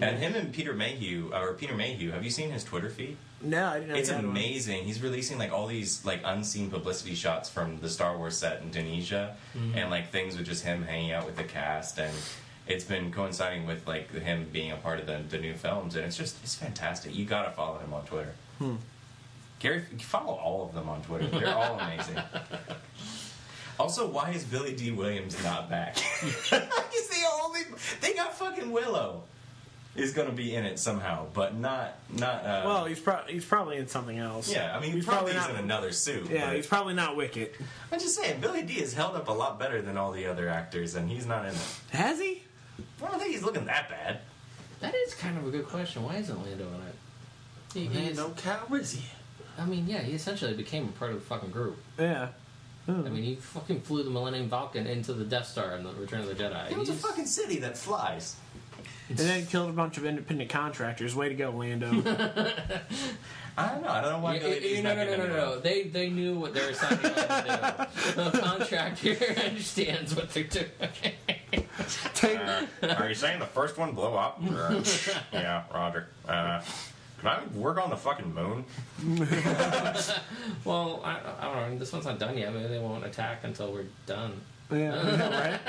And 0.00 0.18
him 0.18 0.34
and 0.34 0.52
Peter 0.52 0.74
Mayhew, 0.74 1.32
or 1.34 1.54
Peter 1.54 1.74
Mayhew, 1.74 2.12
have 2.12 2.22
you 2.24 2.30
seen 2.30 2.50
his 2.50 2.64
Twitter 2.64 2.88
feed? 2.88 3.16
No, 3.40 3.66
I 3.66 3.80
didn't. 3.80 3.96
It's 3.96 4.08
he 4.08 4.14
had 4.14 4.24
one. 4.24 4.32
amazing. 4.32 4.84
He's 4.84 5.02
releasing 5.02 5.38
like 5.38 5.52
all 5.52 5.66
these 5.66 6.04
like 6.04 6.20
unseen 6.24 6.70
publicity 6.70 7.14
shots 7.14 7.48
from 7.48 7.80
the 7.80 7.88
Star 7.88 8.16
Wars 8.16 8.36
set 8.36 8.62
in 8.62 8.70
Tunisia, 8.70 9.36
mm-hmm. 9.56 9.78
and 9.78 9.90
like 9.90 10.10
things 10.10 10.36
with 10.36 10.46
just 10.46 10.64
him 10.64 10.82
hanging 10.82 11.12
out 11.12 11.26
with 11.26 11.36
the 11.36 11.44
cast, 11.44 11.98
and 11.98 12.12
it's 12.68 12.84
been 12.84 13.10
coinciding 13.10 13.66
with 13.66 13.86
like 13.86 14.12
him 14.12 14.46
being 14.52 14.70
a 14.72 14.76
part 14.76 15.00
of 15.00 15.06
the, 15.06 15.20
the 15.28 15.38
new 15.38 15.54
films, 15.54 15.96
and 15.96 16.04
it's 16.04 16.16
just 16.16 16.36
it's 16.42 16.54
fantastic. 16.54 17.14
You 17.14 17.24
gotta 17.24 17.50
follow 17.50 17.78
him 17.78 17.92
on 17.94 18.04
Twitter. 18.06 18.34
Gary, 19.58 19.82
follow 20.00 20.34
all 20.34 20.64
of 20.66 20.74
them 20.74 20.88
on 20.88 21.02
Twitter. 21.02 21.26
They're 21.26 21.54
all 21.54 21.78
amazing. 21.78 22.18
Also, 23.80 24.08
why 24.08 24.30
is 24.30 24.42
Billy 24.42 24.74
Dee 24.74 24.90
Williams 24.90 25.40
not 25.44 25.70
back? 25.70 25.96
He's 26.20 26.50
the 26.50 27.24
only. 27.44 27.60
They 28.00 28.12
got 28.12 28.36
fucking 28.36 28.72
Willow. 28.72 29.22
Is 29.94 30.12
going 30.12 30.28
to 30.28 30.34
be 30.34 30.54
in 30.54 30.64
it 30.64 30.78
somehow, 30.80 31.26
but 31.32 31.54
not 31.56 31.96
not. 32.12 32.44
Uh, 32.44 32.62
Well, 32.64 32.84
he's 32.86 32.98
pro- 33.00 33.22
he's 33.28 33.44
probably 33.44 33.76
in 33.78 33.86
something 33.88 34.18
else. 34.18 34.52
yeah, 34.52 34.76
I 34.76 34.80
mean, 34.80 34.92
he's 34.92 35.04
probably, 35.06 35.32
probably 35.32 35.52
not. 35.54 35.58
in 35.60 35.64
another 35.64 35.92
suit. 35.92 36.28
yeah, 36.30 36.52
he's 36.54 36.66
probably 36.66 36.94
not 36.94 37.16
Wicket. 37.16 37.54
I'm 37.92 37.98
just 38.00 38.14
saying, 38.16 38.40
Billy 38.40 38.62
D 38.62 38.74
is 38.74 38.94
held 38.94 39.14
up 39.16 39.28
a 39.28 39.32
lot 39.32 39.58
better 39.60 39.80
than 39.80 39.96
all 39.96 40.10
the 40.12 40.26
other 40.26 40.48
actors, 40.48 40.94
and 40.96 41.08
he's 41.10 41.26
not 41.26 41.44
in 41.46 41.52
it. 41.54 41.76
Has 41.90 42.18
he? 42.20 42.42
I 43.38 43.40
don't 43.40 43.54
think 43.54 43.64
he's 43.64 43.66
looking 43.66 43.66
that 43.66 43.88
bad. 43.88 44.18
That 44.80 44.94
is 44.94 45.14
kind 45.14 45.38
of 45.38 45.46
a 45.46 45.50
good 45.50 45.66
question. 45.66 46.04
Why 46.04 46.16
isn't 46.16 46.36
Lando 46.36 46.64
in 46.66 46.74
it? 46.74 46.94
He, 47.74 47.98
he 47.98 48.06
is- 48.08 48.18
Calrissian. 48.18 49.02
I 49.58 49.64
mean, 49.64 49.88
yeah, 49.88 50.02
he 50.02 50.12
essentially 50.12 50.54
became 50.54 50.84
a 50.84 50.92
part 50.98 51.10
of 51.10 51.18
the 51.20 51.26
fucking 51.26 51.50
group. 51.50 51.78
Yeah. 51.98 52.28
Hmm. 52.86 53.04
I 53.04 53.10
mean, 53.10 53.24
he 53.24 53.34
fucking 53.34 53.80
flew 53.82 54.02
the 54.04 54.10
Millennium 54.10 54.48
Falcon 54.48 54.86
into 54.86 55.12
the 55.12 55.24
Death 55.24 55.46
Star 55.48 55.74
in 55.76 55.82
the 55.82 55.92
Return 55.92 56.20
of 56.20 56.28
the 56.28 56.34
Jedi. 56.34 56.70
It 56.70 56.78
was 56.78 56.88
a 56.88 56.94
fucking 56.94 57.26
city 57.26 57.58
that 57.58 57.76
flies. 57.76 58.36
And 59.08 59.18
then 59.18 59.46
killed 59.46 59.68
a 59.68 59.72
bunch 59.72 59.98
of 59.98 60.04
independent 60.06 60.48
contractors. 60.50 61.14
Way 61.14 61.28
to 61.28 61.34
go, 61.34 61.50
Lando. 61.50 61.88
I 63.58 63.70
don't 63.70 63.82
know. 63.82 63.88
I 63.88 64.00
don't 64.00 64.12
know 64.12 64.18
why 64.20 64.34
Yeah, 64.34 64.40
Billy 64.40 64.74
yeah, 64.76 64.82
no, 64.82 64.94
not 64.94 64.96
no, 64.98 65.04
no, 65.04 65.10
getting 65.10 65.18
no, 65.18 65.24
any 65.24 65.34
no, 65.34 65.50
love. 65.50 65.62
They 65.64 65.82
they 65.84 66.08
knew 66.10 66.38
what 66.38 66.54
they 66.54 66.64
were 66.64 66.72
signing 66.74 67.04
on 67.06 67.12
to 67.12 67.88
do. 68.14 68.22
The 68.30 68.38
contractor 68.38 69.16
understands 69.44 70.14
what 70.14 70.30
they're 70.32 70.44
doing. 70.44 70.66
Take- 72.14 72.38
Uh, 72.38 72.66
are 72.98 73.08
you 73.08 73.14
saying 73.14 73.38
the 73.40 73.46
first 73.46 73.76
one 73.78 73.92
blew 73.92 74.14
up? 74.14 74.40
Uh, 74.42 74.82
yeah, 75.32 75.62
Roger. 75.72 76.08
Uh, 76.28 76.60
Can 77.20 77.28
I 77.28 77.40
work 77.54 77.78
on 77.82 77.90
the 77.90 77.96
fucking 77.96 78.32
moon? 78.34 78.64
Well, 80.64 81.00
I, 81.04 81.18
I 81.40 81.44
don't 81.44 81.72
know. 81.72 81.78
This 81.78 81.92
one's 81.92 82.04
not 82.04 82.18
done 82.18 82.36
yet. 82.38 82.52
Maybe 82.54 82.68
they 82.68 82.78
won't 82.78 83.04
attack 83.04 83.40
until 83.44 83.72
we're 83.72 83.86
done. 84.06 84.40
Yeah, 84.70 85.50
right. 85.50 85.60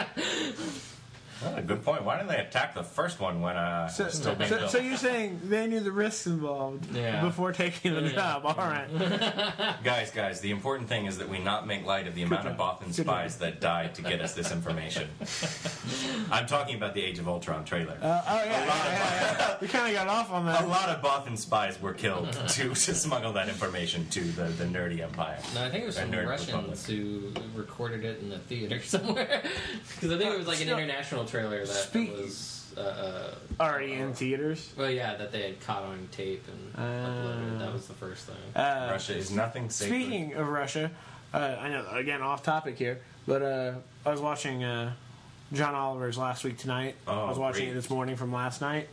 Oh, 1.46 1.62
good 1.62 1.84
point. 1.86 2.04
Why 2.04 2.18
didn't 2.18 2.30
they 2.30 2.38
attack 2.40 2.76
the 2.76 2.84
first 2.84 3.20
one 3.20 3.42
when 3.42 3.56
uh, 3.56 3.88
So, 3.88 4.10
still 4.10 4.36
being 4.36 4.50
so, 4.50 4.58
built? 4.60 4.72
so 4.72 4.78
you're 4.80 4.98
saying 4.98 5.40
they 5.46 5.68
knew 5.68 5.80
the 5.80 5.92
risks 5.92 6.28
involved 6.28 6.94
Yeah. 6.94 7.22
before 7.22 7.52
taking 7.54 7.94
the 7.94 8.02
Yeah. 8.02 8.12
job? 8.12 8.46
All 8.46 8.56
right. 8.56 8.88
Guys, 9.84 10.12
guys, 10.12 10.42
the 10.42 10.52
important 10.52 10.90
thing 10.90 11.06
is 11.06 11.18
that 11.20 11.30
we 11.30 11.40
not 11.40 11.66
make 11.66 11.86
light 11.86 12.08
of 12.08 12.16
the 12.16 12.24
amount 12.24 12.48
of 12.48 12.58
job. 12.58 12.82
Bothan 12.82 12.96
Good 12.96 13.06
spies 13.06 13.38
that 13.38 13.62
died 13.62 13.96
to 13.96 14.02
get 14.02 14.22
us 14.22 14.34
this 14.34 14.52
information. 14.52 15.08
I'm 16.32 16.46
talking 16.48 16.76
about 16.76 16.94
the 16.94 17.02
Age 17.04 17.20
of 17.20 17.28
Ultron 17.28 17.64
trailer. 17.66 17.98
Uh, 18.02 18.22
oh 18.28 18.36
yeah, 18.36 18.44
yeah, 18.46 18.66
yeah, 18.66 19.36
yeah. 19.40 19.58
We 19.62 19.68
kind 19.68 19.88
of 19.88 19.94
got 19.94 20.08
off 20.08 20.32
on 20.32 20.46
that. 20.46 20.64
a 20.64 20.68
lot 20.68 20.90
of 20.90 21.02
Bothan 21.02 21.38
spies 21.38 21.82
were 21.82 21.94
killed 21.94 22.32
to, 22.50 22.70
to 22.70 22.76
smuggle 22.76 23.34
that 23.34 23.48
information 23.50 24.08
to 24.10 24.22
the, 24.22 24.44
the 24.44 24.66
nerdy 24.66 25.02
empire. 25.02 25.38
No, 25.56 25.64
I 25.66 25.70
think 25.70 25.84
it 25.84 25.88
was 25.88 25.98
Or 25.98 26.02
some 26.02 26.12
Nerd 26.12 26.28
Russians 26.28 26.86
who 26.86 27.32
recorded 27.56 28.04
it 28.06 28.20
in 28.22 28.30
the 28.30 28.40
theater 28.40 28.80
somewhere. 28.82 29.42
Because 29.96 30.12
I 30.12 30.18
think 30.18 30.34
it 30.34 30.38
was 30.38 30.48
like 30.48 30.62
an 30.62 30.70
international 30.70 31.26
trailer 31.30 31.60
that 31.66 31.68
Speak- 31.68 32.12
was. 32.12 32.56
Uh, 32.78 32.82
uh, 32.82 33.36
Already 33.60 33.94
in 33.94 34.14
theaters. 34.14 34.72
well, 34.78 34.90
yeah, 34.90 35.16
that 35.16 35.32
they 35.34 35.42
had 35.42 35.60
caught 35.60 35.84
on 35.84 36.08
tape 36.12 36.46
and 36.48 36.74
uploaded. 36.76 37.60
That 37.60 37.74
was 37.74 37.88
the 37.88 37.94
first 37.96 38.26
thing. 38.28 38.36
Uh, 38.56 38.90
Russia 38.92 39.18
is 39.18 39.32
nothing 39.32 39.70
sacred. 39.70 40.00
Speaking 40.02 40.34
of 40.36 40.48
Russia, 40.48 40.92
uh, 41.34 41.38
I 41.60 41.70
know 41.70 41.86
again 41.92 42.22
off 42.22 42.44
topic 42.44 42.78
here, 42.78 43.02
but 43.28 43.42
uh, 43.42 43.74
I 44.06 44.12
was 44.12 44.22
watching 44.22 44.64
uh, 44.64 44.94
John 45.52 45.76
Oliver's 45.76 46.18
last 46.18 46.44
week 46.46 46.58
tonight. 46.58 46.96
Oh, 47.08 47.26
I 47.26 47.30
was 47.30 47.40
watching 47.40 47.64
great. 47.66 47.72
it 47.72 47.74
this 47.74 47.90
morning 47.90 48.16
from 48.16 48.32
last 48.32 48.62
night, 48.62 48.88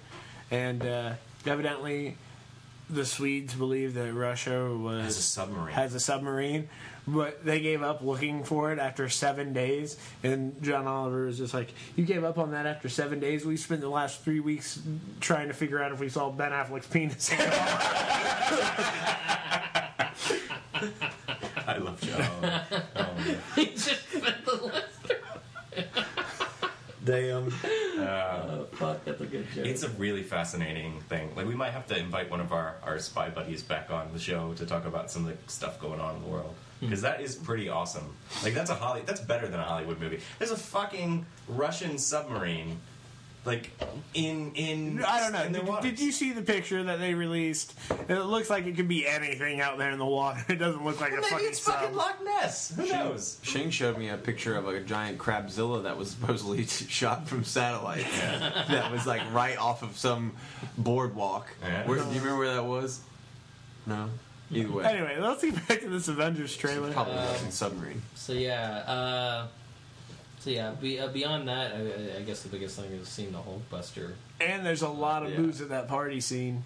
and 0.51 0.85
uh, 0.85 1.13
evidently 1.45 2.17
the 2.91 3.05
Swedes 3.05 3.55
believe 3.55 3.95
that 3.95 4.13
Russia 4.15 4.75
was 4.75 5.05
Has 5.05 5.19
a 5.19 5.23
submarine. 5.23 5.75
has 5.75 5.95
a 5.95 6.01
submarine, 6.01 6.69
but 7.07 7.45
they 7.45 7.61
gave 7.61 7.83
up 7.83 8.03
looking 8.03 8.45
for 8.45 8.73
it 8.73 8.79
after 8.79 9.09
seven 9.09 9.53
days. 9.53 9.97
And 10.23 10.61
John 10.63 10.87
Oliver 10.87 11.29
is 11.29 11.39
just 11.39 11.55
like, 11.55 11.73
"You 11.95 12.05
gave 12.05 12.25
up 12.25 12.39
on 12.39 12.53
that 12.53 12.67
after 12.67 12.89
seven 12.89 13.21
days. 13.21 13.45
We 13.45 13.57
spent 13.57 13.81
the 13.81 13.89
last 13.89 14.23
three 14.23 14.41
weeks 14.41 14.81
trying 15.21 15.49
to 15.49 15.55
figure 15.55 15.83
out 15.83 15.93
if 15.93 16.01
we 16.01 16.09
saw 16.09 16.31
Ben 16.31 16.53
Affleck's 16.53 16.87
penis." 16.87 17.31
I 21.67 21.79
love 21.79 22.01
John. 22.01 22.31
oh, 22.97 23.15
man. 23.17 23.39
he 23.55 23.67
just 23.67 24.09
spent 24.09 24.45
the 24.45 24.57
last. 24.57 25.13
Damn. 27.05 27.45
Um, 27.45 27.53
uh, 27.99 28.03
oh, 28.03 28.67
fuck, 28.73 29.05
that's 29.05 29.21
a 29.21 29.27
good 29.27 29.47
joke. 29.55 29.65
It's 29.65 29.85
a 29.85 29.89
really 29.91 30.25
fascinating 30.25 31.01
thing. 31.03 31.35
Like 31.37 31.47
we 31.47 31.55
might 31.55 31.71
have 31.71 31.87
to 31.87 31.97
invite 31.97 32.31
one 32.31 32.41
of 32.41 32.53
our, 32.53 32.77
our 32.83 32.99
spy 32.99 33.31
buddies 33.31 33.63
back 33.63 33.91
on 33.91 34.13
the 34.13 34.19
show 34.19 34.55
to 34.55 34.67
talk 34.67 34.87
about 34.87 35.11
some 35.11 35.27
of 35.27 35.47
the 35.47 35.53
stuff 35.53 35.81
going 35.81 36.01
on 36.01 36.17
in 36.17 36.23
the 36.23 36.29
world 36.29 36.55
Hmm. 36.81 36.87
because 36.87 37.01
that 37.03 37.21
is 37.21 37.35
pretty 37.35 37.69
awesome. 37.69 38.15
Like 38.43 38.55
that's 38.55 38.71
a 38.71 38.75
Holly. 38.75 39.03
That's 39.07 39.21
better 39.21 39.49
than 39.49 39.61
a 39.61 39.65
Hollywood 39.65 40.01
movie. 40.01 40.21
There's 40.39 40.51
a 40.51 40.57
fucking 40.57 41.25
Russian 41.49 41.97
submarine, 41.97 42.79
like 43.47 43.71
in 44.13 44.53
in 44.55 45.03
I 45.03 45.21
don't 45.21 45.33
know. 45.33 45.43
in 45.45 45.53
their 45.53 45.63
Did, 45.63 45.69
waters. 45.71 45.91
did 45.91 46.01
you 46.01 46.13
see 46.13 46.33
the 46.33 46.43
picture 46.43 46.83
that 46.83 46.99
they 46.99 47.15
released? 47.15 47.75
It 48.09 48.19
looks 48.19 48.51
like 48.51 48.67
it 48.67 48.77
could 48.77 48.89
be 48.89 49.07
anything 49.07 49.61
out 49.63 49.79
there 49.79 49.91
in 49.91 49.99
the 49.99 50.05
water. 50.05 50.45
It 50.51 50.57
doesn't 50.57 50.85
look 50.85 51.01
like 51.01 51.13
a 51.13 51.17
Maybe 51.17 51.27
fucking 51.29 51.47
it's 51.49 51.61
fucking 51.61 51.89
sub. 51.89 51.97
Loch 51.97 52.23
Ness. 52.23 52.75
Who 52.77 52.87
knows? 52.89 53.39
Shane 53.43 53.71
showed 53.71 53.97
me 53.97 54.11
a 54.11 54.17
picture 54.19 54.55
of 54.57 54.69
a 54.69 54.79
giant 54.81 55.17
crabzilla 55.19 55.83
that 55.85 55.97
was 55.97 56.11
supposedly 56.11 56.67
shot 56.67 57.27
from 57.27 57.43
satellites. 57.45 58.21
that 58.69 58.93
was 58.93 59.07
like 59.07 59.23
right 59.33 59.57
off 59.57 59.83
of 59.83 59.97
some 59.97 60.33
boardwalk. 60.77 61.49
Yeah. 61.63 61.87
Where, 61.87 61.99
do 62.01 62.05
you 62.11 62.21
remember 62.21 62.37
where 62.39 62.55
that 62.55 62.65
was? 62.67 63.01
No. 63.87 64.11
Either 64.51 64.71
way, 64.73 64.85
Anyway, 64.85 65.17
let's 65.21 65.43
get 65.43 65.67
back 65.69 65.81
to 65.81 65.89
this 65.89 66.09
Avengers 66.09 66.57
trailer. 66.57 66.93
probably 66.93 67.15
a 67.15 67.21
Um, 67.21 67.27
Russian 67.33 67.51
submarine. 67.51 68.03
So 68.15 68.33
yeah, 68.33 68.79
uh, 68.87 69.47
so 70.41 70.51
yeah. 70.51 70.71
Be, 70.81 71.01
uh, 71.01 71.09
beyond 71.09 71.49
that, 71.49 71.73
I, 71.75 72.19
I 72.19 72.23
guess 72.23 72.43
the 72.43 72.49
biggest 72.49 72.79
thing 72.79 72.93
is 72.93 73.09
seeing 73.09 73.33
the 73.33 73.39
Hulkbuster. 73.39 74.13
And 74.41 74.65
there's 74.65 74.83
a 74.83 74.89
lot 74.89 75.25
of 75.25 75.31
Yeah. 75.31 75.39
booze 75.39 75.61
at 75.61 75.69
that 75.71 75.89
party 75.89 76.21
scene. 76.21 76.63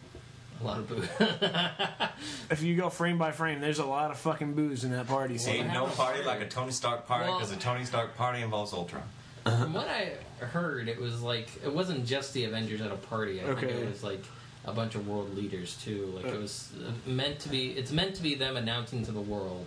A 0.61 0.65
lot 0.67 0.79
of 0.79 0.89
boo. 0.89 1.03
If 2.51 2.63
you 2.63 2.77
go 2.77 2.91
frame 2.91 3.17
by 3.17 3.33
frame, 3.33 3.61
there's 3.63 3.79
a 3.79 3.87
lot 3.87 4.11
of 4.11 4.19
fucking 4.19 4.53
booze 4.55 4.85
in 4.85 4.91
that 4.93 5.07
party 5.07 5.39
scene. 5.39 5.65
Ain't 5.65 5.73
no 5.73 5.87
party 5.87 6.23
like 6.23 6.41
a 6.43 6.49
Tony 6.49 6.73
Stark 6.73 7.07
party 7.07 7.29
Well- 7.31 7.39
because 7.39 7.53
a 7.53 7.57
Tony 7.57 7.85
Stark 7.87 8.15
party 8.17 8.43
involves 8.43 8.73
Ultron. 8.75 9.03
From 9.45 9.73
what 9.73 9.89
I 9.89 10.13
heard, 10.45 10.87
it 10.89 11.01
was 11.01 11.23
like 11.23 11.49
it 11.65 11.73
wasn't 11.73 12.05
just 12.05 12.35
the 12.35 12.45
Avengers 12.45 12.83
at 12.83 12.91
a 12.93 12.97
party. 12.97 13.41
I 13.41 13.45
think 13.45 13.59
Okay. 13.65 13.69
it 13.73 13.89
was 13.89 14.03
like 14.05 14.23
a 14.65 14.73
bunch 14.73 14.95
of 14.95 15.09
world 15.09 15.35
leaders 15.37 15.77
too. 15.83 16.13
Like 16.15 16.27
it 16.27 16.41
was 16.41 16.71
uh, 16.87 16.93
meant 17.09 17.39
to 17.41 17.49
be. 17.49 17.71
It's 17.71 17.93
meant 17.93 18.15
to 18.17 18.23
be 18.23 18.35
them 18.35 18.57
announcing 18.57 19.05
to 19.07 19.13
the 19.13 19.21
world 19.21 19.67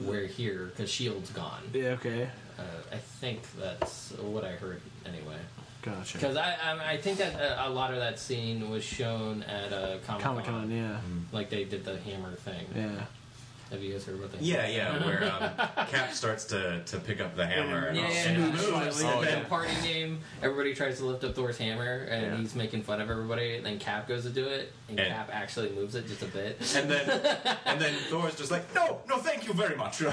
we're 0.00 0.26
here 0.26 0.66
because 0.66 0.90
Shield's 0.90 1.30
gone. 1.30 1.62
Yeah, 1.72 1.90
okay. 1.90 2.28
Uh, 2.58 2.62
I 2.92 2.96
think 2.96 3.42
that's 3.58 4.12
what 4.12 4.44
I 4.44 4.52
heard 4.52 4.80
anyway. 5.06 5.38
Gotcha. 5.82 6.16
Because 6.16 6.36
I, 6.36 6.56
I 6.62 6.92
I 6.92 6.96
think 6.96 7.18
that 7.18 7.34
uh, 7.38 7.68
a 7.68 7.70
lot 7.70 7.92
of 7.92 7.98
that 7.98 8.18
scene 8.18 8.70
was 8.70 8.82
shown 8.82 9.42
at 9.42 9.72
a 9.72 9.98
Comic 10.06 10.22
Comic 10.22 10.44
Con, 10.46 10.70
yeah. 10.70 10.98
Like 11.32 11.50
they 11.50 11.64
did 11.64 11.84
the 11.84 11.98
hammer 11.98 12.32
thing. 12.32 12.66
Yeah. 12.74 13.04
Have 13.70 13.82
you 13.82 13.92
guys 13.92 14.04
heard 14.04 14.16
about 14.16 14.32
that? 14.32 14.42
Yeah, 14.42 14.68
yeah, 14.68 15.04
where 15.06 15.24
um, 15.24 15.86
Cap 15.86 16.12
starts 16.12 16.44
to, 16.46 16.82
to 16.84 16.98
pick 16.98 17.20
up 17.20 17.34
the 17.34 17.46
hammer 17.46 17.86
and, 17.86 17.96
Yeah, 17.96 18.08
yeah, 18.10 18.16
and 18.28 18.38
yeah. 18.42 18.46
it 18.48 18.52
moves. 18.52 18.64
Slightly. 18.96 19.04
and 19.06 19.14
Oh, 19.18 19.22
then- 19.24 19.42
The 19.42 19.48
party 19.48 19.72
game, 19.82 20.20
everybody 20.42 20.74
tries 20.74 20.98
to 20.98 21.06
lift 21.06 21.24
up 21.24 21.34
Thor's 21.34 21.56
hammer, 21.58 22.06
and 22.10 22.22
Yeah. 22.26 22.36
he's 22.36 22.54
making 22.54 22.82
fun 22.82 23.00
of 23.00 23.10
everybody. 23.10 23.56
And 23.56 23.64
then 23.66 23.78
Cap 23.78 24.06
goes 24.06 24.22
to 24.24 24.30
do 24.30 24.46
it, 24.46 24.72
and, 24.88 25.00
And- 25.00 25.08
Cap 25.14 25.30
actually 25.32 25.70
moves 25.70 25.94
it 25.94 26.06
just 26.06 26.22
a 26.22 26.26
bit. 26.26 26.58
And 26.76 26.90
then, 26.90 27.08
and 27.64 27.80
then 27.80 27.94
Thor's 28.10 28.36
just 28.36 28.50
like, 28.50 28.72
no, 28.74 29.00
no, 29.08 29.16
thank 29.18 29.46
you 29.46 29.54
very 29.54 29.76
much. 29.76 30.00
you, 30.00 30.08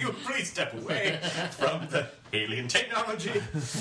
you 0.00 0.12
please 0.24 0.50
step 0.50 0.72
away 0.74 1.20
from 1.52 1.86
the 1.88 2.06
alien 2.32 2.68
technology. 2.68 3.32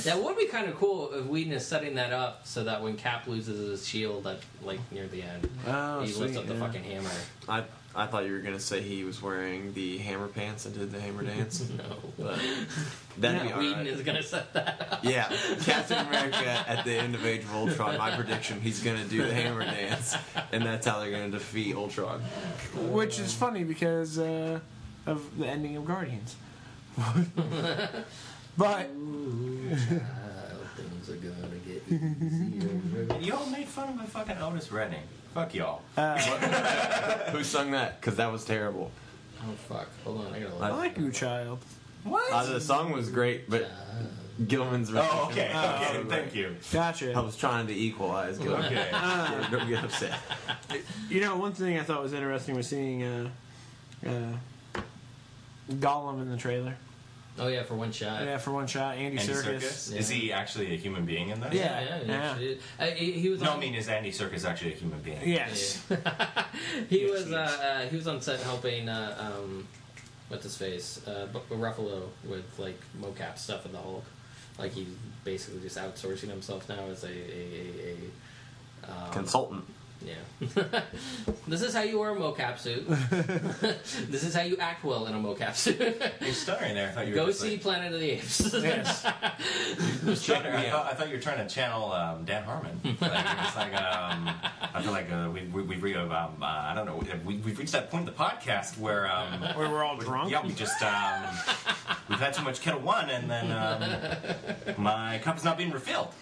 that 0.03 0.21
would 0.21 0.37
be 0.37 0.45
kind 0.47 0.67
of 0.67 0.75
cool 0.75 1.11
if 1.13 1.25
Whedon 1.25 1.53
is 1.53 1.65
setting 1.65 1.95
that 1.95 2.11
up 2.11 2.45
so 2.45 2.63
that 2.65 2.81
when 2.83 2.97
Cap 2.97 3.25
loses 3.27 3.69
his 3.69 3.87
shield 3.87 4.27
at 4.27 4.39
like 4.63 4.79
near 4.91 5.07
the 5.07 5.23
end, 5.23 5.49
Oh, 5.65 6.01
he 6.01 6.07
lifts 6.13 6.17
sweet, 6.17 6.37
up 6.37 6.45
the 6.47 6.53
yeah. 6.55 6.59
fucking 6.59 6.83
hammer. 6.83 7.09
I 7.47 7.63
I 7.95 8.05
thought 8.05 8.25
you 8.25 8.33
were 8.33 8.39
gonna 8.39 8.59
say 8.59 8.81
he 8.81 9.03
was 9.03 9.19
wearing 9.21 9.73
the 9.73 9.97
hammer 9.97 10.27
pants 10.27 10.65
and 10.65 10.77
did 10.77 10.91
the 10.91 10.99
hammer 11.01 11.23
dance. 11.23 11.67
No, 11.77 11.83
But 12.19 12.39
that'd 13.17 13.41
be 13.41 13.47
yeah, 13.49 13.57
Whedon 13.57 13.71
alright. 13.73 13.87
is 13.87 14.01
gonna 14.01 14.21
set 14.23 14.53
that 14.53 14.87
up. 14.91 15.03
Yeah, 15.03 15.27
Captain 15.63 15.97
America 16.07 16.63
at 16.67 16.85
the 16.85 16.93
end 16.93 17.15
of 17.15 17.25
Age 17.25 17.41
of 17.43 17.53
Ultron. 17.53 17.97
My 17.97 18.11
prediction: 18.15 18.61
he's 18.61 18.83
gonna 18.83 19.05
do 19.05 19.25
the 19.25 19.33
hammer 19.33 19.63
dance, 19.65 20.15
and 20.51 20.63
that's 20.63 20.85
how 20.85 20.99
they're 20.99 21.11
gonna 21.11 21.29
defeat 21.31 21.75
Ultron. 21.75 22.21
Which 22.75 23.19
is 23.19 23.33
funny 23.33 23.63
because 23.63 24.19
uh, 24.19 24.59
of 25.07 25.37
the 25.37 25.47
ending 25.47 25.75
of 25.75 25.85
Guardians. 25.85 26.35
but 28.57 28.87
things 30.75 31.09
are 31.09 31.15
gonna 31.15 31.57
get 31.65 31.83
easier. 31.87 33.19
Y'all 33.19 33.45
made 33.49 33.67
fun 33.67 33.89
of 33.89 33.95
my 33.95 34.05
fucking 34.05 34.37
Otis 34.37 34.71
Redding. 34.71 35.01
Fuck 35.33 35.53
y'all. 35.53 35.81
Who 37.31 37.43
sung 37.43 37.71
that? 37.71 37.99
Because 38.01 38.15
that 38.17 38.31
was 38.31 38.45
terrible. 38.45 38.91
oh 39.41 39.51
fuck! 39.67 39.87
Hold 40.03 40.25
on, 40.25 40.33
I 40.33 40.39
gotta. 40.39 40.55
I 40.55 40.69
Look. 40.69 40.77
like 40.77 40.97
you, 40.97 41.11
child. 41.11 41.59
What? 42.03 42.31
Uh, 42.31 42.45
the 42.53 42.61
song 42.61 42.91
was 42.91 43.09
great, 43.09 43.49
but 43.49 43.69
Gilman's. 44.47 44.89
oh, 44.93 45.27
okay, 45.29 45.47
rendition 45.47 45.55
was 45.55 45.65
okay, 45.81 45.93
so 45.93 46.05
thank 46.05 46.31
great. 46.31 46.35
you. 46.35 46.55
Gotcha. 46.71 47.13
I 47.13 47.19
was 47.19 47.35
trying 47.35 47.67
to 47.67 47.73
equalize. 47.73 48.37
Gilman. 48.37 48.65
Okay. 48.65 48.89
Don't 49.51 49.67
get 49.69 49.83
upset. 49.83 50.17
You 51.09 51.21
know, 51.21 51.35
one 51.37 51.53
thing 51.53 51.77
I 51.79 51.83
thought 51.83 52.03
was 52.03 52.13
interesting 52.13 52.55
was 52.55 52.67
seeing 52.67 53.01
uh, 53.03 53.29
uh, 54.05 54.81
Gollum 55.71 56.21
in 56.21 56.29
the 56.29 56.37
trailer. 56.37 56.75
Oh 57.39 57.47
yeah, 57.47 57.63
for 57.63 57.75
one 57.75 57.91
shot. 57.91 58.23
Yeah, 58.23 58.37
for 58.37 58.51
one 58.51 58.67
shot, 58.67 58.95
Andy, 58.95 59.17
Andy 59.17 59.33
Serkis. 59.33 59.59
Serkis? 59.59 59.93
Yeah. 59.93 59.99
Is 59.99 60.09
he 60.09 60.31
actually 60.31 60.73
a 60.73 60.77
human 60.77 61.05
being 61.05 61.29
in 61.29 61.39
this? 61.39 61.53
Yeah. 61.53 61.81
yeah, 61.81 62.01
yeah. 62.05 62.37
shit. 62.37 62.61
Uh, 62.79 62.85
he, 62.87 63.11
he 63.13 63.29
was. 63.29 63.41
No, 63.41 63.51
on, 63.51 63.57
I 63.57 63.59
mean, 63.59 63.75
is 63.75 63.87
Andy 63.87 64.11
Serkis 64.11 64.45
actually 64.45 64.73
a 64.73 64.75
human 64.75 64.99
being? 64.99 65.19
Yes. 65.23 65.83
he 66.89 67.01
Yes, 67.01 67.11
was 67.11 67.25
he 67.27 67.35
uh, 67.35 67.39
uh, 67.39 67.81
he 67.87 67.95
was 67.95 68.07
on 68.07 68.21
set 68.21 68.39
helping 68.41 68.89
uh, 68.89 69.33
um, 69.37 69.67
what's 70.27 70.43
his 70.43 70.57
face 70.57 71.01
uh, 71.07 71.27
Bu- 71.31 71.55
Ruffalo 71.55 72.03
with 72.27 72.57
like 72.57 72.79
mocap 73.01 73.37
stuff 73.37 73.65
in 73.65 73.71
the 73.71 73.79
Hulk. 73.79 74.03
Like 74.57 74.73
he's 74.73 74.87
basically 75.23 75.61
just 75.61 75.77
outsourcing 75.77 76.29
himself 76.29 76.67
now 76.67 76.85
as 76.91 77.03
a 77.03 77.07
a, 77.07 77.11
a, 77.11 77.95
a 78.87 79.05
um, 79.05 79.11
Consultant. 79.11 79.65
Yeah. 80.05 80.13
this 81.47 81.61
is 81.61 81.73
how 81.73 81.81
you 81.81 81.99
wear 81.99 82.11
a 82.11 82.15
mocap 82.15 82.57
suit. 82.57 82.87
this 84.09 84.23
is 84.23 84.33
how 84.33 84.41
you 84.43 84.55
act 84.57 84.85
well 84.85 85.07
in 85.07 85.13
a 85.13 85.17
mocap 85.17 85.55
suit. 85.55 85.77
You're 86.21 86.31
stuttering 86.33 86.73
there. 86.75 86.89
I 86.89 86.91
thought 86.93 87.07
you 87.07 87.11
were 87.13 87.19
Go 87.19 87.25
just 87.27 87.41
see 87.41 87.51
like, 87.51 87.61
Planet 87.61 87.93
of 87.93 87.99
the 87.99 88.11
Apes. 88.11 88.53
yes. 88.53 88.99
stuttering. 90.15 90.55
I 90.55 90.69
thought, 90.69 90.85
I 90.91 90.93
thought 90.95 91.09
you 91.09 91.15
were 91.15 91.21
trying 91.21 91.45
to 91.45 91.53
channel 91.53 91.91
um, 91.91 92.23
Dan 92.23 92.43
Harmon. 92.43 92.79
Like, 92.83 92.99
you're 93.01 93.09
just 93.43 93.55
like, 93.57 93.73
um, 93.75 94.29
I 94.73 94.81
feel 94.81 94.91
like 94.93 95.11
uh, 95.11 95.29
we, 95.33 95.41
we, 95.47 95.63
we've 95.63 95.83
re- 95.83 95.95
um, 95.95 96.09
uh, 96.41 96.45
I 96.45 96.73
don't 96.75 96.85
know, 96.85 97.03
we, 97.25 97.35
we've 97.37 97.59
reached 97.59 97.73
that 97.73 97.91
point 97.91 98.07
in 98.07 98.13
the 98.13 98.17
podcast 98.19 98.77
where 98.77 99.11
um, 99.11 99.41
Where 99.57 99.69
we're 99.69 99.83
all 99.83 99.97
drunk. 99.97 100.31
Yeah, 100.31 100.45
we 100.45 100.53
just 100.53 100.81
um, 100.81 101.23
we've 102.09 102.19
had 102.19 102.33
too 102.33 102.43
much 102.43 102.61
Ketel 102.61 102.79
One, 102.79 103.09
and 103.09 103.29
then 103.29 103.51
um, 103.51 103.83
my 104.81 105.17
cup 105.19 105.35
is 105.37 105.43
not 105.43 105.57
being 105.57 105.71
refilled. 105.71 106.13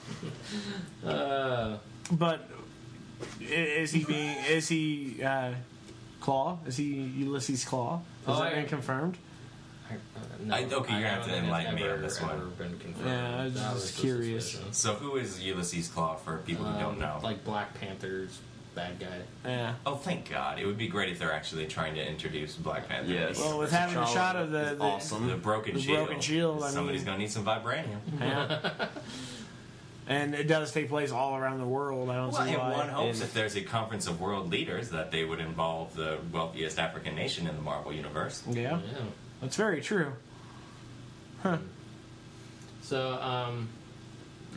uh, 1.05 1.77
But 2.11 2.49
I- 2.49 2.56
Is 3.41 3.91
he 3.91 4.03
being? 4.03 4.35
Is 4.49 4.67
he 4.67 5.23
uh, 5.23 5.51
Claw? 6.19 6.57
Is 6.65 6.77
he 6.77 6.85
Ulysses 6.85 7.63
Klaw? 7.65 7.97
Has 8.25 8.35
Oh, 8.37 8.43
that 8.43 8.51
I- 8.53 8.55
been 8.55 8.65
confirmed? 8.67 9.17
I, 9.89 9.93
uh, 9.93 9.97
no, 10.43 10.55
I- 10.55 10.57
okay, 10.63 10.69
you're 10.69 10.77
gonna 10.83 10.95
I 10.95 10.99
have 10.99 11.19
don't 11.19 11.21
to 11.21 11.25
think 11.29 11.37
it's 11.37 11.43
enlighten 11.45 11.75
me 11.75 11.83
on 11.83 11.89
ever- 11.89 12.01
this 12.01 12.21
one. 12.21 12.31
ever 12.31 12.45
Been 12.47 12.77
confirmed. 12.79 13.07
Yeah, 13.07 13.39
I 13.39 13.43
was 13.45 13.53
That 13.53 13.73
just 13.73 13.95
the 13.95 14.01
curious. 14.01 14.45
suspicion. 14.51 14.73
So 14.73 14.93
who 14.95 15.15
is 15.15 15.41
Ulysses 15.41 15.87
Klaw 15.87 16.15
for 16.15 16.37
people 16.39 16.65
who 16.65 16.77
don't 16.79 16.93
Um, 16.95 16.99
know? 16.99 17.19
Like 17.23 17.43
Black 17.45 17.73
Panther's 17.79 18.37
bad 18.75 18.99
guy. 18.99 19.21
Yeah. 19.45 19.73
oh, 19.87 19.95
thank 19.95 20.29
God! 20.29 20.59
It 20.59 20.65
would 20.67 20.77
be 20.77 20.87
great 20.87 21.09
if 21.09 21.17
they're 21.19 21.31
actually 21.33 21.65
trying 21.67 21.95
to 21.95 22.05
introduce 22.07 22.53
Black 22.55 22.87
Panther. 22.89 23.11
Yes. 23.11 23.39
Well, 23.39 23.57
with 23.59 23.71
having 23.71 23.95
a 23.95 24.01
T'Challa 24.01 24.13
shot 24.13 24.35
of 24.35 24.51
the, 24.51 24.71
is 24.73 24.77
the 24.77 24.83
awesome. 24.83 25.27
the 25.27 25.35
broken 25.35 25.73
The 25.75 25.79
shield. 25.81 26.05
broken 26.05 26.21
shield, 26.21 26.61
I 26.63 26.69
Somebody's 26.69 27.01
mean- 27.01 27.05
gonna 27.05 27.17
need 27.19 27.31
some 27.31 27.45
vibranium. 27.45 27.99
yeah. 28.19 28.87
and 30.07 30.33
it 30.33 30.47
does 30.47 30.71
take 30.71 30.89
place 30.89 31.11
all 31.11 31.35
around 31.35 31.59
the 31.59 31.65
world. 31.67 32.09
I 32.09 32.15
don't 32.15 32.31
Well, 32.31 32.43
see 32.45 32.49
and 32.51 32.59
why. 32.59 32.71
one 32.71 32.89
hopes 32.89 33.19
And- 33.19 33.27
if 33.27 33.33
there's 33.33 33.55
a 33.55 33.61
conference 33.61 34.07
of 34.07 34.21
world 34.21 34.49
leaders 34.49 34.89
that 34.89 35.11
they 35.11 35.23
would 35.25 35.39
involve 35.39 35.95
the 35.95 36.17
wealthiest 36.31 36.79
African 36.79 37.15
nation 37.15 37.47
in 37.47 37.55
the 37.55 37.61
Marvel 37.61 37.93
universe. 37.93 38.43
Yeah, 38.47 38.79
Yeah. 38.79 38.79
that's 39.41 39.55
very 39.57 39.81
true. 39.81 40.13
Huh. 41.43 41.57
So, 42.81 43.13
um, 43.21 43.67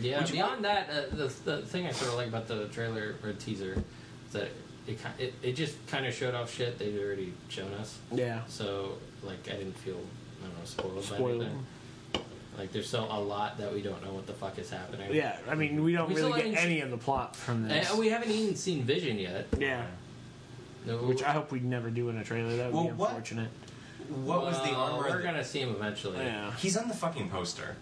yeah. 0.00 0.20
Would 0.20 0.28
you 0.28 0.34
Beyond 0.36 0.64
that, 0.64 0.88
uh, 0.88 1.14
the 1.14 1.32
the 1.44 1.62
thing 1.62 1.86
I 1.86 1.92
sort 1.92 2.10
of 2.12 2.16
like 2.16 2.28
about 2.28 2.46
the 2.46 2.66
trailer 2.68 3.16
or 3.24 3.32
teaser 3.32 3.72
is 4.26 4.32
that 4.32 4.48
it 4.86 4.98
it, 5.18 5.34
it 5.42 5.52
just 5.54 5.74
kind 5.88 6.06
of 6.06 6.14
showed 6.14 6.34
off 6.34 6.52
shit 6.54 6.78
they'd 6.78 6.98
already 6.98 7.34
shown 7.48 7.72
us. 7.74 7.98
Yeah. 8.12 8.42
So, 8.48 8.98
like, 9.22 9.46
I 9.48 9.52
didn't 9.56 9.76
feel 9.78 9.98
I 10.42 10.46
don't 10.46 10.58
know 10.58 10.64
spoiled, 10.64 10.94
by 10.96 11.02
Spoiled. 11.16 11.42
anything. 11.42 11.66
Like, 12.60 12.72
there's 12.72 12.90
so 12.90 13.06
a 13.10 13.18
lot 13.18 13.56
that 13.56 13.72
we 13.72 13.80
don't 13.80 14.04
know 14.04 14.12
what 14.12 14.26
the 14.26 14.34
fuck 14.34 14.58
is 14.58 14.68
happening. 14.68 15.14
Yeah, 15.14 15.38
I 15.48 15.54
mean, 15.54 15.82
we 15.82 15.92
don't 15.94 16.10
We 16.10 16.16
really 16.16 16.32
get 16.42 16.52
haven't 16.54 16.58
any 16.70 16.80
of 16.82 16.90
the 16.90 16.98
plot 16.98 17.34
from 17.34 17.62
And 17.62 17.70
this. 17.70 17.94
we 17.94 18.08
haven't 18.10 18.30
even 18.30 18.54
seen 18.54 18.82
Vision 18.84 19.18
yet. 19.18 19.46
yeah, 19.58 19.86
No, 20.84 20.98
which 20.98 21.22
I 21.22 21.32
hope 21.32 21.50
we 21.52 21.60
never 21.60 21.88
do 21.88 22.10
in 22.10 22.18
a 22.18 22.24
trailer. 22.24 22.54
That 22.56 22.66
would 22.66 22.74
Well, 22.74 22.84
be 22.84 22.90
what- 22.90 23.08
unfortunate. 23.10 23.48
What 24.24 24.42
was 24.42 24.56
the 24.58 24.72
Well, 24.72 24.80
armor? 24.80 24.98
We're 25.08 25.16
that- 25.18 25.22
gonna 25.24 25.44
see 25.44 25.60
him 25.60 25.70
eventually. 25.70 26.18
Yeah. 26.18 26.52
He's 26.56 26.76
on 26.76 26.88
the 26.88 26.94
fucking 26.94 27.30
poster. 27.30 27.76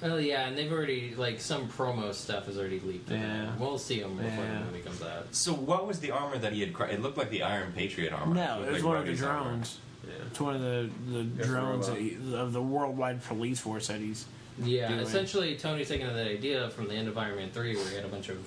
Well, 0.00 0.20
yeah, 0.20 0.46
and 0.46 0.56
they've 0.56 0.70
already 0.70 1.14
like 1.16 1.40
some 1.40 1.68
promo 1.68 2.14
stuff 2.14 2.46
has 2.46 2.56
already 2.56 2.78
leaked. 2.80 3.10
of 3.10 3.16
Yeah. 3.16 3.46
him. 3.46 3.58
We'll 3.58 3.78
see 3.78 3.98
him 4.00 4.16
before 4.16 4.44
Yeah. 4.44 4.58
the 4.60 4.64
movie 4.66 4.80
comes 4.82 5.02
out. 5.02 5.26
So 5.34 5.52
what 5.54 5.86
was 5.88 5.98
the 5.98 6.12
armor 6.12 6.38
that 6.38 6.52
he 6.52 6.60
had? 6.60 6.72
cr- 6.72 6.84
It 6.84 7.02
looked 7.02 7.18
like 7.18 7.30
the 7.30 7.42
Iron 7.42 7.72
Patriot 7.72 8.12
armor. 8.12 8.34
No, 8.34 8.62
it 8.62 8.66
was 8.72 8.82
like 8.82 8.84
one 8.84 8.96
of 8.98 9.06
the 9.06 9.12
Rhodey's 9.12 9.22
armor. 9.24 9.42
drones. 9.50 9.78
Yeah. 10.10 10.24
It's 10.26 10.40
one 10.40 10.54
of 10.56 10.60
the 10.60 10.90
the 11.12 11.22
Guess 11.24 11.46
drones 11.46 11.86
that 11.86 11.96
he, 11.98 12.16
of 12.34 12.52
the 12.52 12.62
worldwide 12.62 13.22
police 13.24 13.60
force 13.60 13.86
that 13.88 14.00
he's. 14.00 14.26
Yeah, 14.62 14.88
doing. 14.88 15.00
essentially, 15.00 15.56
Tony's 15.56 15.88
taking 15.88 16.06
that 16.06 16.26
idea 16.26 16.68
from 16.70 16.88
the 16.88 16.94
end 16.94 17.08
of 17.08 17.16
Iron 17.16 17.36
Man 17.36 17.50
three, 17.50 17.76
where 17.76 17.88
he 17.88 17.94
had 17.96 18.04
a 18.04 18.08
bunch 18.08 18.28
of 18.28 18.38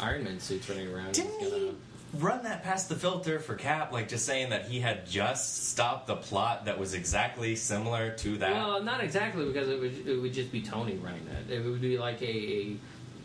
Iron 0.00 0.24
Man 0.24 0.40
suits 0.40 0.68
running 0.68 0.92
around. 0.92 1.12
Didn't 1.12 1.38
he 1.40 1.50
gonna- 1.50 1.72
run 2.18 2.42
that 2.44 2.62
past 2.62 2.88
the 2.88 2.94
filter 2.94 3.38
for 3.38 3.54
Cap, 3.54 3.90
like 3.92 4.08
just 4.08 4.26
saying 4.26 4.50
that 4.50 4.66
he 4.66 4.80
had 4.80 5.06
just 5.06 5.68
stopped 5.70 6.06
the 6.06 6.16
plot 6.16 6.66
that 6.66 6.78
was 6.78 6.94
exactly 6.94 7.56
similar 7.56 8.10
to 8.10 8.38
that? 8.38 8.52
Well, 8.52 8.82
not 8.82 9.02
exactly 9.02 9.44
because 9.46 9.68
it 9.68 9.80
would 9.80 10.06
it 10.06 10.16
would 10.20 10.32
just 10.32 10.52
be 10.52 10.62
Tony 10.62 10.94
running 10.96 11.26
that. 11.26 11.54
It 11.54 11.64
would 11.64 11.80
be 11.80 11.98
like 11.98 12.20
a, 12.22 12.24
a 12.26 12.76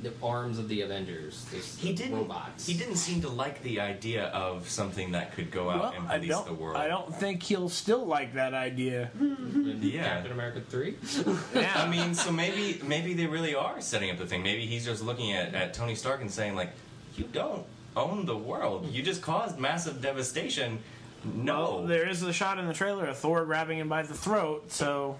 the 0.03 0.11
arms 0.21 0.59
of 0.59 0.69
the 0.69 0.81
Avengers. 0.81 1.45
This 1.51 1.77
he 1.77 1.91
didn't. 1.93 2.15
robots. 2.17 2.67
He 2.67 2.75
didn't 2.75 2.97
seem 2.97 3.21
to 3.21 3.29
like 3.29 3.63
the 3.63 3.79
idea 3.79 4.25
of 4.27 4.69
something 4.69 5.11
that 5.13 5.33
could 5.33 5.49
go 5.49 5.69
out 5.69 5.93
Well, 5.93 5.93
and 5.97 6.07
police 6.07 6.39
the 6.41 6.53
world. 6.53 6.77
I 6.77 6.87
don't 6.87 7.13
think 7.15 7.41
he'll 7.41 7.69
still 7.69 8.05
like 8.05 8.35
that 8.35 8.53
idea. 8.53 9.09
In 9.19 9.79
Yeah. 9.81 10.03
Captain 10.03 10.31
America 10.31 10.61
three. 10.69 10.97
Yeah. 11.55 11.71
I 11.75 11.87
mean, 11.95 12.13
so 12.13 12.31
maybe 12.31 12.79
maybe 12.85 13.13
they 13.15 13.25
really 13.25 13.55
are 13.55 13.81
setting 13.81 14.11
up 14.11 14.17
the 14.17 14.27
thing. 14.27 14.43
Maybe 14.43 14.65
he's 14.65 14.85
just 14.85 15.03
looking 15.03 15.33
at, 15.33 15.53
at 15.55 15.73
Tony 15.73 15.95
Stark 15.95 16.21
and 16.21 16.29
saying 16.31 16.55
like, 16.55 16.71
"You 17.15 17.25
don't 17.31 17.65
own 17.95 18.25
the 18.27 18.37
world. 18.37 18.87
You 18.91 19.01
just 19.01 19.21
caused 19.23 19.57
massive 19.57 20.01
devastation." 20.01 20.79
No, 21.23 21.77
Well, 21.77 21.87
there 21.87 22.07
is 22.07 22.21
a 22.21 22.31
shot 22.31 22.59
in 22.59 22.67
the 22.67 22.73
trailer 22.73 23.07
of 23.07 23.17
Thor 23.17 23.43
grabbing 23.45 23.79
him 23.79 23.89
by 23.89 24.03
the 24.03 24.13
throat, 24.13 24.71
so 24.71 25.19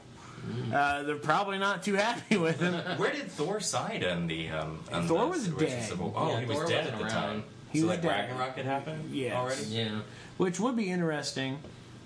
uh, 0.74 1.04
they're 1.04 1.16
probably 1.18 1.58
not 1.58 1.84
too 1.84 1.93
happy 1.95 2.38
with 2.45 2.60
him. 2.60 2.74
Where 2.98 3.12
did 3.12 3.32
Thor 3.32 3.60
side 3.60 4.04
on 4.04 4.28
the 4.28 4.50
um? 4.50 4.80
On 4.91 5.08
Thor 5.08 5.22
the 5.22 5.28
was 5.28 5.48
original 5.48 5.70
dead. 5.70 5.84
Civil- 5.89 6.14
Oh, 6.16 6.30
Yeah, 6.32 6.39
he 6.41 6.45
was 6.45 6.58
Thor 6.58 6.68
dead 6.68 6.86
wasn't 6.86 6.93
at 6.93 6.98
the 7.00 7.04
around. 7.16 7.24
time. 7.34 7.43
He 7.72 7.80
so 7.80 7.86
was 7.88 7.93
like 7.95 8.02
dead. 8.04 8.30
Ragnarok 8.30 8.56
had 8.56 8.66
happened 8.66 9.10
Yes. 9.14 9.36
already. 9.36 9.64
yeah. 9.64 10.00
Which 10.38 10.60
would 10.60 10.76
be 10.76 10.89
interesting 10.91 11.60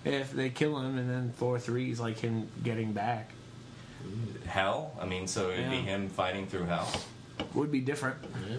if 0.05 0.31
they 0.31 0.49
kill 0.49 0.79
him 0.79 0.97
and 0.97 1.09
then 1.09 1.33
Thor 1.37 1.59
3 1.59 1.91
is 1.91 1.99
like 1.99 2.17
him 2.19 2.47
getting 2.63 2.93
back. 2.93 3.31
Hell, 4.47 4.93
I 4.99 5.05
mean, 5.05 5.27
so 5.27 5.51
it'd 5.51 5.69
be 5.69 5.77
him 5.77 6.09
fighting 6.09 6.47
through 6.47 6.65
hell. 6.65 6.89
Would 7.53 7.71
be 7.71 7.79
different. 7.81 8.17
Yeah, 8.49 8.57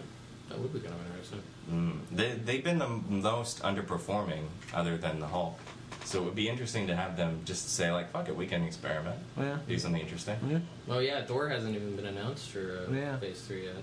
that 0.48 0.58
would 0.58 0.72
be 0.72 0.80
kind 0.80 0.94
of 0.94 1.06
interesting. 1.10 1.42
Mm. 1.70 1.98
They 2.12 2.32
they've 2.32 2.62
been 2.64 2.78
the 2.78 2.88
most 2.88 3.62
underperforming, 3.62 4.44
other 4.74 4.96
than 4.96 5.18
the 5.20 5.26
Hulk. 5.26 5.58
So 6.04 6.20
it 6.20 6.24
would 6.24 6.34
be 6.34 6.48
interesting 6.48 6.86
to 6.88 6.96
have 6.96 7.16
them 7.16 7.40
just 7.44 7.74
say 7.74 7.90
like, 7.92 8.10
"Fuck 8.12 8.28
it, 8.28 8.36
we 8.36 8.46
can 8.46 8.62
experiment, 8.64 9.18
Yeah. 9.38 9.58
do 9.68 9.78
something 9.78 10.00
interesting." 10.00 10.36
Yeah. 10.48 10.58
Well, 10.86 11.00
yeah, 11.02 11.24
Thor 11.24 11.48
hasn't 11.48 11.74
even 11.74 11.96
been 11.96 12.06
announced 12.06 12.48
for 12.50 12.86
uh, 12.88 12.92
Yeah. 12.92 13.16
Phase 13.18 13.40
Three 13.42 13.64
yet. 13.66 13.76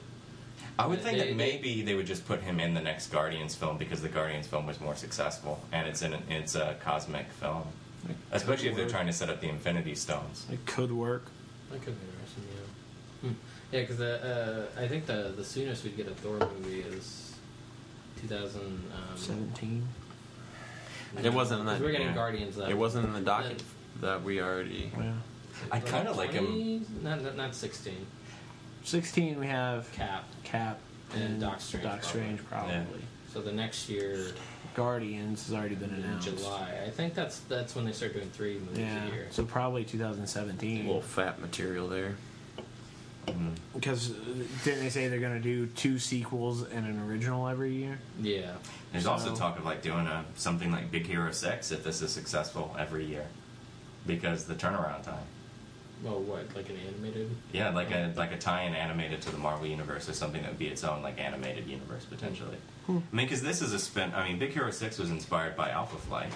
I 0.78 0.86
would 0.88 1.01
think 1.01 1.18
They- 1.18 1.28
that 1.30 1.36
maybe 1.36 1.82
they 1.82 1.95
would 1.95 2.05
just 2.07 2.26
put 2.28 2.41
him 2.41 2.60
in 2.60 2.74
the 2.74 2.82
next 2.82 3.07
Guardians 3.12 3.55
film 3.55 3.78
because 3.78 4.01
the 4.01 4.10
Guardians 4.10 4.47
film 4.47 4.66
was 4.66 4.80
more 4.80 4.95
successful 4.95 5.62
and 5.72 5.88
it's 5.88 6.01
in 6.01 6.14
it's 6.30 6.55
a 6.55 6.76
cosmic 6.82 7.28
film, 7.39 7.64
especially 8.32 8.70
if 8.70 8.76
they're 8.76 8.89
trying 8.89 9.07
to 9.07 9.14
set 9.14 9.30
up 9.30 9.39
the 9.41 9.49
Infinity 9.49 9.95
Stones. 9.95 10.45
It 10.51 10.66
could 10.66 10.91
work. 10.91 11.26
That 11.72 11.82
could 11.82 11.95
be 11.99 12.07
interesting. 12.14 12.43
Yeah. 12.53 13.30
Hmm. 13.30 13.36
Yeah, 13.72 13.82
because 13.82 14.01
uh, 14.01 14.66
I 14.78 14.88
think 14.88 15.05
the 15.05 15.34
the 15.36 15.43
soonest 15.45 15.84
we'd 15.84 15.95
get 15.97 16.07
a 16.07 16.12
Thor 16.16 16.39
movie 16.39 16.82
is 16.82 17.34
2017. 18.22 18.91
Um, 18.93 19.18
17. 19.18 19.88
It 21.24 21.34
wasn't 21.34 21.62
in 21.62 21.66
'cause 21.68 21.80
that- 21.80 21.84
We're 21.86 21.91
getting 21.91 22.07
yeah. 22.07 22.14
Guardians. 22.16 22.55
That 22.57 22.70
It 22.70 22.78
wasn't 22.78 23.05
in 23.07 23.14
the 23.14 23.22
docket 23.22 23.64
that 24.01 24.24
we 24.24 24.41
already. 24.41 24.91
Yeah. 24.97 25.14
I 25.72 25.80
kind 25.80 26.07
of 26.07 26.16
like 26.18 26.32
him. 26.32 26.86
Not, 27.03 27.22
not 27.22 27.36
not 27.36 27.55
16. 27.55 28.05
16, 28.84 29.39
we 29.39 29.47
have 29.47 29.91
Cap. 29.93 30.24
Cap 30.43 30.80
And 31.14 31.24
and 31.24 31.41
Doc 31.41 31.60
Strange, 31.62 31.84
Doc 31.86 32.03
Strange, 32.03 32.39
probably. 32.45 32.74
Yeah. 32.74 32.84
So 33.34 33.41
the 33.41 33.51
next 33.51 33.89
year, 33.89 34.28
Guardians 34.76 35.45
has 35.47 35.55
already 35.55 35.76
been 35.76 35.89
in 35.93 36.03
announced. 36.03 36.28
July, 36.28 36.80
I 36.86 36.89
think 36.89 37.14
that's 37.14 37.39
that's 37.49 37.76
when 37.76 37.86
they 37.86 37.91
start 37.91 38.14
doing 38.14 38.30
three 38.32 38.60
movies 38.60 38.80
Yeah. 38.80 39.05
a 39.05 39.12
year. 39.12 39.28
So 39.32 39.43
probably 39.43 39.84
2017. 39.84 40.86
A 40.86 40.88
little 40.88 41.01
fat 41.01 41.39
material 41.41 41.88
there. 41.88 42.16
Mm. 43.28 43.55
Because 43.76 44.11
uh, 44.11 44.13
didn't 44.63 44.80
they 44.82 44.89
say 44.89 45.07
they're 45.07 45.20
going 45.20 45.36
to 45.36 45.39
do 45.39 45.67
two 45.67 45.99
sequels 45.99 46.63
and 46.63 46.86
an 46.86 46.99
original 47.07 47.47
every 47.47 47.74
year? 47.74 47.99
Yeah. 48.22 48.53
There's 48.91 49.05
also 49.05 49.36
talk 49.36 49.59
of 49.59 49.65
like 49.65 49.82
doing 49.82 50.07
a 50.07 50.26
something 50.36 50.72
like 50.72 50.89
Big 50.91 51.05
Hero 51.05 51.32
Six 51.32 51.72
if 51.72 51.84
this 51.84 52.01
is 52.01 52.11
successful 52.11 52.76
every 52.80 53.05
year, 53.05 53.28
because 54.07 54.45
the 54.45 54.55
turnaround 54.55 55.03
time. 55.03 55.24
Well, 56.03 56.22
what 56.22 56.45
like 56.55 56.70
an 56.70 56.78
animated? 56.88 57.30
Yeah, 57.51 57.70
like 57.70 57.91
a 57.91 58.13
like 58.15 58.32
a 58.32 58.38
tie-in 58.38 58.74
animated 58.74 59.22
to 59.24 59.32
the 59.32 59.38
Marvel 59.38 59.67
universe 59.67 60.07
or 60.09 60.13
something 60.13 60.41
that 60.41 60.49
would 60.51 60.57
be 60.59 60.67
its 60.67 60.84
own 60.84 61.03
like 61.03 61.20
animated 61.20 61.67
universe 61.67 62.05
potentially. 62.05 62.57
I 62.88 62.91
mean, 62.93 63.01
because 63.11 63.43
this 63.43 63.61
is 63.61 63.74
a 63.74 63.80
spin. 63.80 64.11
I 64.15 64.28
mean, 64.28 64.39
Big 64.39 64.51
Hero 64.53 64.72
Six 64.72 64.97
was 64.97 65.11
inspired 65.11 65.55
by 65.55 65.70
Alpha 65.70 65.97
Flight, 65.97 66.32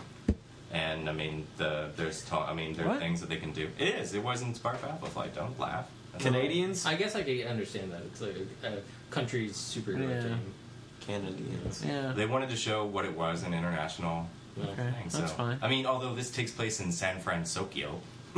and 0.71 1.09
I 1.09 1.13
mean, 1.13 1.47
the 1.57 1.89
there's 1.95 2.23
talk. 2.25 2.49
I 2.49 2.53
mean, 2.53 2.73
there 2.73 2.85
are 2.85 2.89
What? 2.89 2.99
things 2.99 3.21
that 3.21 3.29
they 3.29 3.37
can 3.37 3.51
do. 3.53 3.69
It 3.79 3.95
is. 3.95 4.13
It 4.13 4.21
was 4.23 4.41
inspired 4.43 4.81
by 4.81 4.89
Alpha 4.89 5.07
Flight. 5.07 5.33
Don't 5.33 5.57
laugh. 5.59 5.89
That's 6.13 6.25
Canadians? 6.25 6.85
I 6.85 6.95
guess 6.95 7.15
I 7.15 7.23
could 7.23 7.45
understand 7.47 7.91
that. 7.91 8.01
It's 8.03 8.21
like 8.21 8.35
a, 8.63 8.67
a 8.67 8.77
country's 9.09 9.53
superhero 9.57 10.09
Yeah. 10.09 10.21
team. 10.21 10.53
Canadians. 11.01 11.83
Yeah. 11.85 12.13
They 12.15 12.25
wanted 12.25 12.49
to 12.49 12.55
show 12.55 12.85
what 12.85 13.03
it 13.05 13.15
was 13.15 13.43
an 13.43 13.53
international 13.53 14.29
Okay, 14.57 14.75
thing. 14.75 14.93
that's 15.03 15.17
so, 15.17 15.25
fine. 15.27 15.57
I 15.61 15.67
mean, 15.67 15.85
although 15.85 16.13
this 16.13 16.29
takes 16.31 16.51
place 16.51 16.79
in 16.79 16.91
San 16.91 17.19
Francisco. 17.19 17.99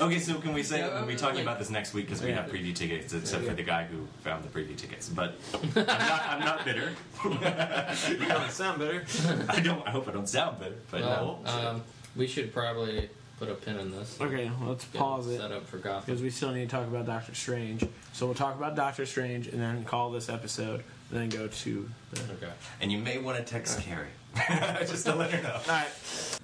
okay, 0.00 0.18
so 0.20 0.34
can 0.40 0.52
we 0.52 0.62
say 0.62 0.78
Yeah, 0.80 0.98
we'll 0.98 1.06
be 1.06 1.14
uh, 1.14 1.18
talking 1.18 1.36
like- 1.36 1.44
about 1.44 1.58
this 1.58 1.70
next 1.70 1.94
week 1.94 2.06
because 2.06 2.22
we 2.22 2.28
Yeah. 2.30 2.42
have 2.42 2.50
preview 2.50 2.74
tickets, 2.74 3.12
except 3.12 3.42
Yeah. 3.44 3.50
for 3.50 3.56
the 3.56 3.62
guy 3.62 3.84
who 3.84 4.06
found 4.22 4.44
the 4.44 4.48
preview 4.48 4.76
tickets. 4.76 5.08
But 5.08 5.34
I'm 5.54 5.86
not, 5.86 6.22
I'm 6.28 6.40
not 6.40 6.64
bitter. 6.64 6.90
You 7.24 8.28
don't 8.28 8.50
sound 8.50 8.78
better. 8.80 9.04
I 9.48 9.60
don't. 9.60 9.86
I 9.86 9.90
hope 9.90 10.08
I 10.08 10.12
don't 10.12 10.28
sound 10.28 10.58
bitter. 10.60 10.76
But 10.90 11.00
well, 11.02 11.40
no. 11.44 11.68
um, 11.70 11.82
we 12.16 12.26
should 12.26 12.52
probably 12.52 13.08
put 13.44 13.52
a 13.52 13.56
pin 13.56 13.76
in 13.78 13.90
this. 13.90 14.18
Okay, 14.20 14.50
let's 14.62 14.84
pause 14.86 15.28
it. 15.28 15.38
Set 15.38 15.52
up 15.52 15.66
for 15.66 15.78
Gotham. 15.78 16.04
Because 16.06 16.22
we 16.22 16.30
still 16.30 16.52
need 16.52 16.68
to 16.68 16.76
talk 16.76 16.86
about 16.86 17.06
Doctor 17.06 17.34
Strange. 17.34 17.86
So 18.12 18.26
we'll 18.26 18.34
talk 18.34 18.56
about 18.56 18.74
Doctor 18.74 19.06
Strange 19.06 19.48
and 19.48 19.60
then 19.60 19.84
call 19.84 20.10
this 20.10 20.28
episode, 20.28 20.82
and 21.10 21.20
then 21.20 21.28
go 21.28 21.48
to 21.48 21.88
the. 22.12 22.20
Okay. 22.34 22.52
and 22.80 22.90
you 22.90 22.98
may 22.98 23.18
want 23.18 23.38
to 23.38 23.44
text 23.44 23.80
Carrie 23.80 24.08
just 24.80 25.06
to 25.06 25.14
let 25.14 25.30
her 25.30 25.42
know. 25.42 25.56
Alright. 25.68 26.40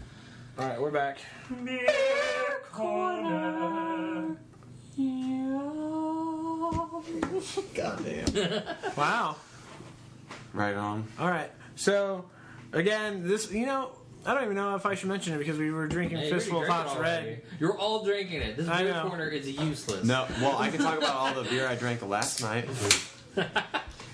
Alright, 0.59 0.81
we're 0.81 0.91
back. 0.91 1.19
Corner. 2.73 4.37
Goddamn. 7.75 8.63
Wow. 8.97 9.37
right 10.53 10.75
on. 10.75 11.07
Alright, 11.19 11.51
so, 11.77 12.27
again, 12.73 13.27
this, 13.27 13.51
you 13.51 13.65
know, 13.65 13.93
I 14.27 14.35
don't 14.35 14.45
even 14.45 14.55
know 14.57 14.75
if 14.75 14.85
I 14.85 14.95
should 14.95 15.09
mention 15.09 15.35
it 15.35 15.39
because 15.39 15.59
we 15.59 15.71
were 15.71 15.87
drinking 15.87 16.19
Hey, 16.19 16.31
Fistful 16.31 16.63
of 16.63 16.69
already 16.69 16.89
Hops. 16.89 17.01
Red. 17.01 17.43
You're 17.59 17.77
all 17.79 18.05
drinking 18.05 18.43
it. 18.43 18.57
This 18.57 18.69
I 18.69 18.83
beer 18.83 18.93
know. 18.93 19.09
corner 19.09 19.29
is 19.29 19.51
useless. 19.51 20.05
No, 20.05 20.27
well, 20.41 20.59
I 20.59 20.69
can 20.71 20.81
talk 20.81 20.99
about 20.99 21.15
all 21.15 21.33
the 21.43 21.49
beer 21.49 21.67
I 21.67 21.75
drank 21.75 22.07
last 22.07 22.43
night. 22.43 22.69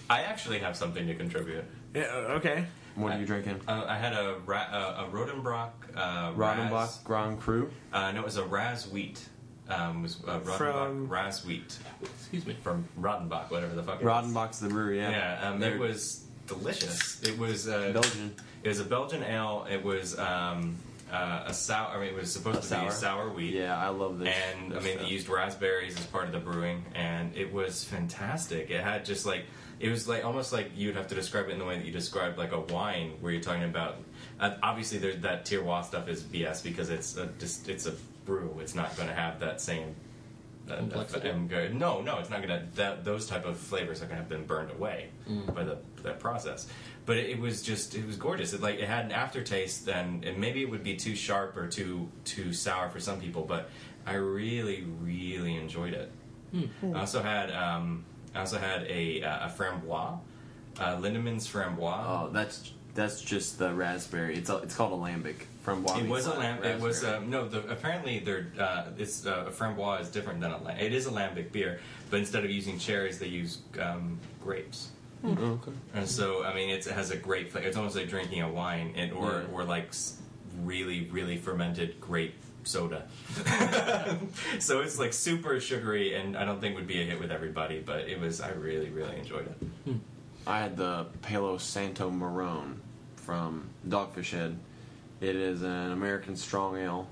I 0.09 0.21
actually 0.23 0.61
have 0.61 0.77
something 0.77 1.07
to 1.07 1.15
contribute. 1.15 1.65
Yeah, 1.95 2.03
okay. 2.39 2.67
What 2.95 3.13
are 3.15 3.19
you 3.19 3.27
drinking? 3.27 3.61
Uh, 3.67 3.85
I 3.89 3.99
had 3.99 4.13
a 4.13 4.37
ra- 4.47 4.69
uh, 4.71 5.07
a 5.07 5.11
Rodenbrock 5.13 5.71
uh, 5.97 6.33
Rodenbach 6.33 6.71
Raz- 6.71 7.01
Grand 7.05 7.41
Cru. 7.41 7.71
Uh, 7.93 8.13
no, 8.13 8.21
it 8.21 8.25
was 8.25 8.37
a 8.37 8.45
Raz 8.45 8.89
wheat. 8.89 9.21
Um, 9.69 9.99
it 9.99 10.03
was 10.03 10.17
uh, 10.27 10.39
Rodenbach 10.41 10.57
From- 10.57 11.09
Raz 11.09 11.45
wheat 11.45 11.77
Excuse 12.03 12.47
me. 12.47 12.57
from 12.63 12.89
Rodenbach, 13.01 13.51
whatever 13.51 13.75
the 13.75 13.83
fuck. 13.83 13.97
it 14.01 14.03
is. 14.03 14.07
Rodenbach's 14.09 14.61
the 14.61 14.69
brewery, 14.69 14.99
yeah. 14.99 15.11
Yeah, 15.43 15.51
um, 15.51 15.63
it 15.63 15.79
was 15.79 16.25
delicious. 16.47 17.21
It 17.23 17.37
was 17.37 17.67
uh, 17.69 17.91
Belgian. 17.93 18.35
It 18.67 18.71
was 18.71 18.81
a 18.81 18.85
Belgian 18.85 19.23
ale. 19.23 19.65
It 19.71 19.85
was 19.85 20.19
um, 20.19 20.75
uh, 21.13 21.45
a 21.47 21.55
sour. 21.55 21.97
I 21.97 22.01
mean, 22.01 22.09
it 22.09 22.17
was 22.17 22.33
supposed 22.33 22.59
A 22.59 22.63
to 22.63 22.67
sour? 22.67 22.85
be 22.87 22.91
sour 22.91 23.29
wheat. 23.31 23.55
Yeah, 23.55 23.79
I 23.79 23.91
love 23.91 24.19
this. 24.19 24.35
And 24.51 24.73
I 24.73 24.75
this 24.75 24.85
mean, 24.85 24.95
stuff. 24.95 25.07
they 25.07 25.13
used 25.15 25.29
raspberries 25.29 25.97
as 25.97 26.05
part 26.07 26.25
of 26.27 26.33
the 26.33 26.41
brewing, 26.41 26.85
and 26.93 27.31
it 27.37 27.53
was 27.53 27.85
fantastic. 27.85 28.71
It 28.71 28.83
had 28.83 29.05
just 29.05 29.25
like 29.25 29.45
it 29.79 29.89
was 29.89 30.09
like 30.09 30.25
almost 30.25 30.53
like 30.53 30.73
you'd 30.75 30.97
have 30.97 31.07
to 31.07 31.15
describe 31.15 31.47
it 31.49 31.53
in 31.53 31.61
the 31.61 31.65
way 31.65 31.77
that 31.77 31.87
you 31.87 31.93
described 31.93 32.39
like 32.39 32.51
a 32.51 32.59
wine, 32.59 33.13
where 33.21 33.31
you're 33.31 33.41
talking 33.41 33.63
about. 33.63 33.99
Uh, 34.41 34.57
obviously, 34.65 34.99
there's 34.99 35.19
that 35.19 35.45
terroir 35.45 35.85
stuff 35.85 36.09
is 36.09 36.25
BS 36.25 36.65
because 36.65 36.91
it's 36.91 37.17
a, 37.17 37.27
just 37.39 37.69
it's 37.69 37.87
a 37.87 37.95
brew. 38.25 38.59
It's 38.61 38.75
not 38.75 38.97
going 38.97 39.09
to 39.09 39.15
have 39.15 39.39
that 39.39 39.61
same. 39.61 39.95
Uh, 40.69 40.79
Complexity? 40.79 41.31
um, 41.31 41.47
good. 41.47 41.73
No, 41.73 42.01
no, 42.01 42.19
it's 42.19 42.31
not 42.31 42.41
gonna. 42.41 42.67
That 42.75 43.05
those 43.05 43.29
type 43.29 43.45
of 43.47 43.57
flavors 43.57 44.03
are 44.03 44.07
gonna 44.07 44.17
have 44.17 44.29
been 44.29 44.45
burned 44.45 44.73
away 44.73 45.11
by 45.55 45.63
the 45.63 45.79
that 46.03 46.19
process. 46.19 46.67
But 47.07 47.17
it, 47.19 47.31
it 47.31 47.39
was 47.39 47.63
just, 47.63 47.95
it 47.95 48.05
was 48.05 48.17
gorgeous. 48.17 48.53
It 48.53 48.61
like 48.61 48.81
it 48.81 48.89
had 48.89 49.05
an 49.07 49.13
aftertaste, 49.13 49.89
and, 49.89 50.25
and 50.25 50.39
maybe 50.39 50.61
it 50.61 50.69
would 50.69 50.83
be 50.83 50.97
too 50.97 51.15
sharp 51.15 51.57
or 51.57 51.69
too 51.69 52.09
too 52.25 52.53
sour 52.53 52.91
for 52.91 53.01
some 53.01 53.21
people. 53.21 53.43
But 53.43 53.71
I 54.05 54.15
really, 54.15 54.85
really 55.01 55.57
enjoyed 55.57 55.95
it. 55.95 56.11
I 56.95 57.01
also 57.01 57.23
had, 57.23 57.51
um, 57.53 58.05
I 58.35 58.41
also 58.41 58.59
had 58.59 58.85
a 58.85 59.23
uh, 59.23 59.47
a 59.47 59.49
framboise, 59.51 60.19
uh, 60.81 60.97
Lindemans 60.97 61.47
framboise. 61.47 62.05
Oh, 62.07 62.31
that's 62.33 62.73
that's 62.95 63.21
just 63.21 63.59
the 63.59 63.73
raspberry. 63.75 64.37
It's 64.37 64.49
a, 64.49 64.57
it's 64.59 64.75
called 64.75 64.93
a 64.93 64.97
lambic 64.97 65.47
framboise. 65.65 66.03
It 66.03 66.09
was 66.09 66.27
a 66.27 66.31
Meats 66.31 66.39
lamb. 66.41 66.65
It 66.65 66.81
was 66.81 67.05
uh, 67.05 67.21
no. 67.27 67.47
The, 67.47 67.69
apparently, 67.69 68.21
they're 68.21 68.47
uh, 68.59 68.85
it's 68.99 69.27
uh, 69.27 69.45
a 69.47 69.51
framboise 69.51 70.03
is 70.03 70.09
different 70.09 70.41
than 70.41 70.51
a 70.51 70.63
lamb. 70.63 70.79
It 70.79 70.93
is 70.93 71.07
a 71.07 71.11
lambic 71.11 71.53
beer, 71.53 71.79
but 72.11 72.19
instead 72.19 72.45
of 72.45 72.51
using 72.51 72.79
cherries, 72.79 73.19
they 73.19 73.29
use 73.29 73.59
um, 73.81 74.19
grapes. 74.43 74.89
Oh, 75.25 75.31
okay. 75.31 75.73
And 75.95 76.09
so, 76.09 76.45
I 76.45 76.55
mean, 76.55 76.71
it's, 76.71 76.87
it 76.87 76.93
has 76.93 77.11
a 77.11 77.17
great 77.17 77.51
flavor. 77.51 77.67
It's 77.67 77.77
almost 77.77 77.97
like 77.97 78.09
drinking 78.09 78.43
a 78.43 78.49
wine, 78.53 78.93
and, 78.97 79.13
or 79.13 79.31
Yeah. 79.49 79.55
or 79.55 79.65
like 79.65 79.93
really, 80.63 81.09
really 81.11 81.37
fermented 81.37 82.01
grape 82.01 82.35
soda. 82.65 83.07
so 84.59 84.81
it's 84.81 84.99
like 84.99 85.13
super 85.13 85.59
sugary, 85.61 86.15
and 86.15 86.37
I 86.37 86.45
don't 86.45 86.61
think 86.61 86.77
would 86.77 86.87
be 86.87 87.01
a 87.01 87.05
hit 87.05 87.19
with 87.21 87.31
everybody. 87.31 87.81
But 87.81 88.01
it 88.09 88.21
was. 88.21 88.41
I 88.41 88.51
really, 88.51 88.91
really 88.91 89.17
enjoyed 89.19 89.47
it. 89.47 89.67
Hmm. 89.85 89.97
I 90.47 90.61
had 90.61 90.77
the 90.77 91.07
Palo 91.23 91.59
Santo 91.59 92.09
Marron 92.11 92.81
from 93.17 93.69
Dogfish 93.89 94.31
Head. 94.31 94.57
It 95.21 95.35
is 95.35 95.63
an 95.63 95.91
American 95.93 96.37
strong 96.37 96.77
ale. 96.77 97.09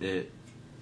It 0.00 0.30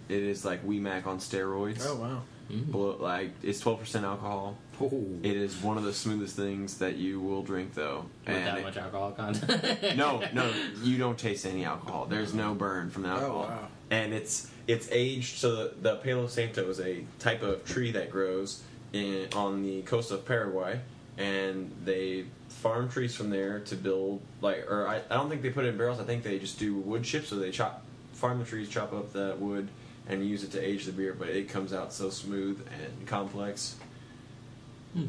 it 0.08 0.22
is 0.22 0.44
like 0.44 0.64
Wee 0.64 0.80
Mac 0.80 1.06
on 1.06 1.18
steroids. 1.18 1.84
Oh 1.86 1.96
wow. 1.96 2.22
Mm. 2.50 2.66
Blo- 2.72 2.96
like 3.00 3.30
it's 3.42 3.60
twelve 3.60 3.80
percent 3.80 4.04
alcohol. 4.04 4.56
Oh. 4.80 5.04
It 5.22 5.36
is 5.36 5.56
one 5.62 5.76
of 5.76 5.84
the 5.84 5.92
smoothest 5.92 6.34
things 6.36 6.78
that 6.78 6.96
you 6.96 7.20
will 7.20 7.42
drink, 7.42 7.74
though. 7.74 8.06
With 8.26 8.34
And 8.36 8.46
that 8.46 8.58
it- 8.58 8.64
much 8.64 8.76
alcohol 8.76 9.12
content. 9.12 9.96
no, 9.96 10.22
no, 10.32 10.50
you 10.82 10.98
don't 10.98 11.18
taste 11.18 11.46
any 11.46 11.64
alcohol. 11.64 12.06
There's 12.06 12.34
no 12.34 12.54
burn 12.54 12.90
from 12.90 13.02
the 13.02 13.10
alcohol. 13.10 13.46
Oh, 13.48 13.50
wow. 13.52 13.68
and 13.90 14.12
it's 14.14 14.50
it's 14.66 14.88
aged. 14.90 15.36
So 15.38 15.54
the, 15.54 15.74
the 15.80 15.96
Palo 15.96 16.26
Santo 16.26 16.68
is 16.68 16.80
a 16.80 17.04
type 17.18 17.42
of 17.42 17.64
tree 17.64 17.92
that 17.92 18.10
grows 18.10 18.62
in 18.92 19.28
on 19.34 19.62
the 19.62 19.82
coast 19.82 20.10
of 20.10 20.24
Paraguay, 20.26 20.80
and 21.18 21.70
they 21.84 22.24
farm 22.48 22.88
trees 22.88 23.14
from 23.14 23.30
there 23.30 23.60
to 23.60 23.76
build 23.76 24.20
like. 24.40 24.68
Or 24.70 24.88
I, 24.88 24.96
I 25.10 25.14
don't 25.14 25.28
think 25.28 25.42
they 25.42 25.50
put 25.50 25.64
it 25.64 25.68
in 25.68 25.76
barrels. 25.78 26.00
I 26.00 26.04
think 26.04 26.22
they 26.24 26.38
just 26.38 26.58
do 26.58 26.74
wood 26.76 27.04
chips. 27.04 27.28
So 27.28 27.36
they 27.36 27.50
chop 27.50 27.84
farm 28.14 28.38
the 28.38 28.44
trees, 28.44 28.68
chop 28.68 28.92
up 28.92 29.12
that 29.12 29.38
wood, 29.38 29.68
and 30.10 30.26
use 30.26 30.44
it 30.44 30.52
to 30.52 30.60
age 30.60 30.84
the 30.86 30.92
beer. 30.92 31.14
But 31.18 31.28
it 31.28 31.48
comes 31.48 31.72
out 31.72 31.92
so 31.92 32.10
smooth 32.10 32.66
and 32.82 33.06
complex. 33.06 33.76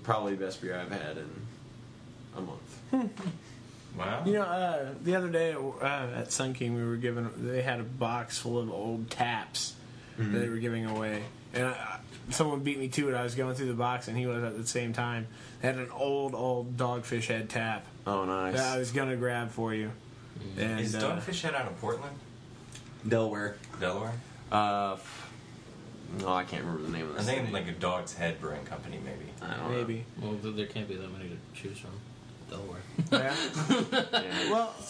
Probably 0.03 0.35
the 0.35 0.45
best 0.45 0.61
beer 0.61 0.77
I've 0.79 0.91
had 0.91 1.17
in 1.17 1.29
a 2.37 2.41
month. 2.41 3.11
Wow. 3.97 4.23
You 4.25 4.33
know, 4.33 4.43
uh, 4.43 4.93
the 5.03 5.15
other 5.15 5.27
day 5.29 5.53
uh, 5.53 5.85
at 5.85 6.31
Sun 6.31 6.53
King, 6.53 6.75
we 6.75 6.83
were 6.83 6.95
given. 6.95 7.29
They 7.37 7.61
had 7.61 7.79
a 7.79 7.83
box 7.83 8.37
full 8.39 8.57
of 8.59 8.71
old 8.71 9.09
taps 9.09 9.73
that 10.17 10.37
they 10.39 10.47
were 10.49 10.57
giving 10.57 10.85
away, 10.85 11.23
and 11.53 11.65
I, 11.67 11.71
I- 11.71 11.99
someone 12.29 12.59
beat 12.59 12.77
me 12.77 12.87
to 12.89 13.09
it. 13.09 13.15
I 13.15 13.23
was 13.23 13.33
going 13.33 13.55
through 13.55 13.67
the 13.67 13.73
box, 13.73 14.07
and 14.07 14.15
he 14.15 14.27
was 14.27 14.43
at 14.43 14.55
the 14.55 14.67
same 14.67 14.93
time. 14.93 15.25
They 15.61 15.67
had 15.67 15.77
an 15.77 15.89
old, 15.91 16.35
old 16.35 16.77
Dogfish 16.77 17.25
Head 17.25 17.49
tap 17.49 17.85
Oh, 18.05 18.23
nice. 18.25 18.55
that 18.55 18.75
I 18.75 18.77
was 18.77 18.91
gonna 18.91 19.15
grab 19.15 19.49
for 19.49 19.73
you. 19.73 19.91
And 20.57 20.79
Is 20.79 20.93
uh, 20.95 21.01
Dogfish 21.01 21.41
Head 21.41 21.55
out 21.55 21.65
of 21.67 21.77
Portland, 21.81 22.15
Delaware. 23.07 23.55
Delaware? 23.79 24.13
Uh, 24.51 24.97
no, 26.19 26.27
I 26.33 26.43
can't 26.43 26.63
remember 26.65 26.83
the 26.87 26.97
name 26.97 27.07
of 27.09 27.15
I 27.15 27.19
the 27.19 27.23
think 27.23 27.39
city. 27.41 27.53
like 27.53 27.67
a 27.67 27.71
Dog's 27.71 28.13
Head 28.13 28.41
Brewing 28.41 28.65
Company, 28.65 28.99
maybe. 29.03 29.31
I 29.41 29.55
don't 29.55 29.71
know. 29.71 29.77
maybe. 29.77 30.03
well, 30.21 30.35
th- 30.41 30.55
there 30.55 30.65
can't 30.65 30.87
be 30.87 30.95
that 30.95 31.09
many 31.11 31.29
to 31.29 31.37
choose 31.61 31.77
from. 31.79 31.91
Delaware. 32.49 32.81
yeah. 33.11 33.33
Yeah. 34.21 34.51
Well, 34.51 34.73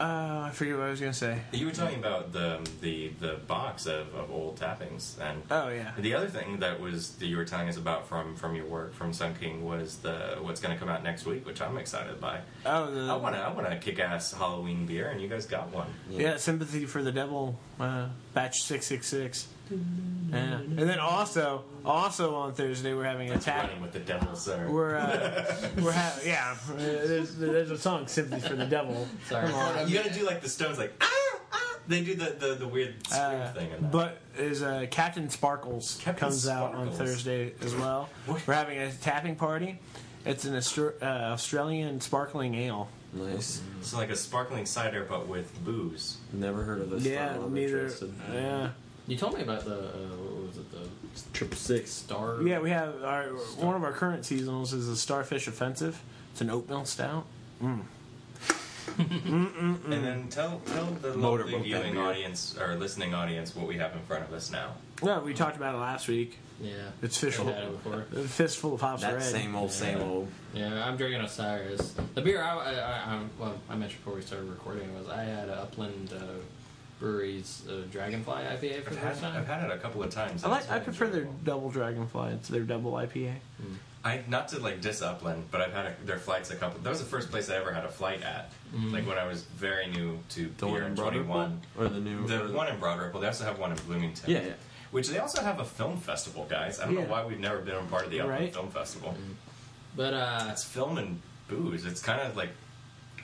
uh, 0.00 0.44
I 0.46 0.50
forget 0.52 0.76
what 0.76 0.86
I 0.86 0.90
was 0.90 1.00
gonna 1.00 1.12
say. 1.12 1.40
You 1.52 1.66
were 1.66 1.72
talking 1.72 1.98
about 1.98 2.32
the 2.32 2.60
the 2.80 3.08
the 3.20 3.34
box 3.46 3.86
of, 3.86 4.14
of 4.14 4.30
old 4.30 4.56
tappings, 4.56 5.16
and 5.20 5.42
Oh 5.50 5.68
yeah. 5.68 5.92
the 5.98 6.14
other 6.14 6.28
thing 6.28 6.58
that 6.60 6.80
was 6.80 7.16
that 7.16 7.26
you 7.26 7.36
were 7.36 7.44
telling 7.44 7.68
us 7.68 7.76
about 7.76 8.06
from 8.08 8.36
from 8.36 8.54
your 8.54 8.66
work 8.66 8.94
from 8.94 9.12
Sun 9.12 9.34
King 9.40 9.64
was 9.64 9.96
the 9.98 10.38
what's 10.40 10.60
going 10.60 10.72
to 10.74 10.78
come 10.78 10.88
out 10.88 11.02
next 11.02 11.26
week, 11.26 11.44
which 11.46 11.60
I'm 11.60 11.76
excited 11.78 12.20
by. 12.20 12.40
Oh, 12.64 12.90
the, 12.90 13.12
I 13.12 13.16
want 13.16 13.34
to 13.34 13.40
I 13.40 13.52
want 13.52 13.68
to 13.68 13.76
kick 13.78 13.98
ass 13.98 14.32
Halloween 14.32 14.86
beer, 14.86 15.08
and 15.08 15.20
you 15.20 15.28
guys 15.28 15.46
got 15.46 15.72
one. 15.72 15.88
Yeah, 16.10 16.36
sympathy 16.36 16.84
for 16.86 17.02
the 17.02 17.12
devil, 17.12 17.58
uh, 17.80 18.08
batch 18.34 18.56
six 18.62 18.86
six 18.86 19.06
six. 19.08 19.48
Yeah, 19.70 20.36
and 20.60 20.78
then 20.78 20.98
also, 20.98 21.64
also 21.86 22.34
on 22.34 22.52
Thursday 22.52 22.92
we're 22.94 23.04
having 23.04 23.28
a 23.30 23.34
That's 23.34 23.44
tap. 23.46 23.64
running 23.64 23.80
with 23.80 23.92
the 23.92 23.98
devil, 24.00 24.36
sir. 24.36 24.68
We're 24.70 24.96
uh, 24.96 25.44
we're 25.80 25.92
ha- 25.92 26.18
yeah. 26.24 26.54
uh, 26.70 26.76
There's 26.76 27.36
there's 27.36 27.70
a 27.70 27.78
song 27.78 28.06
sympathy 28.06 28.46
for 28.46 28.54
the 28.56 28.66
devil. 28.66 29.06
Sorry. 29.26 29.46
Come 29.46 29.54
on. 29.54 29.88
you 29.88 29.94
got 29.94 30.04
to 30.06 30.12
do 30.12 30.26
like 30.26 30.42
the 30.42 30.48
Stones, 30.48 30.78
like 30.78 30.92
ah, 31.00 31.10
ah. 31.52 31.78
They 31.88 32.02
do 32.04 32.14
the 32.14 32.36
the, 32.38 32.54
the 32.56 32.68
weird 32.68 32.94
scream 33.06 33.22
Uh, 33.40 33.52
thing. 33.52 33.70
In 33.72 33.82
that. 33.82 33.90
but 33.92 34.18
is 34.36 34.62
uh, 34.62 34.86
Captain 34.90 35.30
Sparkles 35.30 35.98
Captain 36.02 36.20
comes 36.28 36.46
out 36.46 36.74
on 36.74 36.92
Sparkles. 36.92 36.98
Thursday 36.98 37.54
as 37.62 37.74
well. 37.74 38.08
What? 38.26 38.46
We're 38.46 38.54
having 38.54 38.78
a 38.78 38.92
tapping 38.92 39.34
party. 39.36 39.78
It's 40.26 40.44
an 40.44 40.52
Austra- 40.54 41.00
uh, 41.02 41.32
Australian 41.32 42.00
sparkling 42.02 42.54
ale. 42.54 42.88
Nice. 43.14 43.62
it's 43.80 43.94
like 43.94 44.10
a 44.10 44.16
sparkling 44.16 44.66
cider, 44.66 45.06
but 45.08 45.26
with 45.26 45.50
booze. 45.64 46.18
Never 46.34 46.62
heard 46.64 46.82
of 46.82 46.90
this. 46.90 47.04
yeah, 47.04 47.34
I'm 47.36 47.54
neither. 47.54 47.76
interested. 47.78 48.12
Yeah, 48.30 48.70
You 49.08 49.16
told 49.16 49.34
me 49.34 49.42
about 49.42 49.64
the 49.64 49.74
uh, 49.78 49.82
what 49.82 50.46
was 50.48 50.56
it 50.58 50.70
the 50.70 50.88
Triple 51.32 51.56
six. 51.56 51.90
star? 51.90 52.40
yeah. 52.42 52.60
We 52.60 52.70
have 52.70 53.02
our 53.02 53.24
one 53.56 53.74
of 53.74 53.82
our 53.82 53.92
current 53.92 54.22
seasonals 54.22 54.72
is 54.74 54.88
a 54.88 54.96
Starfish 54.96 55.48
Offensive. 55.48 56.00
It's 56.32 56.40
an 56.42 56.50
oatmeal 56.50 56.84
stout. 56.84 57.24
And 57.60 57.84
then 59.88 60.28
tell 60.28 60.60
tell 60.66 60.86
the 60.86 61.14
Motorboat 61.14 61.52
lovely 61.54 61.68
viewing 61.68 61.98
audience 61.98 62.56
or 62.58 62.74
listening 62.76 63.14
audience 63.14 63.54
what 63.54 63.66
we 63.68 63.76
have 63.78 63.92
in 63.92 64.00
front 64.02 64.24
of 64.24 64.32
us 64.32 64.50
now. 64.50 64.74
Well, 65.02 65.20
we 65.22 65.34
talked 65.34 65.56
about 65.56 65.74
it 65.74 65.78
last 65.78 66.08
week. 66.08 66.38
Yeah. 66.60 66.72
It's 67.02 67.16
I've 67.22 67.30
fishful. 67.30 67.52
had 67.52 67.64
it 67.64 67.84
before. 67.84 68.04
A 68.16 68.22
fistful 68.26 68.74
of 68.74 68.80
hops 68.80 69.02
That 69.02 69.14
red. 69.14 69.22
same 69.22 69.54
old, 69.54 69.70
same 69.70 70.00
old. 70.00 70.26
Yeah, 70.52 70.84
I'm 70.88 70.96
drinking 70.96 71.20
Osiris. 71.20 71.94
The 72.14 72.20
beer 72.22 72.42
I, 72.42 72.56
I, 72.56 72.72
I, 72.72 73.14
I 73.14 73.20
well, 73.38 73.54
I 73.70 73.76
mentioned 73.76 74.02
before 74.04 74.16
we 74.16 74.22
started 74.22 74.48
recording 74.48 74.92
was 74.98 75.08
I 75.08 75.22
had 75.22 75.48
a 75.48 75.62
Upland 75.62 76.12
uh, 76.12 76.18
Brewery's 76.98 77.62
uh, 77.68 77.82
Dragonfly 77.90 78.34
IPA 78.42 78.82
for 78.82 78.90
I've 78.90 78.94
the 78.94 79.00
had, 79.00 79.08
first 79.10 79.20
time. 79.22 79.36
I've 79.36 79.46
had 79.46 79.70
it 79.70 79.72
a 79.74 79.78
couple 79.78 80.02
of 80.02 80.10
times. 80.10 80.42
I 80.44 80.46
and 80.46 80.52
like. 80.52 80.62
it's 80.62 80.70
I 80.70 80.74
really 80.74 80.84
prefer 80.84 81.06
their 81.06 81.20
enjoyable. 81.22 81.40
double 81.44 81.70
dragonfly. 81.70 82.32
It's 82.32 82.48
their 82.48 82.62
double 82.62 82.92
IPA. 82.92 83.34
I 84.04 84.20
not 84.28 84.48
to 84.48 84.60
like 84.60 84.80
diss 84.80 85.02
Upland, 85.02 85.44
but 85.50 85.60
I've 85.60 85.72
had 85.72 85.86
a, 85.86 85.94
their 86.04 86.18
flights 86.18 86.50
a 86.50 86.56
couple. 86.56 86.80
That 86.80 86.90
was 86.90 87.00
the 87.00 87.04
first 87.06 87.30
place 87.30 87.50
I 87.50 87.56
ever 87.56 87.72
had 87.72 87.84
a 87.84 87.88
flight 87.88 88.22
at. 88.22 88.52
Like 88.92 89.06
when 89.06 89.18
I 89.18 89.26
was 89.26 89.42
very 89.42 89.86
new 89.88 90.18
to 90.30 90.50
The 90.56 90.66
beer 90.66 90.74
one 90.74 90.82
in 90.82 90.86
in 90.88 90.94
Broad 90.94 91.04
twenty 91.04 91.18
Ripple? 91.18 91.34
one. 91.34 91.60
Or 91.78 91.88
the 91.88 92.00
new. 92.00 92.26
The 92.26 92.44
or 92.46 92.52
one 92.52 92.68
in 92.68 92.78
Broad 92.78 93.00
Ripple. 93.00 93.20
They 93.20 93.26
also 93.26 93.44
have 93.44 93.58
one 93.58 93.72
in 93.72 93.78
Bloomington. 93.78 94.30
Yeah, 94.30 94.42
yeah. 94.42 94.52
Which 94.90 95.08
they 95.08 95.18
also 95.18 95.42
have 95.42 95.58
a 95.60 95.64
film 95.64 95.98
festival, 95.98 96.46
guys. 96.48 96.80
I 96.80 96.84
don't 96.86 96.94
Yeah. 96.94 97.02
know 97.02 97.10
why 97.10 97.24
we've 97.26 97.40
never 97.40 97.58
been 97.58 97.74
a 97.74 97.82
part 97.82 98.04
of 98.04 98.10
the 98.10 98.20
Upland 98.20 98.40
Right. 98.40 98.52
Film 98.54 98.70
Festival. 98.70 99.14
But 99.96 100.14
uh, 100.14 100.48
It's 100.52 100.64
film 100.64 100.96
and 100.98 101.20
booze. 101.48 101.84
It's 101.84 102.00
kind 102.00 102.20
of 102.22 102.36
like 102.36 102.50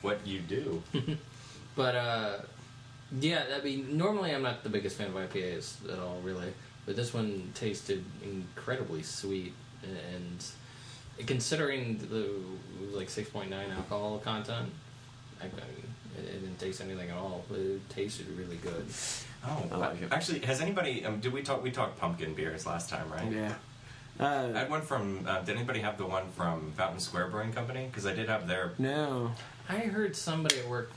what 0.03 0.27
you 0.27 0.41
do. 0.41 0.83
but 1.77 1.95
uh, 1.95 2.37
yeah, 3.21 3.45
I 3.59 3.63
mean, 3.65 3.97
normally 3.97 4.35
I'm 4.35 4.43
not 4.43 4.63
the 4.63 4.69
biggest 4.71 4.97
fan 4.97 5.09
of 5.09 5.15
IPAs 5.15 5.93
at 5.93 5.99
all, 5.99 6.21
really. 6.23 6.53
But 6.87 6.97
this 6.97 7.15
one 7.15 7.51
tasted 7.55 8.05
incredibly 8.23 9.03
sweet, 9.03 9.55
and 9.83 10.45
considering 11.27 11.99
the 12.11 12.25
it 12.27 12.87
was 12.87 12.95
like 12.95 13.09
6.9 13.09 13.53
alcohol 13.77 14.19
content, 14.19 14.71
I, 15.41 15.45
I 15.45 15.49
mean, 15.49 15.85
it, 16.19 16.25
it 16.29 16.41
didn't 16.41 16.59
taste 16.59 16.81
anything 16.81 17.11
at 17.11 17.17
all. 17.17 17.45
But 17.49 17.59
it 17.61 17.89
tasted 17.91 18.27
really 18.37 18.57
good. 18.57 18.87
Oh, 19.47 19.63
I 19.73 19.77
like 19.77 20.03
it. 20.03 20.13
actually, 20.13 20.41
has 20.41 20.61
anybody? 20.61 21.05
Um, 21.05 21.21
did 21.21 21.33
we 21.33 21.43
talk? 21.43 21.63
We 21.63 21.71
talked 21.71 21.99
pumpkin 21.99 22.35
beers 22.35 22.67
last 22.67 22.89
time, 22.91 23.11
right? 23.11 23.31
Yeah. 23.31 23.55
I 24.19 24.25
Uh, 24.25 24.53
had 24.53 24.71
one 24.71 24.83
from. 24.83 25.27
Uh, 25.27 25.41
did 25.41 25.57
anybody 25.57 25.81
have 25.81 25.99
the 25.99 26.07
one 26.07 26.31
from 26.33 26.73
Fountain 26.77 27.01
Square 27.01 27.29
Brewing 27.29 27.53
Company? 27.53 27.87
Because 27.91 28.07
I 28.07 28.15
did 28.15 28.29
have 28.29 28.47
their. 28.47 28.73
no. 28.79 29.33
I 29.69 29.77
heard 29.79 30.15
somebody 30.15 30.59
at 30.61 30.69
work. 30.69 30.91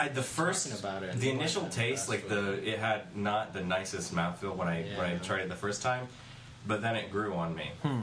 I, 0.00 0.08
the 0.08 0.22
first, 0.22 0.78
about 0.78 1.02
it. 1.02 1.18
the 1.18 1.30
initial 1.30 1.66
taste, 1.68 2.08
like 2.08 2.28
the, 2.28 2.52
it 2.66 2.78
had 2.78 3.16
not 3.16 3.52
the 3.52 3.62
nicest 3.62 4.14
mouthfeel 4.14 4.56
when 4.56 4.68
I 4.68 4.82
when 4.96 5.06
I 5.06 5.16
tried 5.18 5.40
it 5.40 5.48
the 5.48 5.54
first 5.54 5.82
time, 5.82 6.08
but 6.66 6.82
then 6.82 6.96
it 6.96 7.10
grew 7.10 7.34
on 7.34 7.54
me. 7.54 7.70
Hmm. 7.82 8.00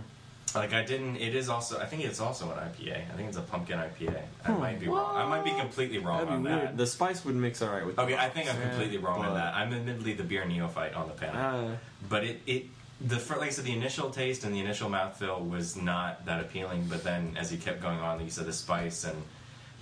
Like 0.56 0.74
I 0.74 0.84
didn't. 0.84 1.18
It 1.18 1.36
is 1.36 1.50
also. 1.50 1.80
I 1.80 1.86
think 1.86 2.06
it's 2.06 2.20
also 2.20 2.50
an 2.52 2.58
IPA. 2.58 3.12
I 3.12 3.16
think 3.16 3.28
it's 3.28 3.38
a 3.38 3.42
pumpkin 3.42 3.80
IPA. 3.80 4.22
I 4.46 4.52
might 4.52 4.80
be 4.80 4.88
wrong. 4.88 5.16
I 5.16 5.28
might 5.28 5.44
be 5.44 5.52
completely 5.52 6.00
wrong 6.00 6.20
That'd 6.20 6.34
on 6.34 6.44
weird. 6.44 6.62
that. 6.62 6.78
The 6.78 6.88
spice 6.88 7.26
would 7.26 7.36
mix 7.36 7.62
all 7.62 7.70
right 7.70 7.86
with. 7.86 8.00
Okay, 8.00 8.16
I 8.16 8.30
think 8.30 8.50
I'm 8.54 8.62
completely 8.62 8.98
wrong 8.98 9.26
on 9.26 9.34
that. 9.34 9.56
I'm 9.56 9.74
admittedly 9.74 10.14
the 10.14 10.24
beer 10.24 10.46
neophyte 10.46 10.94
on 10.94 11.08
the 11.08 11.14
panel. 11.14 11.72
Uh, 11.72 11.76
but 12.08 12.24
it, 12.24 12.42
it 12.48 12.66
the 13.02 13.18
like 13.38 13.48
I 13.48 13.50
said, 13.50 13.66
the 13.66 13.74
initial 13.74 14.10
taste 14.10 14.44
and 14.44 14.56
the 14.56 14.60
initial 14.60 14.90
mouthfeel 14.90 15.48
was 15.48 15.76
not 15.76 16.26
that 16.26 16.40
appealing. 16.42 16.88
But 16.90 17.04
then 17.04 17.36
as 17.38 17.52
you 17.52 17.58
kept 17.58 17.82
going 17.82 18.00
on, 18.00 18.24
you 18.24 18.30
said, 18.30 18.46
the 18.46 18.54
spice 18.54 19.04
and 19.04 19.22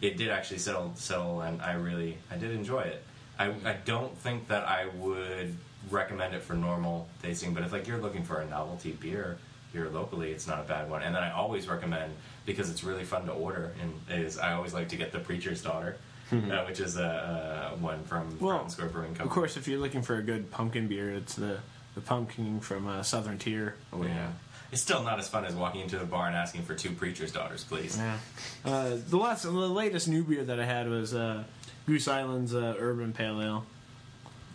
it 0.08 0.18
did 0.18 0.30
actually 0.30 0.60
settle 0.60 0.91
settle, 0.95 1.41
and 1.41 1.62
I 1.62 1.74
really 1.74 2.18
I 2.32 2.36
did 2.38 2.51
enjoy 2.51 2.82
it. 2.82 3.03
I, 3.38 3.47
I 3.66 3.74
don't 3.86 4.18
think 4.18 4.47
that 4.47 4.64
I 4.66 4.88
would 4.97 5.56
recommend 5.91 6.34
it 6.34 6.41
for 6.41 6.53
normal 6.53 7.08
tasting, 7.22 7.53
but 7.53 7.64
if 7.64 7.72
like 7.72 7.88
you're 7.88 7.97
looking 7.97 8.24
for 8.24 8.39
a 8.41 8.45
novelty 8.47 8.91
beer 8.91 9.38
here 9.74 9.89
locally, 9.89 10.32
it's 10.32 10.47
not 10.47 10.60
a 10.60 10.64
bad 10.64 10.89
one. 10.89 11.01
And 11.03 11.14
then 11.14 11.22
I 11.24 11.32
always 11.32 11.68
recommend 11.68 12.14
because 12.45 12.70
it's 12.70 12.84
really 12.84 13.03
fun 13.03 13.26
to 13.26 13.34
order, 13.34 13.74
and 13.82 13.93
is 14.24 14.38
I 14.38 14.53
always 14.53 14.74
like 14.74 14.89
to 14.89 14.95
get 14.95 15.12
the 15.12 15.20
Preacher's 15.20 15.62
Daughter. 15.62 15.97
uh, 16.32 16.66
which 16.66 16.80
is 16.80 16.97
a, 16.97 17.72
uh 17.74 17.78
one 17.78 18.03
from 18.06 18.36
Well, 18.39 18.68
Square 18.68 18.89
Brewing 18.89 19.10
Company. 19.10 19.28
of 19.28 19.32
course, 19.32 19.58
if 19.58 19.68
you're 19.68 19.80
looking 19.80 20.01
for 20.01 20.16
a 20.18 20.24
good 20.24 20.49
pumpkin 20.49 20.88
beer, 20.88 21.12
it's 21.12 21.36
the 21.36 21.60
the 21.93 22.01
pumpkin 22.01 22.60
from 22.62 22.88
uh, 22.88 23.03
Southern 23.03 23.38
Tier. 23.38 23.76
Oh 23.93 24.03
yeah. 24.03 24.32
It's 24.76 24.82
still 24.82 25.03
not 25.03 25.19
as 25.19 25.30
fun 25.30 25.45
as 25.45 25.55
walking 25.55 25.80
into 25.80 26.01
a 26.01 26.05
bar 26.05 26.28
and 26.28 26.36
asking 26.36 26.63
for 26.63 26.76
two 26.76 26.91
preacher's 26.91 27.32
daughters, 27.32 27.63
please. 27.63 27.97
Yeah. 27.97 28.17
Uh, 28.65 28.97
the 29.07 29.15
last, 29.15 29.43
the 29.43 29.49
latest 29.51 30.09
new 30.09 30.21
beer 30.21 30.43
that 30.43 30.59
I 30.59 30.65
had 30.65 30.89
was 30.89 31.13
uh, 31.13 31.45
Goose 31.88 32.09
Island's 32.09 32.53
uh, 32.53 32.76
Urban 32.78 33.13
Pale 33.13 33.41
Ale. 33.41 33.65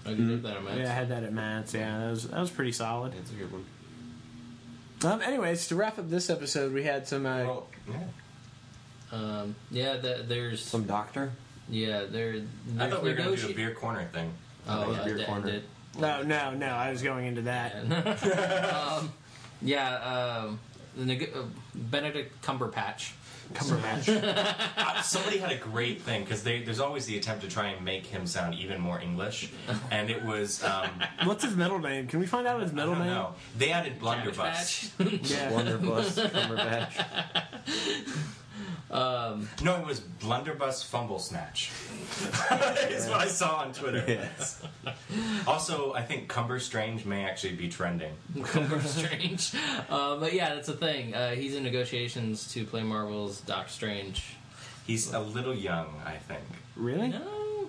Oh, 0.05 0.11
you 0.11 0.29
did 0.29 0.43
that 0.43 0.59
on 0.59 0.65
Matt's? 0.67 0.79
Yeah, 0.79 0.91
I 0.91 0.93
had 0.93 1.09
that 1.09 1.25
at 1.25 1.33
Matt's. 1.33 1.73
Yeah, 1.73 1.99
that 2.01 2.11
was 2.11 2.29
that 2.29 2.39
was 2.39 2.51
pretty 2.51 2.73
solid. 2.73 3.15
That's 3.15 3.31
a 3.31 3.35
good 3.35 3.51
one. 3.51 3.65
Um, 5.11 5.23
anyways, 5.23 5.69
to 5.69 5.75
wrap 5.75 5.99
up 5.99 6.11
this 6.11 6.29
episode, 6.29 6.75
we 6.75 6.83
had 6.83 7.09
some. 7.09 7.25
Uh, 7.25 7.39
Well, 7.45 7.67
yeah. 7.89 7.97
Um, 9.13 9.55
yeah, 9.71 9.97
the, 9.97 10.23
there's 10.29 10.63
Some 10.63 10.85
doctor. 10.85 11.33
yeah 11.71 12.05
there. 12.05 12.43
I 12.79 12.91
thought 12.91 13.03
we 13.03 13.09
were 13.09 13.17
going 13.17 13.35
to 13.35 13.41
do 13.47 13.53
a 13.53 13.55
beer 13.55 13.73
corner 13.73 14.05
thing. 14.13 14.31
Oh, 14.69 14.93
Beer 15.03 15.15
uh, 15.15 15.19
d- 15.19 15.25
corner. 15.25 15.47
did- 15.51 15.65
no, 15.99 16.23
no, 16.23 16.53
no. 16.55 16.67
I 16.69 16.91
was 16.91 17.01
going 17.03 17.27
into 17.27 17.43
that. 17.43 17.75
um, 18.75 19.13
yeah, 19.63 20.43
um, 20.45 20.59
the 20.97 21.05
neg- 21.05 21.31
uh, 21.35 21.43
Benedict 21.75 22.43
Cumberpatch. 22.45 23.13
Cumberbatch. 23.55 24.07
Uh, 24.77 25.03
somebody 25.03 25.39
had 25.39 25.51
a 25.53 25.57
great 25.57 26.01
thing 26.03 26.23
because 26.25 26.43
there's 26.43 26.79
always 26.81 27.05
the 27.07 27.17
attempt 27.19 27.43
to 27.43 27.49
try 27.49 27.69
and 27.69 27.85
make 27.85 28.07
him 28.07 28.27
sound 28.27 28.55
even 28.55 28.81
more 28.81 29.01
English, 29.01 29.51
and 29.91 30.09
it 30.11 30.25
was 30.25 30.63
um, 30.65 30.89
What's 31.25 31.45
his 31.45 31.57
middle 31.57 31.79
name? 31.79 32.07
Can 32.07 32.21
we 32.21 32.27
find 32.27 32.47
out 32.47 32.61
his 32.61 32.71
I 32.71 32.75
middle 32.75 32.95
don't 32.95 33.05
name? 33.07 33.15
know. 33.15 33.35
They 33.59 33.71
added 33.73 33.99
blunderbuss. 33.99 34.91
Patch. 34.97 35.31
Yeah. 35.31 35.49
Blunderbuss, 35.51 36.17
Cumberbatch. 36.19 37.05
Um, 38.91 39.49
No, 39.63 39.77
it 39.77 39.87
was 39.87 40.01
blunderbuss 40.01 40.83
fumble 40.83 41.19
snatch. 41.19 41.71
is 42.91 43.09
what 43.09 43.21
I 43.21 43.27
saw 43.29 43.57
on 43.59 43.73
Twitter. 43.73 44.05
Yes. 44.07 44.63
Also, 45.47 45.93
I 45.93 46.03
think 46.03 46.29
Cumber 46.29 46.61
Strange 46.61 47.05
may 47.05 47.25
actually 47.25 47.55
be 47.55 47.69
trending. 47.69 48.13
Cumber 48.45 48.81
Strange. 48.81 49.53
Uh, 49.89 50.17
but 50.17 50.33
yeah, 50.33 50.55
that's 50.55 50.69
the 50.69 50.75
thing. 50.75 51.15
Uh, 51.15 51.33
he's 51.35 51.55
in 51.57 51.63
negotiations 51.65 52.53
to 52.53 52.65
play 52.65 52.83
Marvel's 52.83 53.41
Doctor 53.41 53.73
Strange. 53.73 54.23
He's 54.87 55.13
a 55.13 55.19
little 55.21 55.55
young, 55.55 56.01
I 56.07 56.17
think. 56.17 56.45
Really? 56.77 57.09
No. 57.09 57.69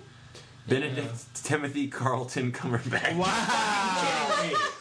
Benedict 0.67 1.43
Timothy 1.43 1.88
Carlton 1.88 2.51
Cumberbatch. 2.51 3.15
Wow. 3.15 4.51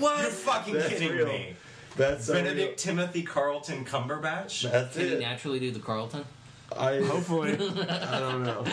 What? 0.00 0.20
You're 0.20 0.30
fucking 0.30 0.74
That's 0.74 0.88
kidding 0.88 1.12
real. 1.12 1.26
me. 1.28 1.54
That's 1.96 2.28
Benedict 2.28 2.78
Timothy 2.78 3.22
Carlton 3.22 3.84
Cumberbatch? 3.84 4.70
That's 4.70 4.96
Can 4.96 5.08
he 5.08 5.16
naturally 5.16 5.60
do 5.60 5.70
the 5.70 5.80
Carlton? 5.80 6.24
I, 6.76 7.00
Hopefully. 7.02 7.52
I 7.52 8.20
don't 8.20 8.42
know. 8.42 8.64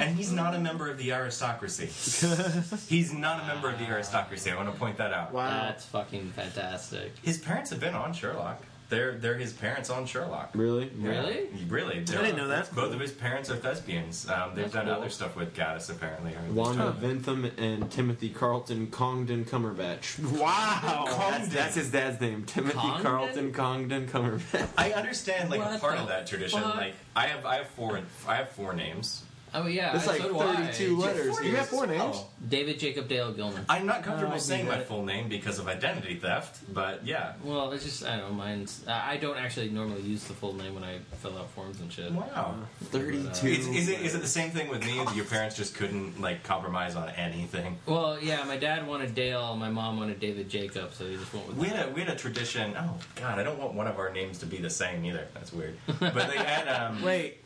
And 0.00 0.16
he's 0.16 0.32
not 0.32 0.54
a 0.54 0.58
member 0.58 0.90
of 0.90 0.98
the 0.98 1.12
aristocracy. 1.12 1.86
he's 2.88 3.12
not 3.12 3.42
a 3.42 3.46
member 3.46 3.70
of 3.70 3.78
the 3.78 3.84
aristocracy. 3.86 4.50
I 4.50 4.56
want 4.56 4.72
to 4.72 4.78
point 4.78 4.96
that 4.96 5.12
out. 5.12 5.32
Wow. 5.32 5.48
That's 5.66 5.84
fucking 5.86 6.30
fantastic. 6.30 7.12
His 7.22 7.38
parents 7.38 7.70
have 7.70 7.80
been 7.80 7.94
on 7.94 8.12
Sherlock. 8.12 8.62
They're 8.92 9.12
they're 9.12 9.38
his 9.38 9.54
parents 9.54 9.88
on 9.88 10.04
Sherlock. 10.04 10.50
Really? 10.54 10.90
Really? 10.98 11.48
Really? 11.66 11.96
I 12.00 12.02
didn't 12.02 12.36
know 12.36 12.48
that. 12.48 12.74
Both 12.74 12.92
of 12.92 13.00
his 13.00 13.10
parents 13.10 13.48
are 13.50 13.56
thespians. 13.56 14.28
Um, 14.28 14.50
they've 14.54 14.64
That's 14.64 14.74
done 14.74 14.84
cool. 14.84 14.94
other 14.96 15.08
stuff 15.08 15.34
with 15.34 15.54
Gatiss, 15.56 15.88
apparently. 15.88 16.34
Wanda 16.52 16.94
Ventham 17.00 17.50
and 17.56 17.90
Timothy 17.90 18.28
Carlton 18.28 18.88
Congdon 18.88 19.46
Cumberbatch. 19.46 20.18
Wow. 20.42 21.04
That's, 21.08 21.48
that's 21.48 21.74
his 21.74 21.90
dad's 21.90 22.20
name, 22.20 22.44
Timothy 22.44 22.76
Congdon? 22.76 23.02
Carlton 23.02 23.52
Congdon 23.54 24.08
Cumberbatch. 24.08 24.68
I 24.76 24.92
understand 24.92 25.48
like 25.48 25.60
a 25.60 25.64
What 25.64 25.80
part 25.80 25.96
the 25.96 26.02
of 26.02 26.08
that 26.08 26.26
tradition. 26.26 26.60
fuck? 26.60 26.76
Like 26.76 26.94
I 27.16 27.28
have 27.28 27.46
I 27.46 27.56
have 27.56 27.68
four 27.68 27.98
I 28.28 28.36
have 28.36 28.50
four 28.50 28.74
names. 28.74 29.22
Oh 29.54 29.66
yeah, 29.66 29.94
It's 29.96 30.06
I- 30.08 30.12
like 30.12 30.22
so 30.22 30.28
do 30.32 30.38
I. 30.40 30.56
32 30.66 30.96
letters. 30.96 31.40
You 31.44 31.56
have 31.56 31.68
four 31.68 31.86
names? 31.86 32.00
Oh. 32.16 32.26
David 32.48 32.78
Jacob 32.78 33.06
Dale 33.08 33.32
Gilman. 33.32 33.64
I'm 33.68 33.86
not 33.86 34.02
comfortable 34.02 34.32
Oh, 34.32 34.36
I 34.36 34.38
saying 34.38 34.66
my 34.66 34.78
that. 34.78 34.88
full 34.88 35.04
name 35.04 35.28
because 35.28 35.58
of 35.58 35.68
identity 35.68 36.16
theft, 36.16 36.60
but 36.72 37.04
yeah. 37.06 37.34
Well, 37.44 37.70
it's 37.72 37.84
just 37.84 38.04
I 38.04 38.16
don't 38.16 38.30
know. 38.30 38.34
Mine's 38.34 38.82
I 38.88 39.12
I 39.12 39.16
don't 39.18 39.36
actually 39.36 39.68
normally 39.70 40.00
use 40.02 40.24
the 40.24 40.32
full 40.34 40.54
name 40.54 40.74
when 40.74 40.84
I 40.84 40.98
fill 41.20 41.36
out 41.38 41.50
forms 41.50 41.80
and 41.80 41.92
shit. 41.92 42.10
Wow. 42.12 42.54
32. 42.84 43.46
Is, 43.46 43.66
is 43.68 43.88
it 43.88 44.00
is 44.00 44.14
it 44.14 44.22
the 44.22 44.26
same 44.26 44.50
thing 44.50 44.68
with 44.68 44.84
me? 44.86 44.96
That 45.04 45.14
your 45.14 45.26
parents 45.26 45.56
just 45.56 45.74
couldn't 45.74 46.20
like 46.20 46.42
compromise 46.44 46.96
on 46.96 47.10
anything. 47.10 47.76
Well, 47.86 48.18
yeah, 48.22 48.42
my 48.44 48.56
dad 48.56 48.86
wanted 48.86 49.14
Dale, 49.14 49.54
my 49.56 49.68
mom 49.70 49.98
wanted 49.98 50.18
David 50.18 50.48
Jacob, 50.48 50.94
so 50.94 51.06
he 51.06 51.16
just 51.16 51.32
went 51.34 51.48
with 51.48 51.56
We 51.58 51.68
that. 51.68 51.76
had 51.76 51.88
a 51.88 51.92
we 51.92 52.00
had 52.00 52.10
a 52.10 52.16
tradition. 52.16 52.74
Oh 52.76 52.96
God, 53.16 53.38
I 53.38 53.42
don't 53.42 53.58
want 53.58 53.74
one 53.74 53.86
of 53.86 53.98
our 53.98 54.10
names 54.12 54.38
to 54.38 54.46
be 54.46 54.56
the 54.58 54.70
same 54.70 55.04
either. 55.04 55.28
That's 55.34 55.52
weird. 55.52 55.76
But 56.00 56.14
they 56.14 56.38
had. 56.38 56.68
Um, 56.68 57.02
Wait. 57.02 57.38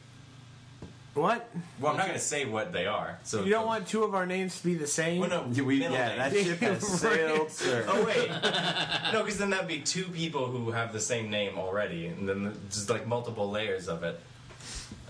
What? 1.16 1.48
well, 1.80 1.92
I'm 1.92 1.96
not 1.96 2.06
going 2.08 2.18
to 2.18 2.24
say 2.24 2.44
what 2.44 2.72
they 2.72 2.86
are. 2.86 3.18
So 3.24 3.42
You 3.42 3.50
don't 3.50 3.66
want 3.66 3.88
two 3.88 4.04
of 4.04 4.14
our 4.14 4.26
names 4.26 4.58
to 4.60 4.64
be 4.64 4.74
the 4.74 4.86
same? 4.86 5.20
Well, 5.20 5.30
no, 5.30 5.64
we, 5.64 5.78
middle 5.78 5.94
yeah, 5.94 6.16
that 6.28 6.32
ship 6.32 6.58
has 6.58 6.86
sailed, 7.00 7.50
sir. 7.50 7.86
Oh 7.88 8.04
wait, 8.04 8.28
no, 9.12 9.22
because 9.22 9.38
then 9.38 9.50
that'd 9.50 9.66
be 9.66 9.80
two 9.80 10.04
people 10.04 10.46
who 10.46 10.70
have 10.72 10.92
the 10.92 11.00
same 11.00 11.30
name 11.30 11.58
already, 11.58 12.06
and 12.06 12.28
then 12.28 12.54
just 12.68 12.90
like 12.90 13.06
multiple 13.06 13.50
layers 13.50 13.88
of 13.88 14.02
it. 14.02 14.20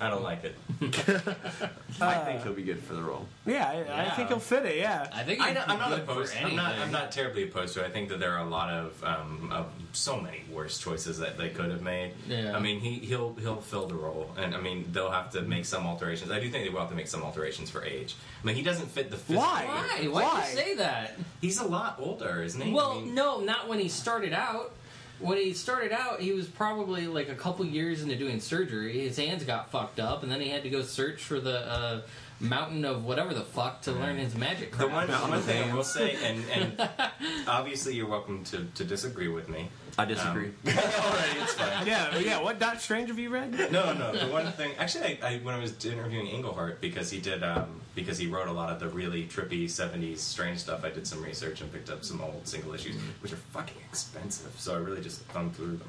I 0.01 0.11
don't 0.11 0.23
like 0.23 0.45
it. 0.45 0.55
I 2.01 2.19
think 2.25 2.43
he'll 2.43 2.53
be 2.53 2.63
good 2.63 2.81
for 2.83 2.93
the 2.95 3.03
role. 3.03 3.27
Yeah, 3.47 3.67
I, 3.67 3.73
I 3.73 3.77
Yeah. 4.05 4.15
think 4.17 4.29
he'll 4.29 4.39
fit 4.39 4.67
it. 4.67 4.77
Yeah. 4.77 5.09
I 5.15 5.23
think 5.23 5.41
I 5.41 5.51
it'd 5.51 5.57
don't, 5.57 5.67
be 5.69 5.73
I'm 5.73 5.79
not 5.79 5.89
good 5.91 6.05
for 6.05 6.13
opposed. 6.13 6.35
I'm 6.43 6.55
not. 6.57 6.75
I'm 6.79 6.91
not 6.93 7.11
terribly 7.13 7.45
opposed 7.45 7.75
to. 7.75 7.83
it. 7.83 7.87
I 7.87 7.91
think 7.91 8.11
that 8.11 8.21
there 8.21 8.33
are 8.33 8.45
a 8.47 8.49
lot 8.49 8.69
of, 8.71 9.03
um, 9.05 9.51
of 9.53 9.67
so 9.93 10.21
many 10.21 10.43
worse 10.53 10.79
choices 10.79 11.19
that 11.21 11.39
they 11.39 11.49
could 11.49 11.71
have 11.71 11.81
made. 11.83 12.13
Yeah. 12.29 12.55
I 12.55 12.61
mean, 12.61 12.81
he 12.81 12.99
he'll 12.99 13.35
he'll 13.35 13.57
fill 13.63 13.87
the 13.87 13.95
role, 13.95 14.31
and 14.37 14.55
I 14.55 14.61
mean 14.61 14.87
they'll 14.93 15.11
have 15.11 15.31
to 15.33 15.43
make 15.43 15.65
some 15.65 15.87
alterations. 15.87 16.31
I 16.31 16.41
do 16.41 16.51
think 16.51 16.65
they 16.65 16.71
will 16.71 16.81
have 16.81 16.91
to 16.91 16.97
make 16.97 17.09
some 17.09 17.23
alterations 17.23 17.71
for 17.71 17.83
age. 17.85 18.15
I 18.43 18.47
mean, 18.47 18.57
he 18.57 18.63
doesn't 18.63 18.89
fit 18.91 19.11
the. 19.11 19.17
physical- 19.17 19.43
Why? 19.43 19.65
Why? 19.67 20.09
Why 20.09 20.23
Why? 20.23 20.35
would 20.41 20.51
you 20.51 20.57
say 20.57 20.75
that? 20.77 21.17
He's 21.41 21.59
a 21.59 21.67
lot 21.67 21.97
older, 21.99 22.43
isn't 22.43 22.61
he? 22.61 22.71
I 22.71 22.75
Well, 22.75 23.01
mean- 23.01 23.15
no, 23.15 23.41
not 23.41 23.67
when 23.69 23.79
he 23.79 23.89
started 23.89 24.35
out. 24.35 24.73
When 25.19 25.39
he 25.39 25.55
started 25.55 25.93
out, 25.93 26.21
he 26.21 26.33
was 26.33 26.47
probably 26.47 27.07
like 27.07 27.29
a 27.29 27.35
couple 27.35 27.64
years 27.64 28.03
into 28.03 28.17
doing 28.17 28.39
surgery. 28.41 29.01
His 29.01 29.17
hands 29.17 29.45
got 29.45 29.71
fucked 29.71 29.99
up, 29.99 30.23
and 30.23 30.31
then 30.31 30.41
he 30.41 30.49
had 30.51 30.62
to 30.64 30.71
go 30.71 30.83
search 30.83 31.23
for 31.23 31.41
the 31.41 31.67
uh, 31.67 32.01
mountain 32.41 32.84
of 32.84 33.05
whatever 33.05 33.32
the 33.32 33.41
fuck 33.43 33.82
to 33.82 33.93
learn 33.93 34.16
his 34.18 34.34
magic 34.34 34.76
The 34.76 34.87
one, 34.89 35.09
Mountain 35.09 35.30
one 35.30 35.39
of 35.39 35.45
thing 35.45 35.62
I 35.62 35.66
Dams. 35.66 35.76
will 35.76 35.84
say, 35.84 36.16
and, 36.24 36.45
and 36.53 36.89
obviously 37.49 37.95
you're 37.95 38.09
welcome 38.09 38.45
to, 38.45 38.64
to 38.74 38.84
disagree 38.84 39.28
with 39.28 39.49
me. 39.49 39.68
I 39.99 40.05
disagree. 40.05 40.49
Um, 40.49 40.55
Alrighty, 40.66 41.43
it's 41.43 41.55
fine. 41.55 41.87
Yeah, 41.87 42.18
yeah. 42.18 42.43
What 42.43 42.59
Doc 42.59 42.80
Strange 42.80 43.09
have 43.09 43.18
you 43.18 43.30
read? 43.30 43.53
No, 43.72 43.95
no. 43.95 44.14
The 44.14 44.26
one 44.30 44.53
thing, 44.53 44.72
actually, 44.78 45.18
I, 45.22 45.26
I 45.26 45.37
when 45.39 45.55
I 45.55 45.59
was 45.59 45.82
interviewing 45.87 46.26
Englehart 46.26 46.82
because 46.82 47.11
he 47.11 47.18
did, 47.18 47.43
um, 47.43 47.80
because 47.95 48.18
he 48.18 48.26
wrote 48.26 48.49
a 48.49 48.53
lot 48.53 48.70
of 48.70 48.78
the 48.78 48.89
really 48.91 49.24
trippy 49.24 49.64
'70s 49.64 50.18
strange 50.18 50.59
stuff. 50.59 50.84
I 50.84 50.91
did 50.91 51.07
some 51.07 51.22
research 51.22 51.62
and 51.62 51.72
picked 51.72 51.89
up 51.89 52.05
some 52.05 52.20
old 52.20 52.47
single 52.47 52.74
issues, 52.74 52.97
which 53.22 53.32
are 53.32 53.37
fucking 53.37 53.78
expensive. 53.89 54.53
So 54.59 54.74
I 54.74 54.78
really 54.78 55.01
just 55.01 55.20
thumbed 55.28 55.57
through 55.57 55.78
them. 55.78 55.89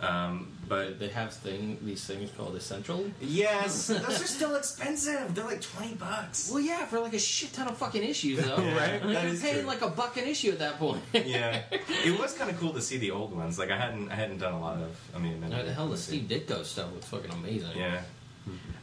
Um, 0.00 0.48
but 0.68 0.98
They 0.98 1.08
have 1.08 1.32
thing 1.32 1.76
these 1.82 2.04
things 2.04 2.30
called 2.36 2.54
essential. 2.56 3.04
yes, 3.20 3.86
those 3.88 4.22
are 4.22 4.26
still 4.26 4.54
expensive. 4.56 5.34
They're 5.34 5.44
like 5.44 5.60
twenty 5.60 5.94
bucks. 5.94 6.48
Well, 6.50 6.60
yeah, 6.60 6.86
for 6.86 7.00
like 7.00 7.12
a 7.12 7.18
shit 7.18 7.52
ton 7.52 7.68
of 7.68 7.76
fucking 7.76 8.02
issues, 8.02 8.38
though. 8.44 8.56
Right, 8.80 9.02
Like, 9.04 9.14
that 9.14 9.24
you're 9.24 9.32
is 9.34 9.42
paying 9.42 9.56
true. 9.58 9.66
like 9.66 9.82
a 9.82 9.88
buck 9.88 10.16
an 10.16 10.24
issue 10.24 10.50
at 10.52 10.58
that 10.60 10.78
point. 10.78 11.02
Yeah, 11.12 11.62
it 11.70 12.18
was 12.18 12.32
kind 12.32 12.50
of 12.50 12.58
cool 12.58 12.72
to 12.72 12.80
see 12.80 12.98
the 12.98 13.10
old 13.10 13.34
ones. 13.36 13.58
Like 13.58 13.70
I 13.70 13.76
hadn't, 13.76 14.10
I 14.10 14.14
hadn't 14.14 14.38
done 14.38 14.54
a 14.54 14.60
lot 14.60 14.76
of. 14.80 14.96
I 15.14 15.18
mean, 15.18 15.40
What 15.40 15.66
the 15.66 15.72
hell, 15.74 15.88
the 15.88 15.96
Steve 15.96 16.28
Ditko 16.28 16.64
stuff 16.64 16.94
was 16.94 17.04
fucking 17.04 17.32
amazing. 17.32 17.76
Yeah. 17.76 18.00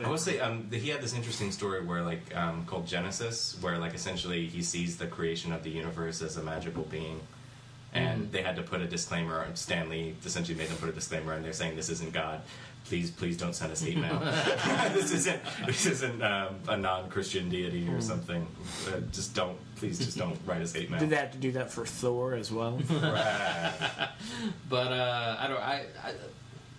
I 0.04 0.08
will 0.08 0.18
say 0.20 0.40
um, 0.40 0.68
that 0.70 0.78
he 0.80 0.90
had 0.90 1.02
this 1.02 1.16
interesting 1.16 1.52
story 1.52 1.84
where, 1.84 2.04
like, 2.04 2.34
um, 2.36 2.64
called 2.66 2.86
Genesis, 2.86 3.58
where, 3.60 3.80
like, 3.80 3.96
essentially 3.96 4.46
he 4.48 4.62
sees 4.62 4.98
the 4.98 5.08
creation 5.08 5.52
of 5.52 5.64
the 5.64 5.72
universe 5.72 6.22
as 6.22 6.38
a 6.38 6.44
magical 6.44 6.84
being, 6.84 7.20
and 7.94 8.32
they 8.32 8.42
had 8.42 8.56
to 8.58 8.62
put 8.64 8.82
a 8.82 8.86
disclaimer. 8.88 9.46
Stan 9.56 9.90
Lee 9.90 10.16
essentially 10.26 10.58
made 10.58 10.68
them 10.70 10.78
put 10.78 10.90
a 10.90 10.94
disclaimer, 10.94 11.34
and 11.34 11.44
they're 11.44 11.54
saying 11.54 11.76
this 11.76 11.90
isn't 11.90 12.14
God. 12.14 12.42
Please, 12.86 13.12
please 13.12 13.36
don't 13.38 13.54
send 13.54 13.72
us 13.72 13.82
hate 13.84 13.98
mail. 13.98 14.20
this 14.94 15.12
isn't 15.12 15.42
this 15.66 15.86
isn't 15.86 16.22
um, 16.24 16.56
a 16.70 16.78
non-Christian 16.78 17.50
deity 17.50 17.88
or 17.90 18.00
something. 18.00 18.48
Uh, 18.88 19.00
just 19.12 19.36
don't, 19.36 19.58
please, 19.76 20.00
just 20.00 20.18
don't 20.18 20.38
write 20.46 20.62
us 20.62 20.72
hate 20.74 20.90
mail. 20.90 21.00
Did 21.00 21.10
they 21.10 21.18
have 21.18 21.32
to 21.32 21.38
do 21.38 21.52
that 21.54 21.70
for 21.72 21.86
Thor 21.86 22.34
as 22.36 22.52
well? 22.52 22.80
Right. 22.90 24.10
But 24.70 24.92
uh, 24.94 25.36
I 25.40 25.48
don't. 25.48 25.62
I, 25.62 25.86
I 26.04 26.14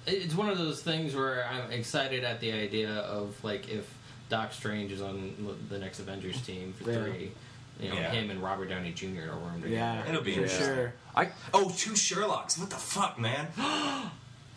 it's 0.06 0.34
one 0.34 0.48
of 0.48 0.56
those 0.56 0.80
things 0.82 1.14
where 1.14 1.44
I'm 1.44 1.70
excited 1.70 2.24
at 2.24 2.40
the 2.40 2.52
idea 2.52 2.90
of 2.90 3.42
like 3.44 3.68
if 3.68 3.92
Doc 4.30 4.52
Strange 4.54 4.90
is 4.92 5.02
on 5.02 5.34
the 5.68 5.78
next 5.78 5.98
Avengers 6.00 6.40
team 6.42 6.72
for 6.72 6.90
Yeah. 6.90 7.04
three, 7.04 7.32
you 7.81 7.89
know, 7.91 7.95
Yeah. 7.97 8.11
him 8.11 8.31
and 8.31 8.43
Robert 8.43 8.68
Downey 8.68 8.93
Jr. 8.93 9.07
will 9.33 9.41
work 9.41 9.55
together. 9.57 9.68
yeah, 9.68 10.09
It'll 10.09 10.22
be 10.22 10.35
for 10.35 10.49
sure. 10.49 10.93
I 11.16 11.29
Oh, 11.55 11.70
two 11.76 11.93
Sherlocks! 11.93 12.59
What 12.59 12.70
the 12.70 12.76
fuck, 12.76 13.18
man? 13.18 13.49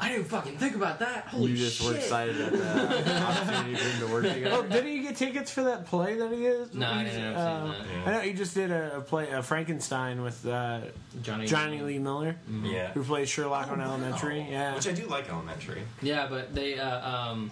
I 0.04 0.10
didn't 0.10 0.26
fucking 0.30 0.58
think 0.58 0.76
about 0.76 0.98
that. 0.98 1.26
Holy 1.28 1.52
you 1.52 1.58
just 1.58 1.78
shit! 1.80 1.88
were 1.92 1.96
excited 1.96 2.42
at 2.42 2.52
the 2.54 3.22
opportunity 3.22 3.76
for 3.76 3.84
him 3.88 4.00
to 4.08 4.12
work 4.14 4.24
together. 4.24 4.56
Oh, 4.56 4.64
didn't 4.64 4.92
you 4.94 5.04
get 5.04 5.16
tickets 5.16 5.52
for 5.52 5.62
that 5.66 5.86
play 5.86 6.16
that 6.18 6.32
he 6.32 6.48
is? 6.48 6.74
No, 6.74 6.90
I 6.90 7.04
didn't 7.04 7.22
end 7.22 7.38
Uh, 7.38 7.66
that. 7.68 8.08
I 8.08 8.12
know 8.14 8.20
he 8.22 8.34
just 8.34 8.56
did 8.56 8.72
a, 8.72 8.98
a 8.98 9.02
play, 9.02 9.30
a 9.30 9.44
Frankenstein 9.44 10.24
with 10.24 10.44
uh, 10.48 10.80
Johnny. 11.22 11.46
Jonny 11.46 11.82
Lee 11.82 12.00
Miller, 12.00 12.36
Yeah. 12.64 12.92
who 12.94 13.04
plays 13.04 13.30
Sherlock 13.30 13.70
on 13.70 13.80
Elementary. 13.80 14.42
Yeah, 14.50 14.74
Which 14.74 14.88
I 14.88 14.92
do 14.94 15.06
like 15.06 15.30
Elementary. 15.30 15.84
Yeah, 16.02 16.26
but 16.28 16.56
they 16.56 16.80
uh, 16.80 17.08
um, 17.08 17.52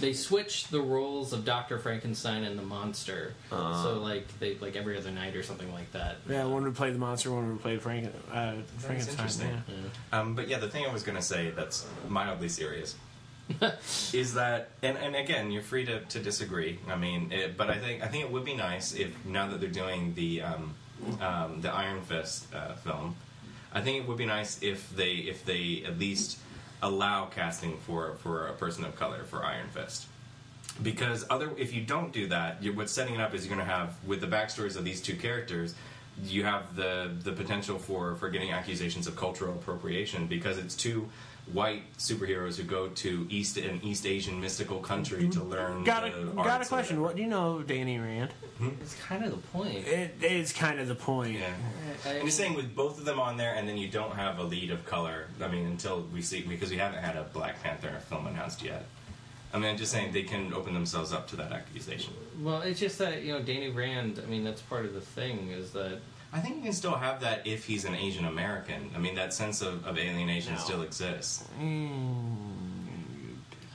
they 0.00 0.12
switched 0.12 0.70
the 0.70 0.80
roles 0.80 1.32
of 1.32 1.44
Doctor 1.44 1.78
Frankenstein 1.78 2.44
and 2.44 2.58
the 2.58 2.62
monster. 2.62 3.34
Uh. 3.50 3.82
so 3.82 3.98
like 3.98 4.26
they 4.38 4.56
like 4.56 4.76
every 4.76 4.96
other 4.96 5.10
night 5.10 5.36
or 5.36 5.42
something 5.42 5.72
like 5.72 5.90
that. 5.92 6.16
yeah. 6.28 6.44
One 6.44 6.64
would 6.64 6.74
play 6.74 6.90
the 6.90 6.98
monster, 6.98 7.30
one 7.30 7.52
would 7.52 7.60
play 7.60 7.78
Frank, 7.78 8.12
uh, 8.32 8.54
Frankenstein. 8.78 9.12
interesting. 9.12 9.62
Yeah. 9.68 10.18
Um, 10.20 10.34
but 10.34 10.48
yeah, 10.48 10.58
the 10.58 10.68
thing 10.68 10.86
I 10.86 10.92
was 10.92 11.02
going 11.02 11.16
to 11.16 11.22
say 11.22 11.50
that's 11.50 11.86
mildly 12.08 12.48
serious 12.48 12.94
is 14.12 14.34
that, 14.34 14.70
and, 14.82 14.96
and 14.96 15.16
again, 15.16 15.50
you're 15.50 15.62
free 15.62 15.84
to, 15.84 16.00
to 16.00 16.18
disagree. 16.20 16.78
I 16.88 16.96
mean, 16.96 17.32
it, 17.32 17.56
but 17.56 17.70
I 17.70 17.78
think 17.78 18.02
I 18.02 18.08
think 18.08 18.24
it 18.24 18.30
would 18.30 18.44
be 18.44 18.54
nice 18.54 18.94
if 18.94 19.12
now 19.24 19.48
that 19.48 19.60
they're 19.60 19.68
doing 19.68 20.14
the 20.14 20.42
um, 20.42 20.74
um, 21.20 21.60
the 21.60 21.70
Iron 21.70 22.00
Fist 22.02 22.46
uh, 22.54 22.74
film, 22.74 23.16
I 23.72 23.80
think 23.80 23.98
it 24.02 24.08
would 24.08 24.18
be 24.18 24.26
nice 24.26 24.62
if 24.62 24.94
they 24.94 25.12
if 25.12 25.44
they 25.44 25.82
at 25.86 25.98
least 25.98 26.38
allow 26.82 27.26
casting 27.26 27.78
for 27.78 28.16
for 28.16 28.48
a 28.48 28.52
person 28.52 28.84
of 28.84 28.96
color 28.96 29.24
for 29.24 29.44
Iron 29.44 29.68
Fist. 29.68 30.06
Because 30.82 31.24
other, 31.28 31.50
if 31.58 31.74
you 31.74 31.82
don't 31.82 32.12
do 32.12 32.28
that, 32.28 32.62
you 32.62 32.72
what's 32.72 32.92
setting 32.92 33.14
it 33.14 33.20
up 33.20 33.34
is 33.34 33.46
you're 33.46 33.54
going 33.54 33.66
to 33.66 33.72
have 33.72 33.94
with 34.06 34.20
the 34.20 34.26
backstories 34.26 34.76
of 34.76 34.84
these 34.84 35.00
two 35.00 35.16
characters, 35.16 35.74
you 36.24 36.44
have 36.44 36.76
the 36.76 37.10
the 37.22 37.32
potential 37.32 37.78
for 37.78 38.16
for 38.16 38.28
getting 38.28 38.50
accusations 38.50 39.06
of 39.06 39.16
cultural 39.16 39.54
appropriation 39.54 40.26
because 40.26 40.58
it's 40.58 40.74
two 40.74 41.08
white 41.52 41.82
superheroes 41.98 42.56
who 42.56 42.62
go 42.62 42.88
to 42.88 43.26
East 43.28 43.56
an 43.56 43.80
East 43.82 44.06
Asian 44.06 44.40
mystical 44.40 44.78
country 44.78 45.28
to 45.28 45.40
mm-hmm. 45.40 45.50
learn. 45.50 45.84
Got 45.84 46.08
a 46.08 46.12
the 46.12 46.32
got 46.32 46.62
a 46.62 46.64
question. 46.64 47.00
What 47.02 47.16
do 47.16 47.22
you 47.22 47.28
know 47.28 47.56
of 47.56 47.66
Danny 47.66 47.98
Rand? 47.98 48.30
Hmm? 48.58 48.70
It's 48.80 48.94
kind 48.94 49.24
of 49.24 49.32
the 49.32 49.48
point. 49.48 49.86
It 49.86 50.14
is 50.22 50.52
kind 50.52 50.78
of 50.78 50.88
the 50.88 50.94
point. 50.94 51.38
Yeah. 51.38 51.52
I- 52.06 52.18
I'm 52.18 52.26
just 52.26 52.36
saying, 52.36 52.54
with 52.54 52.74
both 52.74 52.98
of 52.98 53.04
them 53.04 53.18
on 53.18 53.36
there, 53.36 53.54
and 53.54 53.68
then 53.68 53.76
you 53.76 53.88
don't 53.88 54.14
have 54.14 54.38
a 54.38 54.42
lead 54.42 54.70
of 54.70 54.84
color. 54.86 55.26
I 55.40 55.48
mean, 55.48 55.66
until 55.66 56.02
we 56.12 56.22
see, 56.22 56.42
because 56.42 56.70
we 56.70 56.76
haven't 56.76 57.02
had 57.02 57.16
a 57.16 57.24
Black 57.24 57.62
Panther 57.62 57.98
film 58.08 58.26
announced 58.26 58.62
yet. 58.62 58.84
I 59.54 59.58
mean, 59.58 59.68
I'm 59.68 59.76
just 59.76 59.92
saying 59.92 60.12
they 60.12 60.22
can 60.22 60.54
open 60.54 60.72
themselves 60.72 61.12
up 61.12 61.28
to 61.28 61.36
that 61.36 61.52
accusation. 61.52 62.14
Well, 62.40 62.62
it's 62.62 62.80
just 62.80 62.98
that 62.98 63.22
you 63.22 63.32
know 63.32 63.42
Danny 63.42 63.68
Rand. 63.68 64.20
I 64.24 64.28
mean, 64.28 64.44
that's 64.44 64.62
part 64.62 64.86
of 64.86 64.94
the 64.94 65.00
thing 65.00 65.50
is 65.50 65.72
that 65.72 65.98
I 66.32 66.40
think 66.40 66.56
you 66.56 66.62
can 66.62 66.72
still 66.72 66.94
have 66.94 67.20
that 67.20 67.46
if 67.46 67.64
he's 67.66 67.84
an 67.84 67.94
Asian 67.94 68.24
American. 68.24 68.90
I 68.96 68.98
mean, 68.98 69.14
that 69.16 69.34
sense 69.34 69.60
of, 69.60 69.86
of 69.86 69.98
alienation 69.98 70.54
No. 70.54 70.60
still 70.60 70.82
exists. 70.82 71.44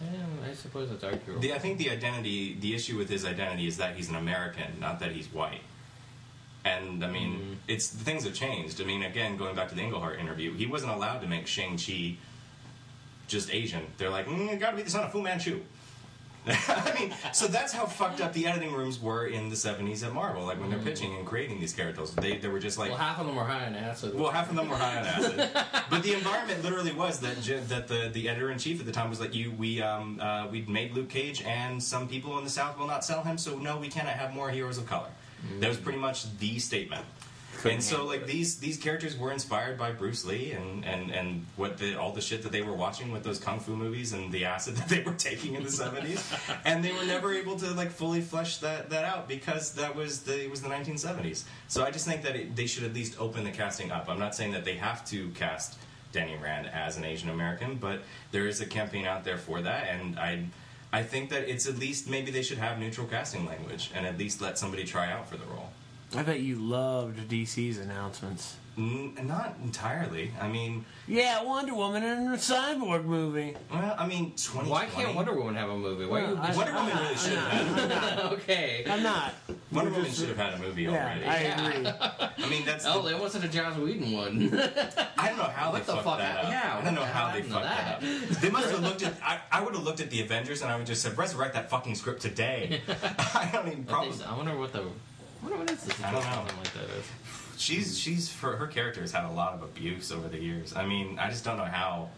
eh, 0.01 0.49
I 0.49 0.53
suppose 0.53 0.89
it's 0.91 1.03
arguable. 1.03 1.39
The, 1.39 1.53
I 1.53 1.59
think 1.59 1.77
the 1.77 1.91
identity, 1.91 2.57
the 2.59 2.73
issue 2.73 2.97
with 2.97 3.09
his 3.09 3.25
identity 3.25 3.67
is 3.67 3.77
that 3.77 3.95
he's 3.95 4.09
an 4.09 4.15
American, 4.15 4.79
not 4.79 4.99
that 5.01 5.11
he's 5.11 5.27
white. 5.31 5.61
And 6.65 7.03
I 7.05 7.09
mean, 7.09 7.59
it's 7.67 7.89
the 7.89 8.03
things 8.03 8.23
have 8.25 8.33
changed. 8.33 8.81
I 8.81 8.85
mean, 8.85 9.03
again, 9.03 9.37
going 9.37 9.55
back 9.55 9.69
to 9.69 9.75
the 9.75 9.81
Englehart 9.81 10.19
interview, 10.19 10.53
he 10.53 10.65
wasn't 10.65 10.91
allowed 10.91 11.19
to 11.19 11.27
make 11.27 11.47
Shang 11.47 11.77
Chi 11.77 12.17
just 13.27 13.53
Asian. 13.53 13.85
They're 13.97 14.09
like, 14.09 14.25
mm, 14.27 14.59
got 14.59 14.71
to 14.71 14.77
be 14.77 14.83
the 14.83 14.89
son 14.89 15.03
of 15.05 15.11
Fu 15.11 15.21
Manchu. 15.21 15.61
I 16.67 16.95
mean, 16.99 17.13
so 17.33 17.47
that's 17.47 17.73
how 17.73 17.85
fucked 17.85 18.21
up 18.21 18.33
the 18.33 18.47
editing 18.47 18.73
rooms 18.73 18.99
were 19.01 19.27
in 19.27 19.49
the 19.49 19.55
'70s 19.55 20.05
at 20.05 20.13
Marvel. 20.13 20.45
Like 20.45 20.59
when 20.59 20.69
they're 20.69 20.79
pitching 20.79 21.15
and 21.15 21.25
creating 21.25 21.59
these 21.59 21.73
characters, 21.73 22.11
they 22.11 22.37
they 22.37 22.47
were 22.47 22.59
just 22.59 22.77
like, 22.77 22.89
well, 22.89 22.97
half 22.97 23.19
of 23.19 23.25
them 23.27 23.35
were 23.35 23.43
high 23.43 23.65
on 23.65 23.75
acid. 23.75 24.13
well, 24.15 24.31
half 24.31 24.49
of 24.49 24.55
them 24.55 24.69
were 24.69 24.75
high 24.75 24.97
on 24.99 25.05
acid, 25.05 25.49
but 25.89 26.03
the 26.03 26.13
environment 26.13 26.63
literally 26.63 26.93
was 26.93 27.19
that 27.19 27.41
J- 27.41 27.59
that 27.67 27.87
the, 27.87 28.09
the 28.13 28.29
editor 28.29 28.51
in 28.51 28.57
chief 28.57 28.79
at 28.79 28.85
the 28.85 28.91
time 28.91 29.09
was 29.09 29.19
like, 29.19 29.33
"You, 29.35 29.51
we 29.51 29.81
um 29.81 30.19
uh, 30.21 30.47
we 30.47 30.61
made 30.63 30.93
Luke 30.93 31.09
Cage, 31.09 31.41
and 31.43 31.81
some 31.81 32.07
people 32.07 32.37
in 32.37 32.43
the 32.43 32.49
South 32.49 32.77
will 32.77 32.87
not 32.87 33.03
sell 33.03 33.23
him, 33.23 33.37
so 33.37 33.57
no, 33.57 33.77
we 33.77 33.87
cannot 33.89 34.13
have 34.13 34.33
more 34.33 34.49
heroes 34.49 34.77
of 34.77 34.85
color." 34.85 35.09
That 35.59 35.69
was 35.69 35.77
pretty 35.77 35.99
much 35.99 36.35
the 36.39 36.57
statement. 36.59 37.05
And 37.65 37.83
so, 37.83 38.05
like 38.05 38.25
these 38.25 38.57
these 38.57 38.77
characters 38.77 39.17
were 39.17 39.31
inspired 39.31 39.77
by 39.77 39.91
Bruce 39.91 40.25
Lee 40.25 40.51
and 40.51 40.85
and 40.85 41.11
and 41.11 41.45
what 41.55 41.77
the 41.77 41.95
all 41.95 42.11
the 42.11 42.21
shit 42.21 42.43
that 42.43 42.51
they 42.51 42.61
were 42.61 42.73
watching 42.73 43.11
with 43.11 43.23
those 43.23 43.39
kung 43.39 43.59
fu 43.59 43.75
movies 43.75 44.13
and 44.13 44.31
the 44.31 44.45
acid 44.45 44.75
that 44.77 44.89
they 44.89 45.01
were 45.01 45.13
taking 45.13 45.55
in 45.55 45.63
the 45.63 45.71
seventies, 45.71 46.31
and 46.65 46.83
they 46.83 46.91
were 46.91 47.05
never 47.05 47.33
able 47.33 47.57
to 47.57 47.71
like 47.73 47.91
fully 47.91 48.21
flesh 48.21 48.57
that 48.57 48.89
that 48.89 49.05
out 49.05 49.27
because 49.27 49.73
that 49.73 49.95
was 49.95 50.21
the 50.21 50.43
it 50.43 50.49
was 50.49 50.61
the 50.61 50.69
nineteen 50.69 50.97
seventies. 50.97 51.45
So 51.67 51.83
I 51.83 51.91
just 51.91 52.05
think 52.05 52.21
that 52.23 52.35
it, 52.35 52.55
they 52.55 52.67
should 52.67 52.83
at 52.83 52.93
least 52.93 53.19
open 53.19 53.43
the 53.43 53.51
casting 53.51 53.91
up. 53.91 54.09
I'm 54.09 54.19
not 54.19 54.35
saying 54.35 54.51
that 54.51 54.65
they 54.65 54.75
have 54.75 55.05
to 55.09 55.29
cast 55.29 55.77
Danny 56.11 56.37
Rand 56.41 56.67
as 56.67 56.97
an 56.97 57.05
Asian 57.05 57.29
American, 57.29 57.75
but 57.75 58.01
there 58.31 58.47
is 58.47 58.61
a 58.61 58.65
campaign 58.65 59.05
out 59.05 59.23
there 59.23 59.37
for 59.37 59.61
that, 59.61 59.87
and 59.89 60.19
I. 60.19 60.45
I 60.89 61.03
think 61.03 61.31
that 61.31 61.49
it's 61.49 61.67
at 61.67 61.77
least 61.77 62.09
maybe 62.09 62.31
they 62.31 62.41
should 62.41 62.59
have 62.59 62.79
neutral 62.79 63.05
casting 63.07 63.45
language 63.45 63.91
and 63.93 64.05
at 64.05 64.17
least 64.17 64.41
let 64.41 64.57
somebody 64.57 64.85
try 64.85 65.11
out 65.11 65.27
for 65.27 65.35
the 65.35 65.45
role. 65.47 65.69
I 66.15 66.23
bet 66.23 66.39
you 66.39 66.55
loved 66.55 67.29
DC's 67.29 67.77
announcements. 67.79 68.55
N- 68.77 69.13
not 69.23 69.55
entirely. 69.63 70.31
I 70.39 70.47
mean, 70.47 70.85
Yeah, 71.07 71.43
Wonder 71.43 71.73
Woman 71.73 72.03
in 72.03 72.27
a 72.27 72.37
cyborg 72.37 73.05
movie. 73.05 73.55
well, 73.71 73.95
I 73.97 74.05
mean, 74.07 74.31
2020. 74.37 74.69
Why 74.69 74.85
can't 74.85 75.15
Wonder 75.15 75.33
Woman 75.33 75.55
have 75.55 75.69
a 75.69 75.77
movie? 75.77 76.05
Why 76.05 76.21
Well, 76.21 76.31
you? 76.31 76.37
I- 76.37 76.55
Wonder 76.55 76.71
I'm 76.71 76.75
Woman 76.85 76.93
not- 76.93 77.01
really 77.01 77.11
I'm 77.13 77.17
should 77.17 77.33
not- 77.33 77.51
have. 77.51 77.77
I'm 77.79 77.89
not. 77.89 78.31
okay. 78.33 78.85
I'm 78.87 79.03
not. 79.03 79.33
Wonder 79.47 79.89
We're 79.89 79.95
Woman 79.95 80.05
just- 80.05 80.19
should 80.19 80.29
have 80.29 80.37
had 80.37 80.53
a 80.53 80.59
movie 80.59 80.83
Yeah, 80.83 80.89
already. 80.91 81.25
I 81.25 81.41
Yeah. 81.41 81.67
agree. 81.69 81.87
I 82.45 82.49
mean, 82.49 82.65
that's. 82.65 82.85
Oh, 82.85 83.01
the, 83.01 83.09
they 83.09 83.13
almost 83.15 83.35
had 83.35 83.43
a 83.43 83.47
Joss 83.47 83.77
Whedon 83.77 84.11
one. 84.11 84.31
I 85.17 85.27
don't 85.29 85.37
know 85.39 85.43
how 85.43 85.71
What 85.71 85.85
they 85.85 85.91
the 85.93 85.93
fucked 85.93 86.03
fuck? 86.05 86.17
that 86.19 86.45
up. 86.45 86.51
Yeah, 86.51 86.77
I 86.79 86.85
don't 86.85 86.93
know 86.93 87.01
what 87.01 87.09
how 87.09 87.25
they 87.33 87.41
happened 87.41 87.45
to 87.47 87.53
fucked 87.53 87.65
that, 87.65 88.01
that? 88.01 88.31
up. 88.37 88.41
They 88.41 88.49
must 88.51 88.69
have 88.71 88.83
looked 88.83 89.03
at. 89.03 89.13
I, 89.23 89.39
I 89.51 89.61
would 89.63 89.73
have 89.73 89.83
looked 89.83 89.99
at 90.01 90.09
the 90.11 90.21
Avengers 90.21 90.61
and 90.61 90.71
I 90.71 90.77
would 90.77 90.85
just 90.85 91.01
said, 91.01 91.17
resurrect 91.17 91.55
that 91.55 91.69
fucking 91.71 91.95
script 91.95 92.21
today. 92.21 92.81
I 93.33 93.49
don't 93.51 93.67
even 93.67 93.83
probably. 93.85 94.23
I 94.23 94.37
wonder 94.37 94.55
what 94.55 94.71
the. 94.71 94.83
I 95.41 95.45
wonder 95.45 95.57
what 95.59 95.71
is 95.71 95.83
the 95.83 96.07
I 96.07 96.11
don't 96.11 96.23
know. 96.23 96.29
something 96.31 96.57
like 96.57 96.73
that 96.73 96.97
is. 96.97 97.05
She's 97.57 97.97
she's 97.97 98.29
for 98.29 98.55
her 98.55 98.67
character's 98.67 99.11
had 99.11 99.25
a 99.25 99.31
lot 99.31 99.53
of 99.53 99.63
abuse 99.63 100.11
over 100.11 100.27
the 100.27 100.39
years. 100.39 100.75
I 100.75 100.85
mean, 100.85 101.17
I 101.19 101.29
just 101.29 101.43
don't 101.43 101.57
know 101.57 101.65
how. 101.65 102.09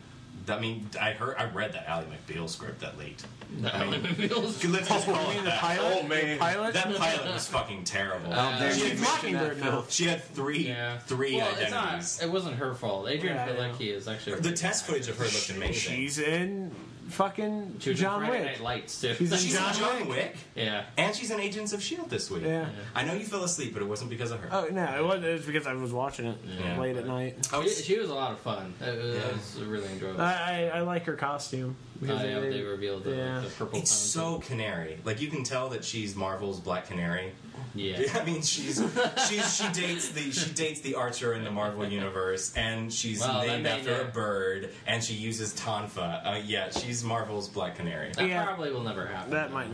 I 0.47 0.59
mean, 0.59 0.89
I 0.99 1.11
heard, 1.11 1.35
I 1.37 1.45
read 1.45 1.73
that 1.73 1.87
Ally 1.87 2.05
McBeal 2.05 2.49
script 2.49 2.79
that 2.79 2.97
leaked. 2.97 3.25
I 3.71 3.85
mean, 3.85 4.01
feels. 4.15 4.63
let's 4.65 4.87
just 4.87 5.05
call 5.05 5.29
it 5.31 5.43
that. 5.43 5.59
pilot? 5.59 5.99
Oh, 6.01 6.07
man. 6.07 6.39
Pilot? 6.39 6.73
That 6.73 6.95
pilot 6.95 7.33
was 7.33 7.45
fucking 7.49 7.83
terrible. 7.83 8.33
Uh, 8.33 8.57
there 8.57 8.73
she, 8.73 8.83
you 8.83 8.89
had, 8.89 8.99
mentioned 8.99 9.33
Mockingbird 9.33 9.59
now. 9.59 9.71
Phil. 9.81 9.85
she 9.89 10.05
had 10.05 10.23
three 10.23 10.67
Yeah. 10.67 10.97
three 10.99 11.35
well, 11.35 11.49
it's 11.59 11.71
identities. 11.73 12.19
not. 12.19 12.27
It 12.27 12.31
wasn't 12.31 12.55
her 12.55 12.73
fault. 12.73 13.05
Adrianne 13.07 13.23
Yeah, 13.23 13.43
I 13.43 13.53
know. 13.67 13.73
Palicki 13.73 13.93
is 13.93 14.07
actually. 14.07 14.39
The 14.39 14.53
test 14.53 14.85
footage 14.85 15.07
of 15.07 15.17
her 15.17 15.25
looked 15.25 15.49
amazing. 15.51 15.73
She's 15.95 16.17
in 16.19 16.71
fucking 17.09 17.75
She 17.79 17.89
was 17.91 17.99
John 17.99 18.21
Friday 18.21 18.39
Wick. 18.39 18.51
Night 18.53 18.61
Lights 18.61 19.01
too. 19.01 19.13
She's 19.15 19.31
in 19.31 19.37
She's 19.37 19.53
John 19.53 19.73
in 19.73 19.79
John 19.79 19.99
Wick. 19.99 20.09
Wick, 20.09 20.35
yeah. 20.55 20.85
and 20.97 21.15
she's 21.15 21.31
in 21.31 21.39
Agents 21.39 21.73
of 21.73 21.81
Shield 21.81 22.09
this 22.09 22.29
week. 22.31 22.43
Yeah. 22.45 22.69
I 22.95 23.03
know 23.03 23.13
you 23.13 23.25
fell 23.25 23.43
asleep, 23.43 23.73
but 23.73 23.81
it 23.81 23.85
wasn't 23.87 24.09
because 24.09 24.31
of 24.31 24.39
her. 24.41 24.49
Oh 24.51 24.67
no, 24.71 24.83
it 24.97 25.03
was, 25.03 25.23
it 25.23 25.33
was 25.33 25.45
because 25.45 25.67
I 25.67 25.73
was 25.73 25.91
watching 25.91 26.25
it 26.27 26.37
Yeah. 26.59 26.79
late 26.79 26.95
at 26.97 27.05
night. 27.07 27.47
I 27.51 27.57
She, 27.59 27.63
was- 27.63 27.85
she 27.85 27.99
was 27.99 28.09
a 28.09 28.15
lot 28.15 28.31
of 28.31 28.39
fun. 28.39 28.73
It 28.81 29.03
was, 29.03 29.15
Yeah. 29.15 29.21
it 29.27 29.33
was 29.33 29.63
really 29.67 29.87
enjoyable. 29.91 30.21
I, 30.21 30.69
I, 30.73 30.77
I 30.77 30.81
like 30.81 31.05
her 31.05 31.15
costume. 31.15 31.75
Because 31.99 32.23
yeah, 32.23 32.39
they- 32.39 32.49
they 32.49 32.61
revealed 32.61 33.03
the, 33.03 33.15
yeah. 33.15 33.39
the 33.41 33.49
purple. 33.49 33.77
it's 33.79 34.13
tone, 34.13 34.41
so 34.41 34.47
canary. 34.47 34.99
Like 35.03 35.19
you 35.21 35.27
can 35.27 35.43
tell 35.43 35.69
that 35.69 35.83
she's 35.83 36.15
Marvel's 36.15 36.59
Black 36.59 36.87
Canary. 36.87 37.31
Yeah. 37.75 37.99
I 38.15 38.23
mean, 38.23 38.41
she's 38.41 38.81
she's 39.27 39.55
she 39.57 39.69
dates 39.73 40.09
the 40.09 40.31
she 40.31 40.49
dates 40.51 40.79
the 40.81 40.95
Archer 40.95 41.33
in 41.33 41.43
the 41.43 41.51
Marvel 41.51 41.85
universe, 41.85 42.53
and 42.55 42.91
she's 42.91 43.19
Well, 43.19 43.45
named 43.45 43.67
after 43.67 43.91
yeah. 43.91 43.97
a 44.01 44.05
bird, 44.05 44.69
and 44.87 45.03
she 45.03 45.13
uses 45.13 45.53
tonfa. 45.53 46.25
Uh, 46.25 46.41
yeah, 46.45 46.69
she's 46.71 47.03
Marvel's 47.03 47.49
Black 47.49 47.75
Canary. 47.75 48.11
That 48.13 48.27
Yeah. 48.27 48.45
probably 48.45 48.71
will 48.71 48.83
never 48.83 49.05
happen. 49.05 49.31
That 49.31 49.51
might 49.51 49.67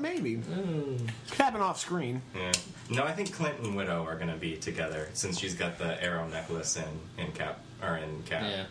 maybe 0.00 0.36
Mm. 0.38 0.98
could 1.28 1.36
happen 1.38 1.60
off 1.60 1.78
screen. 1.78 2.22
Yeah. 2.34 2.52
No, 2.90 3.04
I 3.04 3.12
think 3.12 3.32
Clint 3.34 3.58
and 3.60 3.76
Widow 3.76 4.04
are 4.04 4.16
going 4.16 4.30
to 4.30 4.36
be 4.36 4.56
together 4.56 5.08
since 5.12 5.38
she's 5.38 5.54
got 5.54 5.76
the 5.78 6.02
arrow 6.02 6.26
necklace 6.26 6.76
in 6.76 7.22
in 7.24 7.30
Cap 7.32 7.60
or 7.82 7.98
in 7.98 8.22
Cap. 8.24 8.42
Yeah. 8.42 8.64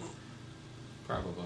Probably. 1.07 1.45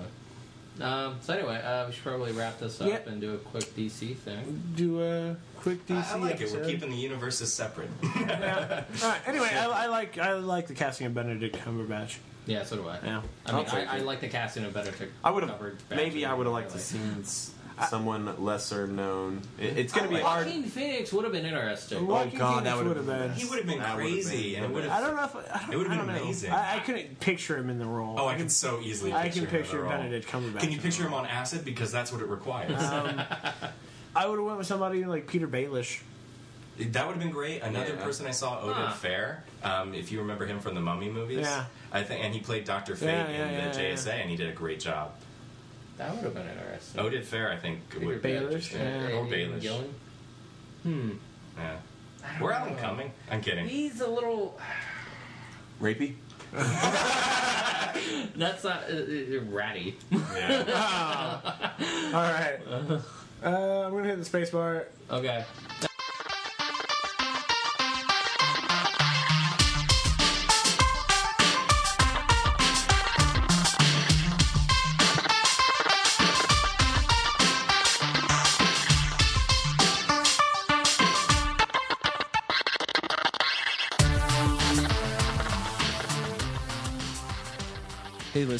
Um, 0.81 1.17
so 1.21 1.33
anyway, 1.33 1.61
uh, 1.61 1.85
we 1.87 1.93
should 1.93 2.03
probably 2.03 2.31
wrap 2.31 2.59
this 2.59 2.81
up 2.81 2.87
Yeah. 2.87 2.99
and 3.05 3.21
do 3.21 3.33
a 3.35 3.37
quick 3.37 3.63
DC 3.75 4.15
thing. 4.17 4.63
Do 4.75 5.01
a 5.01 5.35
quick 5.59 5.85
DC 5.85 6.11
I, 6.11 6.15
I 6.15 6.19
like 6.19 6.41
it. 6.41 6.51
We're 6.51 6.63
keeping 6.65 6.89
the 6.89 6.95
universes 6.97 7.53
separate. 7.53 7.89
Yeah. 8.15 8.83
All 9.03 9.09
right. 9.09 9.21
Anyway, 9.27 9.49
I, 9.51 9.65
I 9.65 9.85
like 9.87 10.17
I 10.17 10.33
like 10.33 10.67
the 10.67 10.73
casting 10.73 11.07
of 11.07 11.13
Benedict 11.13 11.57
Cumberbatch. 11.65 12.17
Yeah, 12.47 12.63
so 12.63 12.75
do 12.77 12.87
I. 12.87 12.99
Yeah. 13.03 13.21
I 13.45 13.51
mean, 13.51 13.59
I'll 13.59 13.63
take 13.65 13.87
I, 13.87 13.95
I 13.95 13.97
it. 13.97 14.05
like 14.05 14.19
the 14.21 14.27
casting 14.27 14.63
of 14.65 14.73
Benedict. 14.73 14.97
to 14.99 15.07
I 15.23 15.29
would 15.31 15.43
have 15.43 15.51
covered. 15.51 15.77
maybe 15.89 16.25
I 16.25 16.33
would 16.33 16.45
have 16.47 16.53
liked 16.53 16.71
to 16.71 16.77
really. 16.97 17.51
Seen 17.81 17.83
s- 17.83 17.89
someone 17.89 18.43
lesser 18.43 18.87
known. 18.87 19.41
It, 19.59 19.77
it's 19.77 19.93
going 19.93 20.03
to 20.05 20.09
be 20.09 20.15
like- 20.15 20.23
hard. 20.23 20.45
Joaquin 20.45 20.63
Phoenix 20.63 21.11
would 21.13 21.23
have 21.25 21.33
been 21.33 21.45
interesting. 21.45 22.05
Joaquin 22.07 22.37
God, 22.39 22.63
that 22.65 22.77
Phoenix 22.77 22.77
would've 22.77 22.87
would 22.87 22.97
have 22.97 23.05
been 23.07 23.27
been. 23.29 23.37
he 23.37 23.45
would 23.45 23.57
have 23.59 23.67
been 23.67 23.79
That 23.79 23.95
would've 23.97 24.11
crazy, 24.11 24.53
been 24.53 24.63
and 24.63 24.65
it 24.65 24.67
the 24.67 24.73
would 24.81 24.89
I 24.89 25.01
don't 25.01 25.15
know 25.15 25.23
if 25.23 25.35
I 25.35 25.59
don't, 25.61 25.73
It 25.73 25.77
would've 25.77 25.91
I 25.91 25.95
been 25.97 26.05
don't 26.07 26.15
know. 26.15 26.21
amazing. 26.23 26.51
I, 26.51 26.75
I 26.75 26.79
couldn't 26.79 27.19
picture 27.19 27.57
him 27.57 27.69
in 27.69 27.79
the 27.79 27.85
role. 27.85 28.15
Oh, 28.19 28.27
I 28.27 28.35
can 28.35 28.49
so 28.49 28.79
easily. 28.81 29.13
I 29.13 29.23
picture 29.23 29.39
can 29.41 29.49
him 29.49 29.55
in 29.55 29.61
picture 29.61 29.77
the 29.77 29.83
role. 29.83 29.91
Benedict 29.91 30.27
Cumberbatch. 30.29 30.59
Can 30.59 30.71
you 30.71 30.79
picture 30.79 31.03
him 31.03 31.13
on 31.13 31.25
acid 31.25 31.65
because 31.65 31.91
that's 31.91 32.11
what 32.11 32.21
it 32.21 32.27
requires? 32.27 32.81
Um, 32.83 33.21
I 34.15 34.27
would 34.27 34.37
have 34.37 34.45
went 34.45 34.57
with 34.57 34.67
somebody 34.67 35.05
like 35.05 35.27
Peter 35.27 35.47
Baelish. 35.47 36.01
That 36.79 37.05
would 37.05 37.13
have 37.13 37.19
been 37.21 37.31
great. 37.31 37.61
Another 37.61 37.93
Yeah. 37.93 38.03
person 38.03 38.25
I 38.25 38.31
saw, 38.31 38.59
Oded 38.61 38.73
Huh. 38.73 38.93
Fehr. 38.93 39.37
Um, 39.63 39.93
if 39.93 40.11
you 40.11 40.19
remember 40.19 40.45
him 40.45 40.59
from 40.59 40.73
the 40.73 40.81
Mummy 40.81 41.09
movies, 41.09 41.39
Yeah. 41.41 41.65
I 41.91 42.01
think, 42.03 42.23
and 42.23 42.33
he 42.33 42.39
played 42.39 42.63
Doctor 42.65 42.95
Fate 42.95 43.07
Yeah, 43.07 43.29
yeah, 43.29 43.45
in 43.47 43.53
yeah, 43.53 43.71
the 43.71 43.81
yeah. 43.83 43.93
JSA, 43.93 44.13
and 44.13 44.29
he 44.29 44.35
did 44.35 44.49
a 44.49 44.53
great 44.53 44.79
job. 44.79 45.13
That 46.01 46.15
would 46.15 46.23
have 46.23 46.33
been 46.33 46.47
interesting. 46.47 46.99
Oded 47.03 47.23
Fehr, 47.25 47.51
I 47.51 47.57
think, 47.57 47.79
would 48.03 48.23
be 48.23 48.31
interesting. 48.31 48.81
yeah. 48.81 49.11
or 49.11 49.27
Ian 49.27 49.59
Baelish. 49.59 49.83
Hmm. 50.81 51.11
Yeah. 51.55 51.75
I 52.25 52.31
don't 52.33 52.41
Where 52.41 52.53
Alan 52.53 52.73
know. 52.73 52.79
coming? 52.79 53.11
I'm 53.29 53.39
kidding. 53.41 53.67
He's 53.67 54.01
a 54.01 54.07
little. 54.07 54.59
Rapey? 55.79 56.15
That's 56.53 56.73
not 58.63 58.83
uh, 58.89 58.95
uh, 58.95 59.41
ratty. 59.51 59.95
Yeah. 60.11 61.41
All 62.07 62.13
right. 62.13 62.57
Uh, 63.43 63.85
I'm 63.85 63.91
gonna 63.91 64.07
hit 64.07 64.17
the 64.17 64.25
space 64.25 64.49
bar. 64.49 64.87
Okay. 65.11 65.45